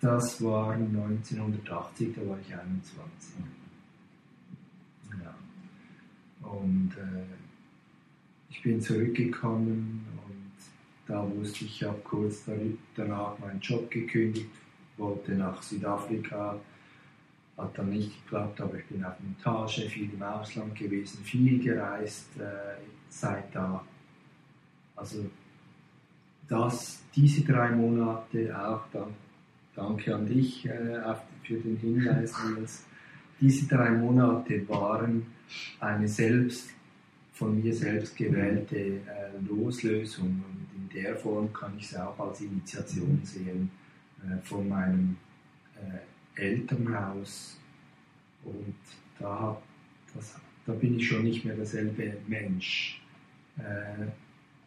Das 0.00 0.42
war 0.42 0.72
1980, 0.72 2.14
da 2.14 2.28
war 2.28 2.38
ich 2.38 2.54
21. 2.54 3.44
Ja. 5.24 5.34
Und 6.48 6.90
äh, 6.96 7.41
ich 8.52 8.62
bin 8.62 8.80
zurückgekommen 8.80 10.06
und 10.26 10.52
da 11.06 11.26
wusste 11.36 11.64
ich, 11.64 11.82
ich 11.82 11.84
habe 11.84 11.98
kurz 12.04 12.44
danach 12.94 13.38
meinen 13.38 13.60
Job 13.60 13.90
gekündigt, 13.90 14.50
wollte 14.98 15.32
nach 15.32 15.62
Südafrika, 15.62 16.60
hat 17.56 17.78
dann 17.78 17.90
nicht 17.90 18.22
geklappt, 18.24 18.60
aber 18.60 18.78
ich 18.78 18.86
bin 18.86 19.04
auf 19.04 19.14
Montage, 19.20 19.88
viel 19.88 20.12
im 20.12 20.22
Ausland 20.22 20.74
gewesen, 20.74 21.24
viel 21.24 21.62
gereist 21.62 22.28
äh, 22.38 22.80
seit 23.08 23.54
da. 23.54 23.84
Also 24.96 25.24
das, 26.48 27.02
diese 27.14 27.44
drei 27.44 27.70
Monate 27.70 28.58
auch, 28.58 28.82
dann, 28.92 29.14
danke 29.74 30.14
an 30.14 30.26
dich 30.26 30.66
äh, 30.66 31.14
für 31.42 31.54
den 31.54 31.76
Hinweis, 31.78 32.34
Nils, 32.44 32.84
diese 33.40 33.66
drei 33.66 33.90
Monate 33.90 34.68
waren 34.68 35.26
eine 35.80 36.06
selbst 36.06 36.70
von 37.42 37.60
mir 37.60 37.74
selbst 37.74 38.16
gewählte 38.16 38.76
äh, 38.76 39.00
Loslösung. 39.48 40.44
Und 40.48 40.66
in 40.76 41.02
der 41.02 41.16
Form 41.16 41.52
kann 41.52 41.72
ich 41.76 41.86
es 41.86 41.96
auch 41.96 42.18
als 42.20 42.40
Initiation 42.40 43.20
sehen 43.24 43.68
äh, 44.22 44.40
von 44.44 44.68
meinem 44.68 45.16
äh, 45.76 46.40
Elternhaus. 46.40 47.58
Und 48.44 48.76
da, 49.18 49.60
das, 50.14 50.38
da 50.66 50.72
bin 50.72 50.98
ich 50.98 51.08
schon 51.08 51.24
nicht 51.24 51.44
mehr 51.44 51.56
derselbe 51.56 52.16
Mensch 52.28 53.02
äh, 53.58 54.06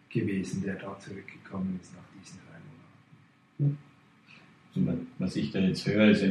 gewesen, 0.09 0.61
der 0.63 0.75
da 0.75 0.99
zurückgekommen 0.99 1.79
ist 1.81 1.93
nach 1.93 2.03
diesen 2.19 2.39
drei 2.45 2.59
Monaten. 3.57 3.77
Also, 4.75 5.07
was 5.19 5.35
ich 5.37 5.51
da 5.51 5.59
jetzt 5.59 5.87
höre, 5.87 6.09
ist 6.09 6.25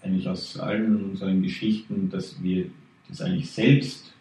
eigentlich 0.00 0.28
aus 0.28 0.60
allen 0.60 1.10
unseren 1.10 1.42
Geschichten, 1.42 2.08
dass 2.08 2.40
wir 2.40 2.70
das 3.08 3.20
eigentlich 3.20 3.50
selbst 3.50 4.14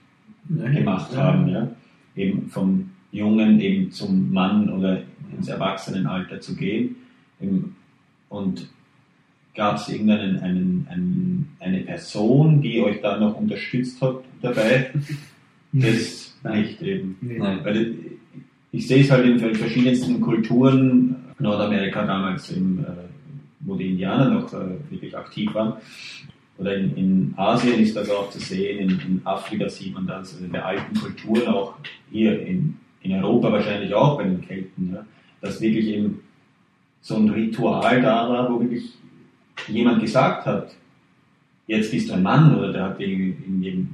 gemacht 0.50 1.16
haben. 1.16 1.48
Ja? 1.50 1.70
Eben 2.16 2.50
vom 2.50 2.90
Jungen 3.12 3.60
eben 3.60 3.92
zum 3.92 4.32
Mann 4.32 4.70
oder 4.70 5.02
ins 5.36 5.48
Erwachsenenalter 5.48 6.42
zu 6.42 6.56
gehen. 6.56 6.96
Und 8.30 8.70
gab 9.56 9.78
es 9.78 9.90
irgendeinen 9.90 10.40
einen, 10.40 10.88
einen, 10.90 11.56
eine 11.60 11.80
Person, 11.82 12.62
die 12.62 12.82
euch 12.82 13.02
da 13.02 13.18
noch 13.18 13.36
unterstützt 13.36 14.02
hat 14.02 14.24
dabei? 14.42 14.92
Das 15.72 16.36
nicht 16.52 16.82
eben. 16.82 17.16
Nein. 17.22 17.60
Weil 17.64 17.96
ich 18.72 18.88
sehe 18.88 19.02
es 19.02 19.12
halt 19.12 19.26
in 19.26 19.40
verschiedensten 19.56 20.20
Kulturen, 20.20 21.16
Nordamerika 21.38 22.06
damals 22.06 22.50
im, 22.52 22.80
äh, 22.80 22.88
wo 23.60 23.76
die 23.76 23.92
Indianer 23.92 24.30
noch 24.30 24.52
äh, 24.54 24.78
wirklich 24.90 25.16
aktiv 25.16 25.54
waren. 25.54 25.74
Oder 26.60 26.76
in, 26.76 26.96
in, 26.98 27.34
Asien 27.38 27.80
ist 27.80 27.96
das 27.96 28.10
auch 28.10 28.30
zu 28.30 28.40
sehen, 28.40 28.80
in, 28.80 28.90
in, 28.90 29.22
Afrika 29.24 29.70
sieht 29.70 29.94
man 29.94 30.06
das, 30.06 30.34
also 30.34 30.46
in 30.46 30.52
der 30.52 30.66
alten 30.66 30.94
Kultur 30.94 31.48
auch 31.48 31.76
hier 32.12 32.46
in, 32.46 32.78
in 33.02 33.14
Europa 33.14 33.54
wahrscheinlich 33.54 33.94
auch 33.94 34.18
bei 34.18 34.26
den 34.26 34.42
Kelten, 34.42 34.92
ja, 34.94 35.06
dass 35.42 35.62
wirklich 35.62 35.88
eben 35.88 36.20
so 37.02 37.16
ein 37.16 37.30
Ritual 37.30 38.02
da 38.02 38.30
war, 38.30 38.52
wo 38.52 38.60
wirklich 38.60 38.94
jemand 39.68 40.02
gesagt 40.02 40.46
hat, 40.46 40.76
jetzt 41.68 41.92
bist 41.92 42.10
du 42.10 42.14
ein 42.14 42.24
Mann 42.24 42.58
oder 42.58 42.74
der 42.74 42.84
hat 42.84 43.00
jemandem 43.00 43.90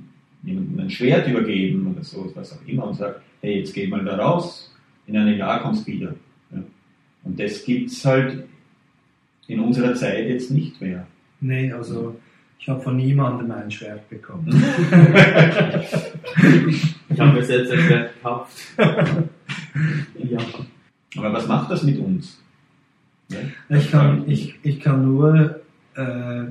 ein 0.80 0.90
Schwert 0.90 1.28
übergeben 1.28 1.94
oder 1.94 2.04
so, 2.04 2.32
was 2.34 2.54
auch 2.54 2.68
immer 2.68 2.88
und 2.88 2.96
sagt, 2.96 3.22
hey, 3.42 3.60
jetzt 3.60 3.74
geh 3.76 3.86
mal 3.86 4.04
da 4.04 4.16
raus, 4.16 4.76
in 5.06 5.16
einem 5.18 5.38
Jahr 5.38 5.62
kommst 5.62 5.88
du 5.88 5.92
wieder. 5.92 6.16
Ja. 6.52 6.64
Und 7.24 7.40
das 7.40 7.64
gibt 7.64 7.92
es 7.92 8.04
halt 8.04 8.44
in 9.48 9.60
unserer 9.60 9.94
Zeit 9.94 10.28
jetzt 10.28 10.50
nicht 10.50 10.82
mehr. 10.82 11.06
Nee, 11.42 11.72
also 11.72 12.16
ich 12.60 12.70
habe 12.70 12.82
von 12.82 12.98
niemandem 12.98 13.52
ein 13.52 13.70
Schwert 13.70 14.10
bekommen. 14.10 14.48
ich 17.10 17.20
habe 17.20 17.34
mir 17.34 17.44
selbst 17.44 17.72
ein 17.72 17.80
Schwert 17.80 18.16
gekauft. 18.16 18.58
ja. 20.18 20.40
Aber 21.18 21.34
was 21.34 21.48
macht 21.48 21.72
das 21.72 21.84
mit 21.84 22.00
uns? 22.00 22.42
Ja? 23.30 23.40
Ich, 23.70 23.92
kann, 23.92 24.28
ich, 24.28 24.56
ich 24.64 24.80
kann 24.80 25.06
nur 25.06 25.62
äh, 25.96 26.44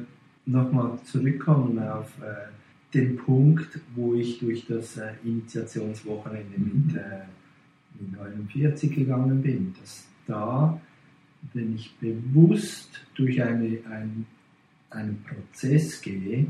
nochmal 0.46 0.98
zurückkommen 1.04 1.78
auf 1.78 2.10
äh, 2.20 2.52
den 2.94 3.16
Punkt, 3.16 3.80
wo 3.94 4.14
ich 4.14 4.38
durch 4.38 4.66
das 4.66 4.96
äh, 4.96 5.12
Initiationswochenende 5.24 6.58
mit, 6.58 6.92
mhm. 6.92 6.96
äh, 6.96 7.24
mit 8.00 8.16
49 8.16 8.94
gegangen 8.94 9.42
bin, 9.42 9.74
dass 9.80 10.06
da, 10.26 10.80
wenn 11.52 11.74
ich 11.74 11.94
bewusst 11.96 13.00
durch 13.14 13.42
eine, 13.42 13.78
ein, 13.90 14.26
einen 14.94 15.22
Prozess 15.24 16.00
gehe, 16.00 16.46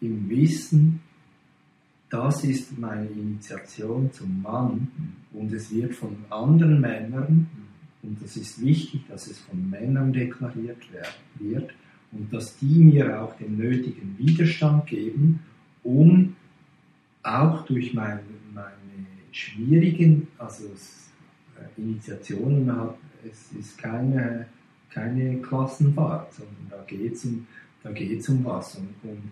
im 0.00 0.28
Wissen, 0.28 1.00
das 2.08 2.44
ist 2.44 2.78
meine 2.78 3.06
Initiation 3.06 4.12
zum 4.12 4.42
Mann 4.42 4.88
und 5.32 5.52
es 5.52 5.74
wird 5.74 5.94
von 5.94 6.16
anderen 6.30 6.80
Männern, 6.80 7.48
und 8.02 8.22
das 8.22 8.36
ist 8.36 8.64
wichtig, 8.64 9.02
dass 9.08 9.26
es 9.26 9.40
von 9.40 9.68
Männern 9.68 10.12
deklariert 10.12 10.78
wird, 11.40 11.72
und 12.12 12.32
dass 12.32 12.56
die 12.58 12.78
mir 12.78 13.20
auch 13.20 13.36
den 13.36 13.56
nötigen 13.56 14.16
Widerstand 14.18 14.86
geben, 14.86 15.40
um 15.82 16.36
auch 17.22 17.66
durch 17.66 17.92
meine, 17.94 18.20
meine 18.54 18.70
schwierigen 19.32 20.28
also 20.38 20.64
äh, 20.64 21.80
Initiationen, 21.80 22.70
es 23.28 23.52
ist 23.58 23.76
keine, 23.78 24.46
keine 24.96 25.36
Klassenfahrt, 25.42 26.32
sondern 26.32 26.66
da 26.70 26.82
geht 26.82 27.12
es 27.12 27.24
um, 27.26 27.46
um 28.38 28.44
was. 28.44 28.76
Und, 28.76 28.94
und, 29.02 29.30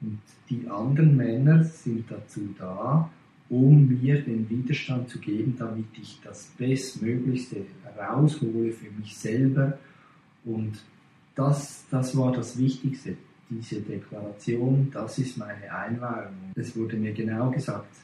und 0.00 0.18
die 0.50 0.66
anderen 0.68 1.16
Männer 1.16 1.62
sind 1.62 2.10
dazu 2.10 2.52
da, 2.58 3.08
um 3.48 3.88
mir 3.88 4.20
den 4.22 4.50
Widerstand 4.50 5.08
zu 5.08 5.20
geben, 5.20 5.54
damit 5.56 5.86
ich 6.00 6.20
das 6.24 6.46
Bestmöglichste 6.58 7.64
raushole 7.96 8.72
für 8.72 8.90
mich 8.98 9.16
selber. 9.16 9.78
Und 10.44 10.82
das, 11.36 11.84
das 11.90 12.16
war 12.16 12.32
das 12.32 12.58
Wichtigste 12.58 13.16
diese 13.50 13.80
Deklaration, 13.82 14.90
das 14.90 15.18
ist 15.18 15.36
meine 15.36 15.72
Einweihung. 15.72 16.34
Es 16.56 16.74
wurde 16.76 16.96
mir 16.96 17.12
genau 17.12 17.50
gesagt, 17.50 17.94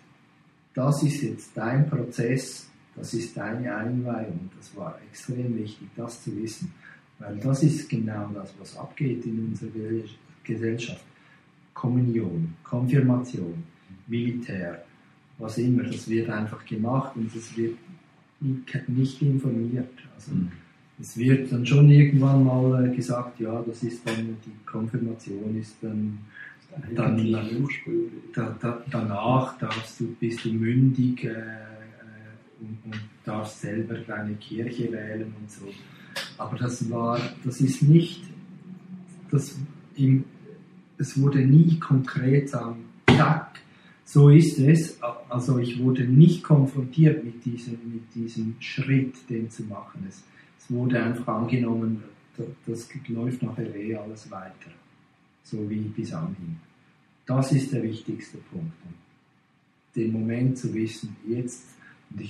das 0.74 1.02
ist 1.02 1.22
jetzt 1.22 1.56
dein 1.56 1.88
Prozess, 1.88 2.68
das 2.94 3.14
ist 3.14 3.36
deine 3.36 3.74
Einweihung. 3.74 4.50
Das 4.56 4.76
war 4.76 4.98
extrem 5.10 5.56
wichtig, 5.58 5.88
das 5.96 6.22
zu 6.22 6.36
wissen, 6.36 6.72
weil 7.20 7.36
das 7.36 7.62
ist 7.62 7.88
genau 7.88 8.28
das, 8.34 8.52
was 8.58 8.76
abgeht 8.76 9.24
in 9.24 9.46
unserer 9.48 10.02
Gesellschaft. 10.42 11.04
Kommunion, 11.74 12.54
Konfirmation, 12.64 13.62
Militär, 14.08 14.84
was 15.38 15.56
immer, 15.58 15.84
das 15.84 16.08
wird 16.08 16.28
einfach 16.28 16.64
gemacht 16.66 17.12
und 17.14 17.34
es 17.34 17.56
wird 17.56 17.76
nicht 18.88 19.22
informiert. 19.22 19.88
Also, 20.14 20.32
mhm 20.32 20.50
es 21.00 21.16
wird 21.16 21.50
dann 21.50 21.64
schon 21.64 21.90
irgendwann 21.90 22.44
mal 22.44 22.84
äh, 22.84 22.94
gesagt, 22.94 23.40
ja, 23.40 23.62
das 23.66 23.82
ist 23.82 24.06
dann, 24.06 24.36
die 24.44 24.66
Konfirmation 24.66 25.56
ist 25.58 25.76
dann, 25.80 26.18
dann 26.94 27.32
da, 28.34 28.56
da, 28.60 28.82
danach 28.90 29.58
darfst 29.58 30.00
du, 30.00 30.14
bist 30.20 30.44
du 30.44 30.52
mündig 30.52 31.24
äh, 31.24 31.28
äh, 31.28 31.32
und, 32.60 32.78
und, 32.84 33.00
darfst 33.24 33.60
selber 33.60 33.94
deine 33.94 34.34
Kirche 34.34 34.92
wählen 34.92 35.34
und 35.40 35.50
so. 35.50 35.66
Aber 36.38 36.56
das 36.56 36.90
war, 36.90 37.20
das 37.44 37.60
ist 37.60 37.82
nicht, 37.82 38.22
das 39.30 39.56
im, 39.96 40.24
es 40.98 41.20
wurde 41.20 41.40
nie 41.40 41.78
konkret 41.78 42.48
sagen, 42.48 42.84
zack, 43.08 43.60
so 44.04 44.28
ist 44.28 44.58
es. 44.58 44.98
Also 45.28 45.58
ich 45.58 45.78
wurde 45.78 46.04
nicht 46.04 46.42
konfrontiert 46.42 47.24
mit 47.24 47.44
diesem, 47.44 47.78
mit 47.92 48.14
diesem 48.14 48.56
Schritt, 48.58 49.14
den 49.28 49.50
zu 49.50 49.64
machen. 49.64 50.04
Es, 50.08 50.24
wurde 50.70 51.02
einfach 51.02 51.26
angenommen, 51.26 52.02
das 52.64 52.88
läuft 53.08 53.42
nachher 53.42 53.74
eh 53.74 53.96
alles 53.96 54.30
weiter, 54.30 54.70
so 55.42 55.68
wie 55.68 55.80
bis 55.80 56.12
anhin. 56.12 56.56
Das 57.26 57.52
ist 57.52 57.72
der 57.72 57.82
wichtigste 57.82 58.38
Punkt. 58.38 58.72
Den 59.96 60.12
Moment 60.12 60.56
zu 60.56 60.72
wissen, 60.72 61.16
jetzt, 61.26 61.64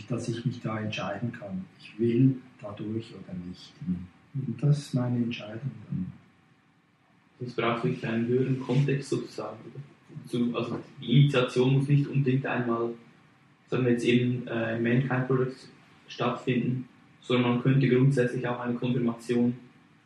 dass 0.08 0.28
ich 0.28 0.44
mich 0.46 0.60
da 0.62 0.80
entscheiden 0.80 1.32
kann, 1.32 1.66
ich 1.78 1.98
will 1.98 2.36
dadurch 2.60 3.12
oder 3.14 3.34
nicht. 3.46 3.72
Und 4.34 4.62
das 4.62 4.78
ist 4.78 4.94
meine 4.94 5.16
Entscheidung. 5.16 5.70
Das 7.40 7.52
braucht 7.54 7.84
wirklich 7.84 8.06
einen 8.06 8.28
höheren 8.28 8.60
Kontext 8.60 9.10
sozusagen. 9.10 9.58
Also 10.54 10.78
die 11.00 11.20
Initiation 11.20 11.74
muss 11.74 11.88
nicht 11.88 12.06
unbedingt 12.06 12.46
einmal, 12.46 12.90
sagen 13.68 13.84
wir 13.84 13.92
jetzt 13.92 14.04
eben 14.04 14.46
äh, 14.46 14.76
im 14.76 14.82
Mankind 14.82 15.26
Project 15.26 15.68
stattfinden, 16.08 16.88
sondern 17.20 17.52
man 17.52 17.62
könnte 17.62 17.88
grundsätzlich 17.88 18.46
auch 18.46 18.60
eine 18.60 18.74
Konfirmation 18.74 19.54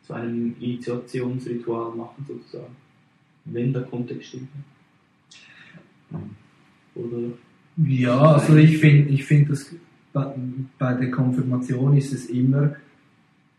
zu 0.03 0.13
einem 0.13 0.55
Initiationsritual 0.59 1.95
machen, 1.95 2.25
sozusagen, 2.27 2.75
wenn 3.45 3.73
der 3.73 3.83
Kontext 3.83 4.29
stimmt. 4.29 4.49
Oder 6.93 7.33
ja, 7.77 8.17
also 8.17 8.55
ich 8.55 8.77
finde, 8.77 9.09
ich 9.09 9.25
find, 9.25 9.49
dass 9.49 9.75
bei 10.15 10.93
der 10.93 11.11
Konfirmation 11.11 11.97
ist 11.97 12.13
es 12.13 12.27
immer 12.27 12.73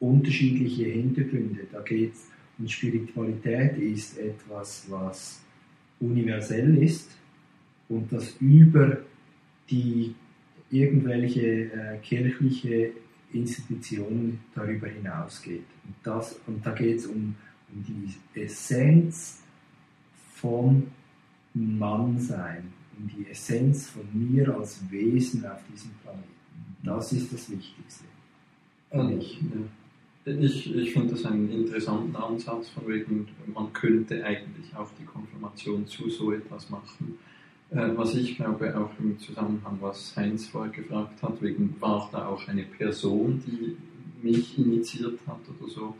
unterschiedliche 0.00 0.84
Hintergründe. 0.84 1.66
Da 1.70 1.80
geht 1.80 2.14
es 2.14 2.28
und 2.58 2.70
Spiritualität 2.70 3.76
ist 3.78 4.18
etwas, 4.18 4.86
was 4.88 5.42
universell 6.00 6.82
ist 6.82 7.10
und 7.88 8.12
das 8.12 8.36
über 8.40 8.98
die 9.70 10.14
irgendwelche 10.70 11.72
äh, 11.72 11.98
kirchliche 12.02 12.92
Institutionen 13.32 14.40
darüber 14.54 14.88
hinausgeht. 14.88 15.64
Und, 15.84 15.94
das, 16.02 16.40
und 16.46 16.64
da 16.64 16.72
geht 16.72 16.98
es 16.98 17.06
um, 17.06 17.34
um 17.72 17.84
die 17.84 18.40
Essenz 18.40 19.42
vom 20.34 20.88
Mannsein, 21.54 22.72
um 22.98 23.08
die 23.08 23.30
Essenz 23.30 23.90
von 23.90 24.02
mir 24.12 24.54
als 24.56 24.80
Wesen 24.90 25.44
auf 25.46 25.60
diesem 25.72 25.90
Planeten. 26.02 26.26
Das 26.82 27.12
ist 27.12 27.32
das 27.32 27.50
Wichtigste. 27.50 28.04
Ich, 29.18 29.40
ich, 30.24 30.74
ich 30.74 30.92
finde 30.92 31.14
das 31.14 31.24
einen 31.24 31.50
interessanten 31.50 32.14
Ansatz, 32.14 32.68
von 32.70 32.86
wegen, 32.88 33.28
man 33.54 33.72
könnte 33.72 34.24
eigentlich 34.24 34.74
auch 34.76 34.90
die 35.00 35.04
Konfirmation 35.04 35.86
zu 35.86 36.10
so 36.10 36.32
etwas 36.32 36.68
machen. 36.68 37.18
Äh, 37.74 37.96
was 37.96 38.14
ich 38.14 38.36
glaube, 38.36 38.76
auch 38.76 38.90
im 38.98 39.18
Zusammenhang, 39.18 39.78
was 39.80 40.14
Heinz 40.16 40.46
vorher 40.46 40.72
gefragt 40.72 41.22
hat, 41.22 41.40
wegen, 41.40 41.74
war 41.80 42.08
da 42.12 42.26
auch 42.26 42.46
eine 42.48 42.64
Person, 42.64 43.42
die 43.46 43.76
mich 44.26 44.58
initiiert 44.58 45.18
hat 45.26 45.40
oder 45.58 45.70
so. 45.70 45.96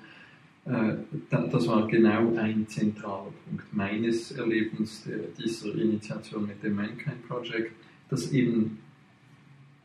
Äh, 0.67 0.97
das 1.31 1.67
war 1.67 1.87
genau 1.87 2.37
ein 2.37 2.69
zentraler 2.69 3.33
Punkt 3.47 3.73
meines 3.73 4.33
Erlebens 4.33 5.09
dieser 5.39 5.75
Initiation 5.75 6.47
mit 6.47 6.63
dem 6.63 6.77
Mankind 6.77 7.27
Project, 7.27 7.73
dass 8.11 8.33
eben 8.33 8.79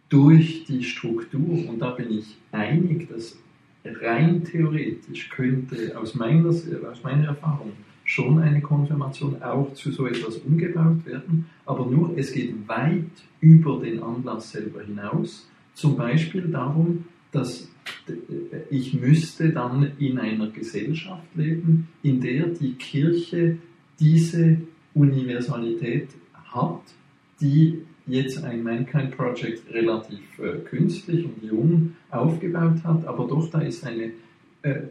durch 0.09 0.65
die 0.65 0.83
Struktur, 0.83 1.69
und 1.69 1.79
da 1.79 1.91
bin 1.91 2.11
ich 2.11 2.37
einig, 2.51 3.09
dass 3.09 3.37
rein 3.85 4.43
theoretisch 4.43 5.29
könnte 5.29 5.97
aus 5.97 6.15
meiner, 6.15 6.49
aus 6.49 7.03
meiner 7.03 7.27
Erfahrung 7.27 7.71
schon 8.07 8.39
eine 8.39 8.61
Konfirmation 8.61 9.41
auch 9.43 9.73
zu 9.73 9.91
so 9.91 10.07
etwas 10.07 10.37
umgebaut 10.37 11.05
werden, 11.05 11.45
aber 11.65 11.85
nur 11.85 12.17
es 12.17 12.31
geht 12.31 12.55
weit 12.67 13.03
über 13.41 13.81
den 13.81 14.01
Anlass 14.01 14.51
selber 14.51 14.81
hinaus, 14.81 15.47
zum 15.73 15.97
Beispiel 15.97 16.47
darum, 16.47 17.03
dass 17.33 17.69
ich 18.69 18.93
müsste 18.93 19.49
dann 19.49 19.91
in 19.99 20.17
einer 20.17 20.49
Gesellschaft 20.49 21.27
leben, 21.35 21.89
in 22.01 22.21
der 22.21 22.47
die 22.47 22.73
Kirche 22.75 23.57
diese 23.99 24.61
Universalität 24.93 26.07
hat, 26.33 26.81
die 27.41 27.81
jetzt 28.07 28.41
ein 28.41 28.63
Mankind 28.63 29.17
Project 29.17 29.69
relativ 29.73 30.39
äh, 30.39 30.59
künstlich 30.59 31.25
und 31.25 31.43
jung 31.43 31.95
aufgebaut 32.09 32.81
hat, 32.85 33.05
aber 33.05 33.27
doch 33.27 33.49
da 33.51 33.59
ist 33.59 33.85
eine 33.85 34.05
äh, 34.05 34.11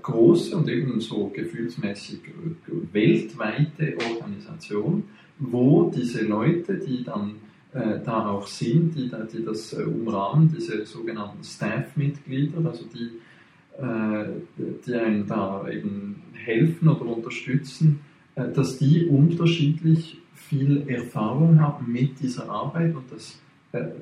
große 0.03 0.57
und 0.57 0.69
eben 0.69 1.01
so 1.01 1.29
gefühlsmäßig 1.29 2.21
äh, 2.25 2.95
weltweite 2.95 3.97
Organisation, 4.11 5.05
wo 5.39 5.91
diese 5.95 6.25
Leute, 6.25 6.79
die 6.79 7.05
dann 7.05 7.37
äh, 7.77 8.01
da 8.05 8.31
auch 8.31 8.47
sind, 8.47 8.95
die, 8.95 9.11
die 9.33 9.45
das 9.45 9.75
äh, 9.75 9.83
umrahmen, 9.83 10.51
diese 10.55 10.87
sogenannten 10.87 11.45
Staff-Mitglieder, 11.45 12.65
also 12.65 12.87
die, 12.87 13.11
äh, 13.83 14.29
die 14.87 14.95
einem 14.95 15.27
da 15.27 15.69
eben 15.69 16.23
helfen 16.33 16.89
oder 16.89 17.07
unterstützen, 17.07 18.01
dass 18.35 18.77
die 18.79 19.07
unterschiedlich 19.07 20.19
viel 20.35 20.87
Erfahrung 20.89 21.59
haben 21.59 21.91
mit 21.91 22.21
dieser 22.21 22.51
Arbeit 22.51 22.95
und 22.95 23.11
das, 23.11 23.41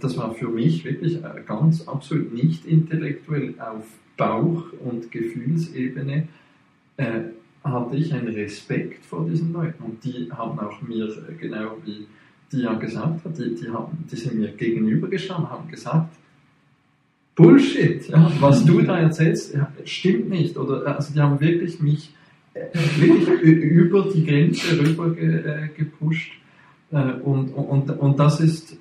das 0.01 0.16
war 0.16 0.35
für 0.35 0.49
mich 0.49 0.85
wirklich 0.85 1.18
ganz 1.47 1.87
absolut 1.89 2.33
nicht 2.33 2.64
intellektuell 2.66 3.55
auf 3.59 3.85
Bauch- 4.16 4.72
und 4.85 5.11
Gefühlsebene 5.11 6.29
hatte 7.64 7.97
ich 7.97 8.12
einen 8.14 8.29
Respekt 8.29 9.05
vor 9.05 9.27
diesen 9.29 9.53
Leuten 9.53 9.83
und 9.83 10.05
die 10.05 10.31
haben 10.31 10.61
auch 10.61 10.81
mir 10.83 11.09
genau 11.41 11.77
wie 11.85 12.07
die 12.53 12.62
ja 12.62 12.75
gesagt 12.75 13.25
hat, 13.25 13.39
die, 13.39 13.55
die, 13.55 13.68
haben, 13.68 14.05
die 14.11 14.16
sind 14.16 14.39
mir 14.39 14.49
gegenübergestanden, 14.49 15.51
haben 15.51 15.70
gesagt, 15.70 16.14
Bullshit, 17.35 18.09
ja, 18.09 18.31
was 18.39 18.64
du 18.64 18.81
da 18.83 18.99
erzählst, 18.99 19.57
stimmt 19.85 20.29
nicht. 20.29 20.57
Oder, 20.57 20.87
also 20.97 21.12
die 21.12 21.20
haben 21.20 21.41
wirklich 21.41 21.81
mich 21.81 22.14
äh, 22.55 22.66
wirklich 22.72 23.29
über 23.41 24.03
die 24.03 24.25
Grenze 24.25 24.79
rüber 24.79 25.11
ge, 25.11 25.41
äh, 25.41 25.68
gepusht. 25.77 26.33
Äh, 26.93 27.14
und, 27.25 27.49
und, 27.49 27.91
und 27.91 28.20
das 28.20 28.39
ist 28.39 28.77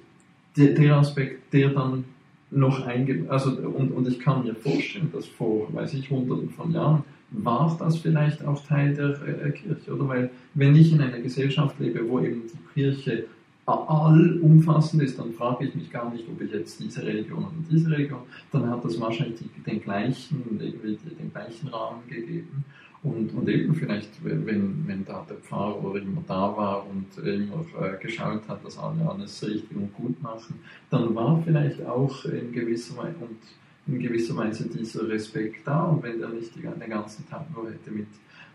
der, 0.57 0.73
der 0.73 0.97
Aspekt, 0.97 1.53
der 1.53 1.69
dann 1.69 2.05
noch 2.51 2.85
einge... 2.85 3.25
Also, 3.29 3.51
und, 3.51 3.91
und 3.91 4.07
ich 4.07 4.19
kann 4.19 4.43
mir 4.43 4.55
vorstellen, 4.55 5.09
dass 5.11 5.25
vor, 5.25 5.73
weiß 5.73 5.93
ich, 5.95 6.09
hunderten 6.09 6.49
von 6.49 6.71
Jahren 6.71 7.03
war 7.31 7.75
das 7.79 7.97
vielleicht 7.97 8.45
auch 8.45 8.63
Teil 8.65 8.93
der 8.93 9.09
äh, 9.27 9.51
Kirche. 9.51 9.93
Oder 9.93 10.07
weil, 10.07 10.29
wenn 10.53 10.75
ich 10.75 10.91
in 10.91 11.01
einer 11.01 11.19
Gesellschaft 11.19 11.79
lebe, 11.79 12.07
wo 12.07 12.19
eben 12.19 12.43
die 12.43 12.73
Kirche 12.73 13.25
allumfassend 13.65 15.01
ist, 15.03 15.17
dann 15.17 15.31
frage 15.33 15.65
ich 15.65 15.75
mich 15.75 15.89
gar 15.89 16.11
nicht, 16.11 16.25
ob 16.27 16.41
ich 16.41 16.51
jetzt 16.51 16.79
diese 16.79 17.01
Religion 17.01 17.39
oder 17.39 17.53
diese 17.71 17.89
Religion, 17.89 18.19
dann 18.51 18.69
hat 18.69 18.83
das 18.83 18.99
wahrscheinlich 18.99 19.39
den 19.65 19.81
gleichen, 19.81 20.59
den 20.59 21.31
gleichen 21.31 21.69
Rahmen 21.69 22.01
gegeben. 22.07 22.65
Und, 23.03 23.33
und 23.33 23.49
eben 23.49 23.75
vielleicht, 23.75 24.23
wenn, 24.23 24.87
wenn 24.87 25.03
da 25.03 25.25
der 25.29 25.35
Pfarrer 25.37 25.95
immer 25.95 26.23
da 26.25 26.55
war 26.55 26.87
und 26.89 27.17
immer 27.17 27.65
äh, 27.81 28.01
geschaut 28.01 28.47
hat, 28.47 28.63
dass 28.63 28.77
alle 28.77 29.07
alles 29.07 29.45
richtig 29.45 29.75
und 29.75 29.93
gut 29.93 30.21
machen, 30.23 30.55
dann 30.89 31.13
war 31.13 31.41
vielleicht 31.43 31.85
auch 31.85 32.23
in 32.25 32.53
gewisser 32.53 32.95
Weise, 32.95 33.15
und 33.19 33.93
in 33.93 33.99
gewisser 33.99 34.37
Weise 34.37 34.69
dieser 34.69 35.07
Respekt 35.09 35.67
da. 35.67 35.83
Und 35.83 36.03
wenn 36.03 36.19
der 36.19 36.29
nicht 36.29 36.55
den 36.55 36.89
ganzen 36.89 37.27
Tag 37.27 37.45
nur 37.53 37.69
hätte 37.69 37.91
mit 37.91 38.07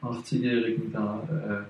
80-Jährigen 0.03 0.93
da 0.93 1.67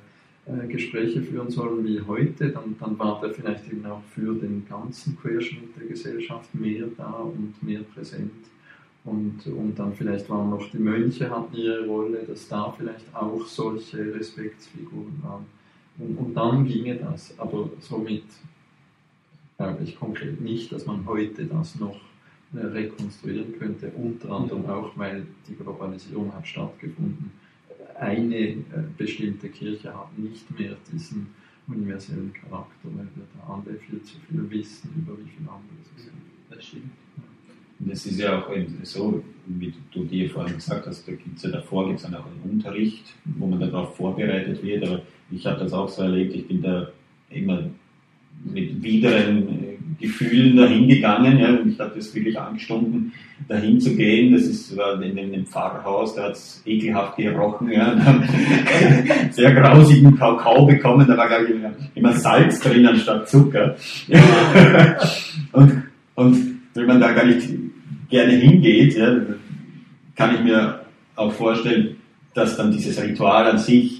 äh, 0.46 0.52
äh, 0.52 0.66
Gespräche 0.68 1.20
führen 1.20 1.50
sollen 1.50 1.84
wie 1.84 2.00
heute, 2.00 2.50
dann, 2.50 2.76
dann 2.78 2.98
war 2.98 3.20
der 3.20 3.30
vielleicht 3.30 3.70
eben 3.72 3.84
auch 3.86 4.02
für 4.14 4.34
den 4.34 4.64
ganzen 4.68 5.18
Querschnitt 5.18 5.76
der 5.78 5.88
Gesellschaft 5.88 6.54
mehr 6.54 6.86
da 6.96 7.10
und 7.10 7.60
mehr 7.62 7.80
präsent. 7.80 8.30
Und, 9.10 9.46
und 9.46 9.78
dann 9.78 9.94
vielleicht 9.94 10.28
waren 10.28 10.50
noch 10.50 10.70
die 10.70 10.78
Mönche 10.78 11.30
hatten 11.30 11.56
ihre 11.56 11.86
Rolle, 11.86 12.24
dass 12.26 12.48
da 12.48 12.70
vielleicht 12.76 13.14
auch 13.14 13.46
solche 13.46 14.14
Respektsfiguren 14.14 15.22
waren. 15.22 15.46
Und, 15.98 16.16
und 16.18 16.34
dann 16.34 16.66
ginge 16.66 16.96
das, 16.96 17.38
aber 17.38 17.70
somit 17.80 18.24
glaube 19.56 19.82
ich 19.84 19.98
konkret 19.98 20.40
nicht, 20.40 20.70
dass 20.72 20.86
man 20.86 21.06
heute 21.06 21.44
das 21.46 21.76
noch 21.76 22.00
äh, 22.54 22.60
rekonstruieren 22.60 23.58
könnte, 23.58 23.90
unter 23.96 24.30
anderem 24.30 24.66
auch, 24.66 24.90
weil 24.96 25.26
die 25.48 25.54
Globalisierung 25.54 26.32
hat 26.34 26.46
stattgefunden 26.46 27.32
eine 27.98 28.36
äh, 28.36 28.62
bestimmte 28.96 29.48
Kirche 29.48 29.94
hat 29.94 30.16
nicht 30.18 30.58
mehr 30.58 30.76
diesen 30.92 31.28
universellen 31.66 32.32
Charakter, 32.32 32.88
weil 32.94 33.08
wir 33.14 33.26
da 33.36 33.54
alle 33.54 33.78
viel 33.78 34.02
zu 34.02 34.16
viel 34.20 34.50
wissen 34.50 34.90
über 34.96 35.18
wie 35.18 35.28
viele 35.28 35.50
andere 35.50 35.76
sie 35.94 36.02
sind. 36.02 36.14
Das 36.50 36.64
stimmt. 36.64 36.90
Das 37.80 38.06
ist 38.06 38.18
ja 38.18 38.38
auch 38.38 38.50
so, 38.82 39.22
wie 39.46 39.72
du 39.92 40.04
dir 40.04 40.28
vorhin 40.28 40.56
gesagt 40.56 40.86
hast, 40.86 41.06
da 41.06 41.12
gibt 41.12 41.36
es 41.36 41.44
ja 41.44 41.50
davor 41.50 41.86
gibt's 41.86 42.02
dann 42.02 42.14
auch 42.14 42.26
einen 42.26 42.50
Unterricht, 42.50 43.14
wo 43.24 43.46
man 43.46 43.60
darauf 43.60 43.96
vorbereitet 43.96 44.62
wird, 44.62 44.84
aber 44.84 45.02
ich 45.30 45.46
habe 45.46 45.60
das 45.60 45.72
auch 45.72 45.88
so 45.88 46.02
erlebt, 46.02 46.34
ich 46.34 46.48
bin 46.48 46.60
da 46.60 46.88
immer 47.30 47.62
mit 48.44 48.82
wideren 48.82 49.48
äh, 49.48 49.78
Gefühlen 50.00 50.56
dahin 50.56 50.88
gegangen. 50.88 51.38
Ja, 51.38 51.48
und 51.50 51.72
ich 51.72 51.80
habe 51.80 51.92
das 51.96 52.14
wirklich 52.14 52.38
angestunden, 52.38 53.12
dahin 53.48 53.80
zu 53.80 53.96
gehen. 53.96 54.32
Das 54.32 54.42
ist 54.42 54.76
war 54.76 55.00
in 55.02 55.16
dem 55.16 55.46
Pfarrhaus, 55.46 56.14
da 56.14 56.24
hat 56.24 56.32
es 56.32 56.62
ekelhaft 56.64 57.16
gerochen. 57.16 57.70
Ja, 57.72 57.96
sehr 59.30 59.52
grausigen 59.52 60.16
Kakao 60.16 60.66
bekommen. 60.66 61.06
Da 61.08 61.16
war, 61.16 61.28
glaube 61.28 61.46
ich, 61.46 61.96
immer 61.96 62.12
Salz 62.12 62.60
drin 62.60 62.86
anstatt 62.86 63.28
Zucker. 63.28 63.76
und, 65.52 65.82
und 66.14 66.60
wenn 66.74 66.86
man 66.86 67.00
da 67.00 67.12
gar 67.12 67.26
nicht 67.26 67.48
gerne 68.08 68.32
hingeht, 68.32 68.96
ja, 68.96 69.16
kann 70.14 70.34
ich 70.34 70.40
mir 70.42 70.80
auch 71.16 71.32
vorstellen, 71.32 71.96
dass 72.34 72.56
dann 72.56 72.72
dieses 72.72 73.00
Ritual 73.02 73.46
an 73.46 73.58
sich 73.58 73.98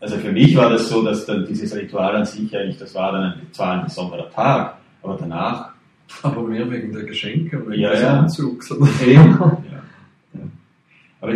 also 0.00 0.16
für 0.16 0.32
mich 0.32 0.54
war 0.56 0.70
das 0.70 0.88
so, 0.88 1.02
dass 1.02 1.26
dann 1.26 1.46
dieses 1.46 1.74
Ritual 1.74 2.16
an 2.16 2.24
sich 2.24 2.56
eigentlich, 2.56 2.78
das 2.78 2.94
war 2.94 3.12
dann 3.12 3.22
ein, 3.22 3.42
zwar 3.52 3.78
ein 3.78 3.84
besonderer 3.84 4.30
Tag, 4.30 4.76
aber 5.02 5.16
danach. 5.18 5.70
Aber 6.22 6.42
mehr 6.42 6.70
wegen 6.70 6.90
der 6.90 7.02
Geschenke, 7.02 7.62
wegen 7.68 7.82
ja, 7.82 7.90
des 7.90 8.00
ja. 8.00 8.20
Anzugs. 8.20 8.74
ja. 9.06 9.12
ja. 9.12 10.40
Aber 11.20 11.34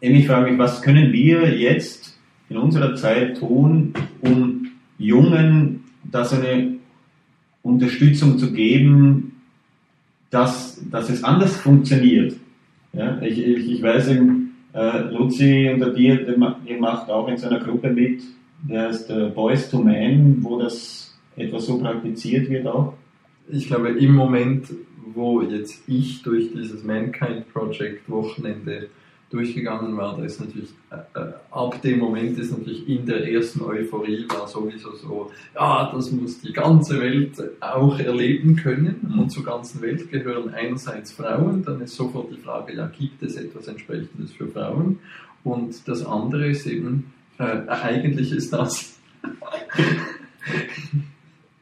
ich 0.00 0.26
frage 0.28 0.48
mich, 0.48 0.58
was 0.60 0.80
können 0.80 1.12
wir 1.12 1.58
jetzt 1.58 2.16
in 2.48 2.56
unserer 2.56 2.94
Zeit 2.94 3.38
tun, 3.38 3.92
um 4.20 4.68
Jungen 4.96 5.82
das 6.04 6.32
eine 6.32 6.74
Unterstützung 7.64 8.38
zu 8.38 8.52
geben, 8.52 9.31
dass, 10.32 10.82
dass 10.90 11.10
es 11.10 11.22
anders 11.22 11.56
funktioniert. 11.58 12.34
Ja, 12.94 13.20
ich, 13.20 13.38
ich, 13.38 13.70
ich 13.70 13.82
weiß 13.82 14.08
eben, 14.08 14.54
äh, 14.72 15.00
Luzi 15.10 15.70
unter 15.72 15.90
dir, 15.90 16.26
ihr 16.26 16.80
macht 16.80 17.10
auch 17.10 17.28
in 17.28 17.36
so 17.36 17.48
einer 17.48 17.60
Gruppe 17.60 17.90
mit, 17.90 18.22
der 18.62 18.88
heißt 18.88 19.10
äh, 19.10 19.26
Boys 19.28 19.70
to 19.70 19.82
Men, 19.82 20.38
wo 20.42 20.58
das 20.58 21.14
etwas 21.36 21.66
so 21.66 21.78
praktiziert 21.78 22.48
wird 22.48 22.66
auch. 22.66 22.94
Ich 23.48 23.66
glaube, 23.66 23.90
im 23.90 24.14
Moment, 24.14 24.68
wo 25.14 25.42
jetzt 25.42 25.82
ich 25.86 26.22
durch 26.22 26.52
dieses 26.52 26.82
Mankind 26.82 27.52
Project 27.52 28.08
Wochenende 28.08 28.88
durchgegangen 29.32 29.96
war, 29.96 30.16
da 30.16 30.24
ist 30.24 30.40
natürlich, 30.40 30.70
äh, 30.90 31.18
äh, 31.18 31.32
ab 31.50 31.80
dem 31.82 31.98
Moment 31.98 32.38
ist 32.38 32.56
natürlich 32.56 32.88
in 32.88 33.06
der 33.06 33.26
ersten 33.32 33.62
Euphorie 33.62 34.26
war 34.28 34.46
sowieso 34.46 34.94
so, 34.94 35.30
ja, 35.54 35.90
das 35.92 36.12
muss 36.12 36.40
die 36.40 36.52
ganze 36.52 37.00
Welt 37.00 37.42
auch 37.60 37.98
erleben 37.98 38.56
können 38.56 38.96
mhm. 39.02 39.20
und 39.20 39.30
zur 39.30 39.44
ganzen 39.44 39.80
Welt 39.80 40.10
gehören 40.10 40.52
einerseits 40.52 41.12
Frauen, 41.12 41.64
dann 41.64 41.80
ist 41.80 41.96
sofort 41.96 42.30
die 42.30 42.36
Frage, 42.36 42.76
ja, 42.76 42.86
gibt 42.86 43.22
es 43.22 43.36
etwas 43.36 43.68
entsprechendes 43.68 44.32
für 44.32 44.48
Frauen? 44.48 44.98
Und 45.44 45.88
das 45.88 46.04
andere 46.04 46.48
ist 46.48 46.66
eben, 46.66 47.12
äh, 47.38 47.66
eigentlich 47.68 48.32
ist 48.32 48.52
das, 48.52 48.98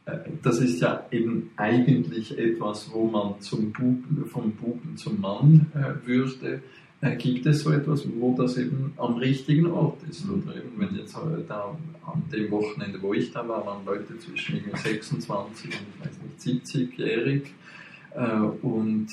äh, 0.06 0.18
das 0.42 0.58
ist 0.58 0.80
ja 0.80 1.06
eben 1.10 1.50
eigentlich 1.56 2.36
etwas, 2.36 2.90
wo 2.92 3.06
man 3.06 3.40
zum 3.40 3.72
Buben, 3.72 4.26
vom 4.26 4.52
Buben 4.52 4.96
zum 4.96 5.20
Mann 5.20 5.66
äh, 5.74 6.06
würde 6.06 6.62
gibt 7.08 7.46
es 7.46 7.60
so 7.60 7.72
etwas, 7.72 8.06
wo 8.18 8.34
das 8.36 8.58
eben 8.58 8.92
am 8.98 9.16
richtigen 9.16 9.66
Ort 9.66 9.98
ist. 10.08 10.26
Mhm. 10.26 10.42
Oder 10.42 10.56
eben, 10.56 10.72
wenn 10.76 10.94
jetzt 10.96 11.14
äh, 11.14 11.42
da 11.48 11.76
an 12.04 12.22
dem 12.30 12.50
Wochenende, 12.50 13.00
wo 13.00 13.14
ich 13.14 13.32
da 13.32 13.46
war, 13.48 13.64
waren 13.64 13.84
Leute 13.86 14.18
zwischen 14.18 14.60
26 14.74 15.70
und 15.70 15.86
ich 15.94 16.06
weiß 16.06 16.20
nicht, 16.22 16.64
70-jährig 16.66 17.54
äh, 18.14 18.40
und, 18.62 19.08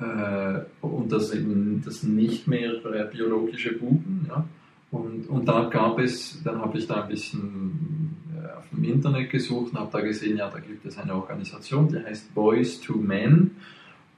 äh, 0.00 0.60
und 0.80 1.12
das 1.12 1.32
eben 1.32 1.82
das 1.84 2.02
nicht 2.02 2.48
mehr 2.48 2.84
äh, 2.84 3.08
biologische 3.10 3.74
Buben. 3.74 4.26
Ja? 4.28 4.44
Und, 4.90 5.28
und 5.28 5.46
da 5.46 5.68
gab 5.68 6.00
es, 6.00 6.42
dann 6.42 6.60
habe 6.60 6.78
ich 6.78 6.88
da 6.88 7.02
ein 7.02 7.08
bisschen 7.08 8.16
äh, 8.34 8.58
auf 8.58 8.68
dem 8.70 8.82
Internet 8.82 9.30
gesucht 9.30 9.72
und 9.72 9.78
habe 9.78 9.90
da 9.92 10.00
gesehen, 10.00 10.36
ja, 10.36 10.50
da 10.50 10.58
gibt 10.58 10.84
es 10.84 10.98
eine 10.98 11.14
Organisation, 11.14 11.88
die 11.88 11.98
heißt 11.98 12.34
Boys 12.34 12.80
to 12.80 12.94
Men 12.94 13.52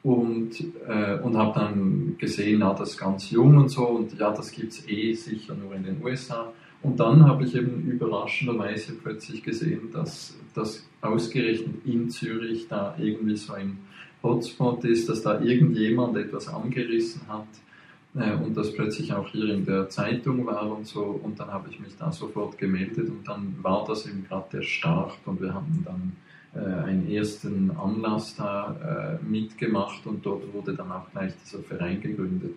und, 0.02 0.50
äh, 0.88 1.18
und 1.22 1.36
habe 1.36 1.58
dann 1.58 2.16
gesehen, 2.18 2.60
ja, 2.60 2.74
das 2.74 2.90
ist 2.90 2.98
ganz 2.98 3.30
jung 3.30 3.56
und 3.56 3.68
so 3.68 3.86
und 3.86 4.18
ja, 4.18 4.30
das 4.30 4.50
gibt 4.50 4.72
es 4.72 4.88
eh 4.88 5.14
sicher 5.14 5.54
nur 5.54 5.74
in 5.74 5.84
den 5.84 6.02
USA. 6.02 6.52
Und 6.82 6.98
dann 6.98 7.24
habe 7.26 7.44
ich 7.44 7.54
eben 7.54 7.82
überraschenderweise 7.82 8.94
plötzlich 8.94 9.44
gesehen, 9.44 9.90
dass, 9.92 10.36
dass 10.54 10.84
ausgerechnet 11.00 11.86
in 11.86 12.10
Zürich 12.10 12.66
da 12.68 12.96
irgendwie 12.98 13.36
so 13.36 13.52
ein 13.52 13.78
Hotspot 14.22 14.84
ist, 14.84 15.08
dass 15.08 15.22
da 15.22 15.40
irgendjemand 15.40 16.16
etwas 16.16 16.48
angerissen 16.48 17.22
hat 17.28 17.46
äh, 18.14 18.34
und 18.34 18.56
das 18.56 18.72
plötzlich 18.72 19.12
auch 19.12 19.28
hier 19.28 19.54
in 19.54 19.64
der 19.64 19.88
Zeitung 19.88 20.44
war 20.46 20.76
und 20.76 20.86
so. 20.86 21.20
Und 21.22 21.38
dann 21.38 21.52
habe 21.52 21.68
ich 21.70 21.78
mich 21.78 21.96
da 21.96 22.10
sofort 22.10 22.58
gemeldet 22.58 23.08
und 23.08 23.28
dann 23.28 23.56
war 23.62 23.84
das 23.86 24.06
eben 24.06 24.24
gerade 24.28 24.46
der 24.52 24.62
Start 24.62 25.18
und 25.24 25.40
wir 25.40 25.54
haben 25.54 25.82
dann 25.84 26.12
einen 26.58 27.10
ersten 27.10 27.70
Anlass 27.70 28.36
da 28.36 29.18
äh, 29.20 29.24
mitgemacht 29.24 30.06
und 30.06 30.24
dort 30.24 30.52
wurde 30.52 30.74
dann 30.74 30.92
auch 30.92 31.10
gleich 31.10 31.32
dieser 31.44 31.62
Verein 31.62 32.00
gegründet. 32.00 32.54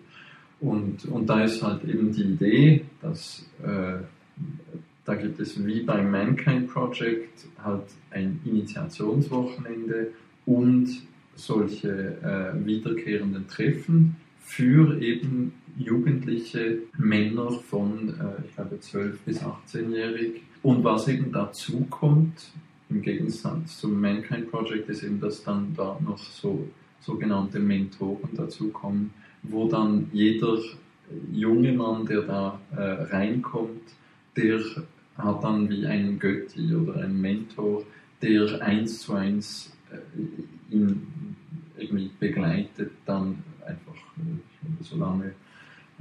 Und, 0.60 1.04
und 1.06 1.26
da 1.26 1.44
ist 1.44 1.62
halt 1.62 1.84
eben 1.84 2.12
die 2.12 2.22
Idee, 2.22 2.84
dass 3.02 3.48
äh, 3.62 3.98
da 5.04 5.14
gibt 5.14 5.38
es 5.38 5.64
wie 5.64 5.82
beim 5.82 6.10
Mankind 6.10 6.68
Project 6.68 7.46
halt 7.62 7.84
ein 8.10 8.40
Initiationswochenende 8.44 10.08
und 10.46 10.88
solche 11.36 12.16
äh, 12.22 12.66
wiederkehrenden 12.66 13.46
Treffen 13.46 14.16
für 14.40 15.00
eben 15.00 15.52
jugendliche 15.78 16.78
Männer 16.96 17.50
von, 17.50 18.08
äh, 18.08 18.46
ich 18.46 18.54
glaube, 18.54 18.80
12 18.80 19.20
bis 19.20 19.42
18-jährig. 19.42 20.42
Und 20.62 20.82
was 20.82 21.06
eben 21.08 21.30
dazu 21.30 21.86
kommt, 21.90 22.50
im 22.88 23.02
Gegensatz 23.02 23.80
zum 23.80 24.00
Mankind 24.00 24.50
Project, 24.50 24.88
ist 24.88 25.02
eben, 25.02 25.20
dass 25.20 25.42
dann 25.42 25.74
da 25.76 25.98
noch 26.04 26.18
so 26.18 26.68
sogenannte 27.00 27.58
Mentoren 27.58 28.34
dazukommen, 28.34 29.10
wo 29.42 29.68
dann 29.68 30.08
jeder 30.12 30.58
junge 31.32 31.72
Mann, 31.72 32.06
der 32.06 32.22
da 32.22 32.60
äh, 32.76 32.80
reinkommt, 33.14 33.82
der 34.36 34.60
hat 35.16 35.44
dann 35.44 35.68
wie 35.68 35.86
einen 35.86 36.18
Götti 36.18 36.74
oder 36.74 36.96
einen 37.02 37.20
Mentor, 37.20 37.84
der 38.22 38.60
eins 38.60 39.00
zu 39.00 39.14
eins 39.14 39.72
äh, 39.90 40.74
ihn 40.74 41.36
irgendwie 41.76 42.10
begleitet, 42.18 42.92
dann 43.04 43.42
einfach 43.64 43.94
äh, 43.94 44.82
solange 44.82 45.32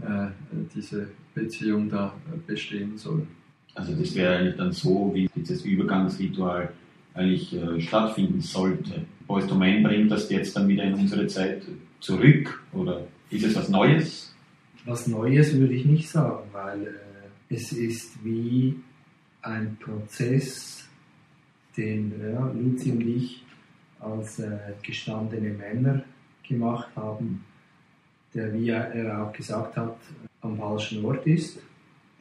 äh, 0.01 0.27
diese 0.73 1.09
Beziehung 1.33 1.89
da 1.89 2.13
bestehen 2.47 2.97
soll. 2.97 3.27
Also 3.75 3.93
das 3.93 4.15
wäre 4.15 4.37
eigentlich 4.37 4.55
dann 4.55 4.71
so, 4.71 5.11
wie 5.13 5.29
dieses 5.35 5.63
Übergangsritual 5.63 6.71
eigentlich 7.13 7.53
äh, 7.53 7.79
stattfinden 7.81 8.41
sollte. 8.41 9.05
Boys 9.27 9.47
to 9.47 9.55
Man 9.55 9.83
bringt 9.83 10.11
das 10.11 10.29
jetzt 10.29 10.55
dann 10.55 10.67
wieder 10.67 10.83
in 10.83 10.93
unsere 10.93 11.27
Zeit 11.27 11.63
zurück 11.99 12.63
oder 12.73 13.01
ist 13.29 13.43
es 13.43 13.55
was 13.55 13.69
Neues? 13.69 14.33
Was 14.85 15.07
Neues 15.07 15.53
würde 15.57 15.73
ich 15.73 15.85
nicht 15.85 16.09
sagen, 16.09 16.43
weil 16.51 16.87
äh, 16.87 17.53
es 17.53 17.71
ist 17.71 18.23
wie 18.23 18.75
ein 19.41 19.77
Prozess, 19.79 20.87
den 21.75 22.13
ja, 22.19 22.51
Luzi 22.51 22.91
und 22.91 23.01
ich 23.01 23.43
als 23.99 24.39
äh, 24.39 24.57
gestandene 24.81 25.49
Männer 25.49 26.03
gemacht 26.47 26.89
haben, 26.95 27.43
der, 28.33 28.53
wie 28.53 28.69
er 28.69 29.23
auch 29.23 29.33
gesagt 29.33 29.75
hat, 29.77 29.97
am 30.41 30.57
falschen 30.57 31.03
Ort 31.05 31.25
ist. 31.25 31.59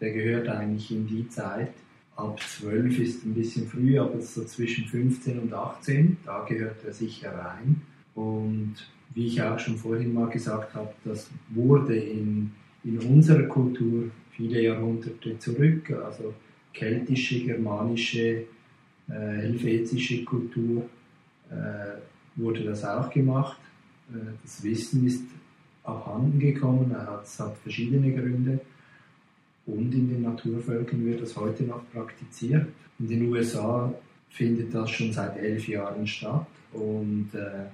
Der 0.04 0.12
gehört 0.12 0.48
eigentlich 0.48 0.90
in 0.90 1.06
die 1.06 1.26
Zeit, 1.30 1.72
ab 2.14 2.38
12 2.38 2.98
ist 2.98 3.24
ein 3.24 3.32
bisschen 3.32 3.66
früh, 3.66 3.98
aber 3.98 4.20
so 4.20 4.44
zwischen 4.44 4.84
15 4.84 5.38
und 5.38 5.54
18, 5.54 6.18
da 6.26 6.44
gehört 6.46 6.84
er 6.84 6.92
sicher 6.92 7.32
rein. 7.32 7.80
Und 8.14 8.74
wie 9.14 9.28
ich 9.28 9.40
auch 9.40 9.58
schon 9.58 9.78
vorhin 9.78 10.12
mal 10.12 10.28
gesagt 10.28 10.74
habe, 10.74 10.92
das 11.06 11.30
wurde 11.48 11.96
in, 11.96 12.52
in 12.84 12.98
unserer 12.98 13.44
Kultur 13.44 14.10
viele 14.32 14.60
Jahrhunderte 14.60 15.38
zurück, 15.38 15.90
also 16.04 16.34
keltische, 16.74 17.42
germanische, 17.42 18.44
äh, 19.08 19.12
helvetische 19.12 20.22
Kultur 20.22 20.82
äh, 21.50 21.96
wurde 22.36 22.62
das 22.64 22.84
auch 22.84 23.08
gemacht. 23.08 23.58
Äh, 24.12 24.18
das 24.42 24.62
Wissen 24.62 25.06
ist 25.06 25.24
abhanden 25.82 26.38
gekommen, 26.38 26.94
es 27.22 27.40
hat 27.40 27.56
verschiedene 27.56 28.12
Gründe. 28.12 28.60
Und 29.66 29.94
in 29.94 30.08
den 30.08 30.22
Naturvölkern 30.22 31.04
wird 31.04 31.22
das 31.22 31.36
heute 31.36 31.64
noch 31.64 31.82
praktiziert. 31.92 32.66
In 32.98 33.08
den 33.08 33.28
USA 33.28 33.92
findet 34.28 34.74
das 34.74 34.90
schon 34.90 35.12
seit 35.12 35.36
elf 35.38 35.66
Jahren 35.68 36.06
statt. 36.06 36.46
Und 36.72 37.30
äh, 37.34 37.66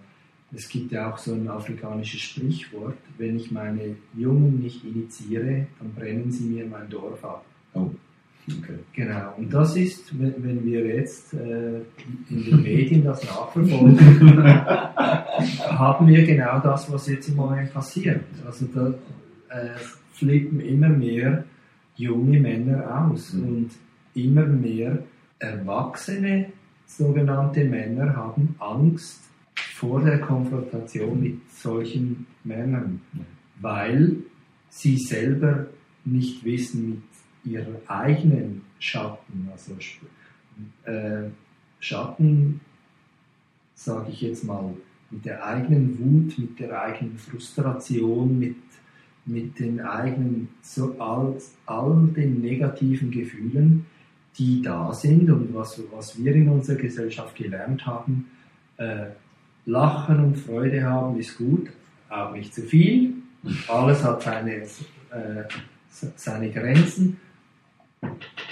es 0.55 0.69
gibt 0.69 0.93
ja 0.93 1.13
auch 1.13 1.19
so 1.19 1.33
ein 1.33 1.49
afrikanisches 1.49 2.21
Sprichwort, 2.21 2.99
wenn 3.19 3.37
ich 3.37 3.51
meine 3.51 3.97
Jungen 4.17 4.61
nicht 4.61 4.85
initiiere, 4.85 5.67
dann 5.79 5.95
brennen 5.95 6.31
sie 6.31 6.45
mir 6.45 6.67
mein 6.67 6.89
Dorf 6.89 7.25
ab. 7.25 7.45
Oh. 7.75 7.91
Okay. 8.49 8.79
Genau, 8.95 9.35
und 9.37 9.53
das 9.53 9.77
ist, 9.77 10.19
wenn, 10.19 10.35
wenn 10.43 10.65
wir 10.65 10.85
jetzt 10.85 11.35
äh, 11.35 11.81
in 12.31 12.45
den 12.45 12.63
Medien 12.63 13.05
das 13.05 13.23
nachverfolgen, 13.23 13.99
haben 15.61 16.09
wir 16.09 16.25
genau 16.25 16.59
das, 16.59 16.91
was 16.91 17.07
jetzt 17.09 17.29
im 17.29 17.37
Moment 17.37 17.73
passiert. 17.73 18.25
Also 18.45 18.67
da 18.75 18.89
äh, 19.55 19.77
flippen 20.15 20.61
immer 20.61 20.89
mehr 20.89 21.45
junge 22.01 22.41
Männer 22.41 23.07
aus 23.07 23.33
mhm. 23.33 23.45
und 23.45 23.71
immer 24.15 24.47
mehr 24.47 25.03
erwachsene 25.39 26.53
sogenannte 26.87 27.65
Männer 27.65 28.17
haben 28.17 28.55
Angst 28.59 29.23
vor 29.55 30.03
der 30.03 30.21
Konfrontation 30.21 31.21
mit 31.21 31.51
solchen 31.51 32.27
Männern, 32.45 33.01
weil 33.61 34.17
sie 34.69 34.97
selber 34.97 35.67
nicht 36.05 36.45
wissen 36.45 36.91
mit 37.45 37.53
ihren 37.53 37.77
eigenen 37.87 38.63
Schatten, 38.79 39.49
also 39.53 39.77
äh, 40.85 41.29
Schatten, 41.79 42.61
sage 43.75 44.11
ich 44.11 44.23
jetzt 44.23 44.45
mal, 44.45 44.75
mit 45.11 45.25
der 45.25 45.45
eigenen 45.45 45.99
Wut, 45.99 46.39
mit 46.39 46.61
der 46.61 46.83
eigenen 46.83 47.19
Frustration, 47.19 48.39
mit, 48.39 48.57
mit 49.27 49.59
den 49.59 49.81
eigenen, 49.81 50.49
so 50.63 50.97
all, 50.99 51.37
all 51.67 52.09
den 52.17 52.41
negativen 52.41 53.11
Gefühlen, 53.11 53.87
die 54.39 54.63
da 54.63 54.93
sind 54.93 55.31
und 55.31 55.55
was, 55.55 55.81
was 55.93 56.23
wir 56.23 56.35
in 56.35 56.49
unserer 56.49 56.77
Gesellschaft 56.77 57.37
gelernt 57.37 57.87
haben, 57.87 58.31
äh, 58.77 59.07
Lachen 59.67 60.25
und 60.25 60.39
Freude 60.39 60.83
haben 60.83 61.19
ist 61.19 61.37
gut, 61.37 61.71
auch 62.09 62.33
nicht 62.33 62.55
zu 62.55 62.63
viel. 62.63 63.15
Alles 63.69 64.03
hat 64.03 64.23
seine, 64.23 64.63
äh, 64.63 65.45
seine 65.89 66.51
Grenzen. 66.51 67.19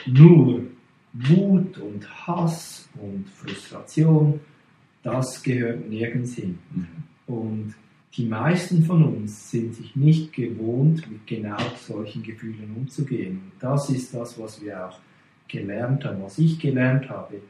Nur 0.07 0.63
Wut 1.13 1.79
und 1.79 2.27
Hass 2.27 2.89
und 3.01 3.29
Frustration, 3.31 4.41
das 5.03 5.43
gehört 5.43 5.89
nirgends 5.89 6.35
hin. 6.35 6.59
Mhm. 6.73 6.87
Und 7.27 7.75
die 8.15 8.25
meisten 8.25 8.85
von 8.85 9.05
uns 9.05 9.51
sind 9.51 9.75
sich 9.75 9.95
nicht 9.95 10.33
gewohnt, 10.33 11.11
mit 11.11 11.27
genau 11.27 11.59
solchen 11.77 12.23
Gefühlen 12.23 12.75
umzugehen. 12.77 13.41
Und 13.45 13.53
das 13.61 13.91
ist 13.91 14.15
das, 14.15 14.39
was 14.39 14.63
wir 14.63 14.89
auch 14.89 14.99
gelernt 15.47 16.05
haben, 16.05 16.23
was 16.23 16.39
ich 16.39 16.59
gelernt 16.59 17.09
habe. 17.09 17.41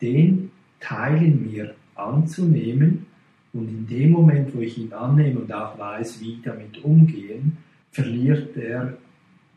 Den 0.00 0.50
Teil 0.80 1.22
in 1.22 1.50
mir 1.50 1.74
anzunehmen 1.94 3.06
und 3.52 3.68
in 3.68 3.86
dem 3.86 4.12
Moment, 4.12 4.54
wo 4.54 4.60
ich 4.60 4.78
ihn 4.78 4.92
annehme 4.92 5.40
und 5.40 5.52
auch 5.52 5.78
weiß, 5.78 6.20
wie 6.20 6.40
damit 6.42 6.82
umgehen, 6.84 7.58
verliert 7.90 8.56
er 8.56 8.96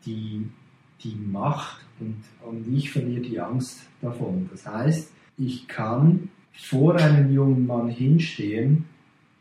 die 0.04 0.46
die 1.02 1.14
Macht 1.14 1.84
und, 2.00 2.16
und 2.42 2.74
ich 2.74 2.90
verliere 2.90 3.20
die 3.20 3.40
Angst 3.40 3.86
davon. 4.00 4.48
Das 4.50 4.66
heißt, 4.66 5.12
ich 5.38 5.68
kann 5.68 6.30
vor 6.52 6.96
einem 6.96 7.32
jungen 7.32 7.66
Mann 7.66 7.88
hinstehen 7.88 8.86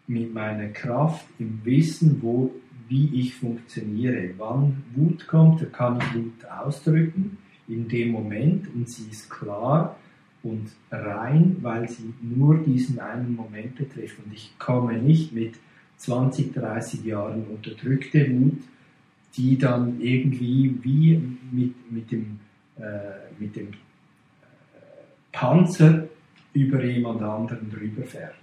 mit 0.07 0.33
meiner 0.33 0.67
Kraft 0.69 1.25
im 1.39 1.61
Wissen, 1.63 2.21
wo, 2.21 2.53
wie 2.87 3.21
ich 3.21 3.35
funktioniere. 3.35 4.31
Wann 4.37 4.83
Wut 4.95 5.27
kommt, 5.27 5.61
da 5.61 5.65
kann 5.65 5.99
ich 5.99 6.15
Wut 6.15 6.45
ausdrücken 6.45 7.37
in 7.67 7.87
dem 7.87 8.11
Moment 8.11 8.67
und 8.73 8.87
sie 8.87 9.09
ist 9.09 9.29
klar 9.29 9.97
und 10.43 10.69
rein, 10.91 11.57
weil 11.61 11.89
sie 11.89 12.13
nur 12.21 12.59
diesen 12.59 12.99
einen 12.99 13.35
Moment 13.35 13.75
betrifft. 13.75 14.17
Und 14.23 14.31
ich 14.33 14.53
komme 14.59 14.99
nicht 14.99 15.33
mit 15.33 15.55
20, 15.97 16.53
30 16.53 17.03
Jahren 17.03 17.45
unterdrückte 17.45 18.29
Wut 18.29 18.61
die 19.37 19.57
dann 19.57 19.99
irgendwie 19.99 20.77
wie 20.81 21.21
mit, 21.51 21.91
mit 21.91 22.11
dem, 22.11 22.39
äh, 22.77 23.31
mit 23.37 23.55
dem 23.55 23.67
äh, 23.67 23.73
Panzer 25.31 26.07
über 26.53 26.83
jemand 26.83 27.21
anderen 27.21 27.69
drüber 27.69 28.03
fährt. 28.03 28.35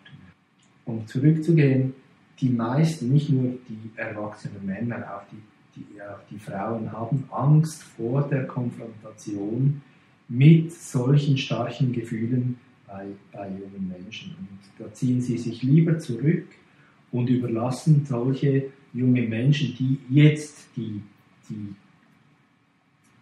Um 0.84 1.06
zurückzugehen, 1.06 1.94
die 2.40 2.48
meisten, 2.48 3.12
nicht 3.12 3.30
nur 3.30 3.54
die 3.68 3.90
erwachsenen 3.96 4.66
Männer, 4.66 4.96
auch 5.14 5.22
die, 5.30 5.42
die, 5.76 6.02
auch 6.02 6.20
die 6.30 6.38
Frauen 6.38 6.90
haben 6.90 7.24
Angst 7.30 7.82
vor 7.82 8.28
der 8.28 8.46
Konfrontation 8.46 9.80
mit 10.28 10.72
solchen 10.72 11.36
starken 11.38 11.92
Gefühlen 11.92 12.58
bei, 12.86 13.06
bei 13.32 13.48
jungen 13.48 13.88
Menschen. 13.88 14.34
Und 14.38 14.58
da 14.78 14.92
ziehen 14.92 15.20
sie 15.20 15.38
sich 15.38 15.62
lieber 15.62 15.98
zurück 15.98 16.46
und 17.10 17.28
überlassen 17.28 18.04
solche 18.06 18.70
junge 18.92 19.22
Menschen, 19.22 19.74
die 19.78 19.98
jetzt 20.08 20.68
die, 20.76 21.02
die 21.48 21.74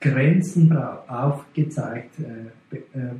Grenzen 0.00 0.74
aufgezeigt 0.76 2.18
äh, 2.20 2.50
be, 2.70 2.78
äh, 2.94 3.14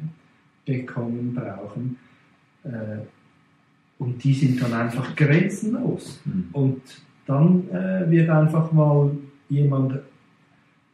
bekommen 0.65 1.35
brauchen, 1.35 1.99
äh, 2.65 2.99
Und 4.01 4.25
die 4.25 4.33
sind 4.35 4.61
dann 4.63 4.73
einfach 4.73 5.15
grenzenlos. 5.15 6.21
Mhm. 6.25 6.49
Und 6.53 6.81
dann 7.27 7.69
äh, 7.71 8.11
wird 8.11 8.29
einfach 8.31 8.73
mal 8.73 9.11
jemand 9.51 10.01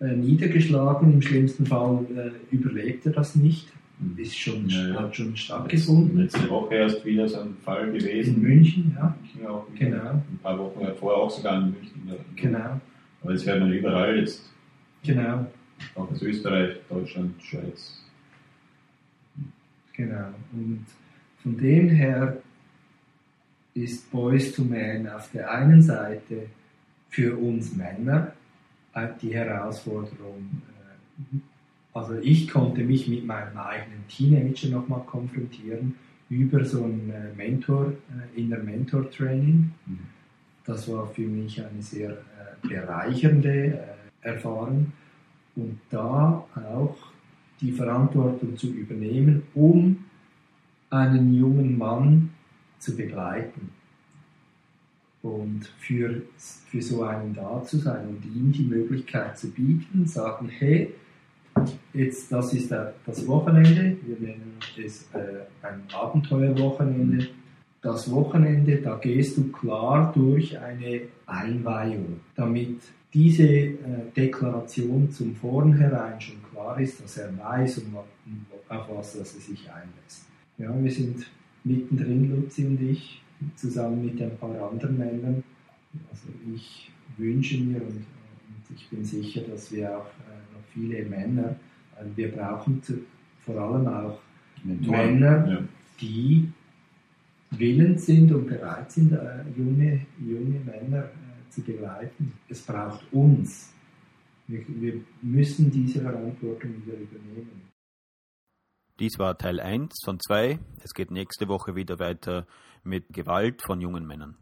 äh, 0.00 0.14
niedergeschlagen, 0.14 1.12
im 1.14 1.22
schlimmsten 1.22 1.64
Fall 1.66 2.04
äh, 2.16 2.54
überlebt 2.54 3.06
er 3.06 3.12
das 3.12 3.36
nicht. 3.36 3.68
Mhm. 4.00 4.18
Ist 4.18 4.36
schon, 4.36 4.68
Ja, 4.68 4.94
hat 5.02 5.14
schon 5.16 5.36
stattgefunden. 5.36 6.18
Letzte 6.18 6.50
Woche 6.50 6.74
erst 6.74 7.04
wieder 7.04 7.28
so 7.28 7.40
ein 7.40 7.56
Fall 7.64 7.88
In 7.88 7.94
gewesen. 7.94 8.42
München, 8.42 8.96
ja, 8.98 9.14
München 9.22 9.46
auch 9.46 9.66
wieder. 9.72 9.86
genau, 9.88 10.10
Ein 10.10 10.38
paar 10.42 10.58
Wochen 10.58 10.80
vorher 10.98 11.22
auch 11.22 11.30
sogar 11.30 11.58
in 11.62 11.70
München. 11.70 12.02
genau, 12.34 12.80
Aber 13.22 13.32
das 13.32 13.46
hört 13.46 13.60
man 13.60 13.72
überall 13.72 14.18
jetzt. 14.18 14.50
genau, 15.04 15.46
Auch 15.94 16.10
aus 16.10 16.20
Österreich, 16.22 16.76
Deutschland, 16.90 17.40
Schweiz. 17.40 18.02
genau. 19.92 20.26
Und 20.52 20.84
von 21.42 21.56
dem 21.56 21.88
her 21.90 22.36
ist 23.76 24.10
Boys 24.10 24.52
to 24.52 24.62
Men 24.62 25.08
auf 25.08 25.30
der 25.32 25.50
einen 25.50 25.82
Seite 25.82 26.46
für 27.10 27.36
uns 27.36 27.74
Männer 27.74 28.32
äh, 28.94 29.08
die 29.20 29.34
Herausforderung, 29.34 30.62
äh, 31.32 31.36
also 31.92 32.14
ich 32.14 32.48
konnte 32.48 32.82
mich 32.82 33.08
mit 33.08 33.24
meinem 33.26 33.56
eigenen 33.56 34.06
Teenager 34.08 34.68
nochmal 34.68 35.02
konfrontieren 35.06 35.94
über 36.28 36.64
so 36.64 36.84
ein 36.84 37.10
äh, 37.10 37.36
Mentor, 37.36 37.92
Inner 38.34 38.58
Mentor 38.58 39.10
Training. 39.10 39.70
Mhm. 39.86 39.98
Das 40.64 40.90
war 40.90 41.06
für 41.08 41.26
mich 41.26 41.62
eine 41.62 41.80
sehr 41.80 42.18
bereichernde 42.60 43.78
Erfahrung 44.20 44.92
und 45.54 45.78
da 45.90 46.44
auch 46.54 46.96
die 47.60 47.70
Verantwortung 47.70 48.56
zu 48.56 48.72
übernehmen, 48.72 49.42
um 49.54 50.04
einen 50.90 51.34
jungen 51.34 51.78
Mann 51.78 52.30
zu 52.78 52.96
begleiten 52.96 53.70
und 55.22 55.66
für, 55.78 56.22
für 56.70 56.82
so 56.82 57.02
einen 57.02 57.34
da 57.34 57.62
zu 57.64 57.78
sein 57.78 58.08
und 58.08 58.24
ihm 58.24 58.52
die 58.52 58.64
Möglichkeit 58.64 59.38
zu 59.38 59.50
bieten, 59.50 60.06
sagen, 60.06 60.48
hey, 60.48 60.94
jetzt 61.92 62.30
das 62.30 62.52
ist 62.52 62.70
das 62.70 63.26
Wochenende, 63.26 63.96
wir 64.06 64.16
nennen 64.20 64.58
es 64.76 65.08
äh, 65.14 65.44
ein 65.66 65.82
Abenteuerwochenende. 65.92 67.28
Das 67.82 68.10
Wochenende, 68.10 68.78
da 68.78 68.96
gehst 68.96 69.36
du 69.36 69.50
klar 69.52 70.12
durch 70.14 70.58
eine 70.58 71.02
Einweihung, 71.26 72.20
damit 72.34 72.80
diese 73.14 73.44
äh, 73.46 73.76
Deklaration 74.16 75.10
zum 75.10 75.34
Vornherein 75.36 76.20
schon 76.20 76.36
klar 76.50 76.78
ist, 76.80 77.02
dass 77.02 77.16
er 77.16 77.36
weiß, 77.38 77.78
um, 77.78 77.96
um, 77.96 78.46
auf 78.68 78.88
was 78.90 79.16
dass 79.16 79.34
er 79.34 79.40
sich 79.40 79.70
einlässt. 79.70 80.26
Ja, 80.58 80.74
wir 80.82 80.90
sind 80.90 81.26
mittendrin, 81.66 82.30
Luzi 82.30 82.64
und 82.66 82.80
ich, 82.80 83.22
zusammen 83.56 84.04
mit 84.04 84.20
ein 84.22 84.36
paar 84.38 84.70
anderen 84.70 84.96
Männern. 84.98 85.42
Also 86.10 86.28
ich 86.54 86.90
wünsche 87.16 87.58
mir 87.58 87.80
und, 87.82 87.88
und 87.96 88.76
ich 88.76 88.88
bin 88.88 89.04
sicher, 89.04 89.42
dass 89.42 89.72
wir 89.72 89.98
auch 89.98 90.06
äh, 90.06 90.54
noch 90.54 90.64
viele 90.72 91.04
Männer, 91.04 91.56
äh, 91.98 92.04
wir 92.14 92.32
brauchen 92.32 92.82
zu, 92.82 92.94
vor 93.40 93.56
allem 93.60 93.86
auch 93.86 94.20
Mentoren. 94.64 95.14
Männer, 95.20 95.48
Ja. 95.48 95.58
die 96.00 96.48
willens 97.50 98.06
sind 98.06 98.32
und 98.32 98.46
bereit 98.46 98.90
sind, 98.90 99.12
äh, 99.12 99.42
junge, 99.56 100.00
junge 100.18 100.60
Männer 100.60 101.04
äh, 101.04 101.50
zu 101.50 101.62
begleiten. 101.62 102.32
Es 102.48 102.62
braucht 102.62 103.04
uns. 103.12 103.72
Wir, 104.48 104.60
wir 104.68 104.94
müssen 105.22 105.70
diese 105.70 106.00
Verantwortung 106.00 106.70
wieder 106.84 106.96
übernehmen. 106.98 107.65
Dies 108.98 109.18
war 109.18 109.36
Teil 109.36 109.60
1 109.60 109.92
von 110.04 110.18
2. 110.18 110.58
Es 110.82 110.94
geht 110.94 111.10
nächste 111.10 111.48
Woche 111.48 111.74
wieder 111.74 111.98
weiter 111.98 112.46
mit 112.82 113.12
Gewalt 113.12 113.60
von 113.62 113.82
jungen 113.82 114.06
Männern. 114.06 114.38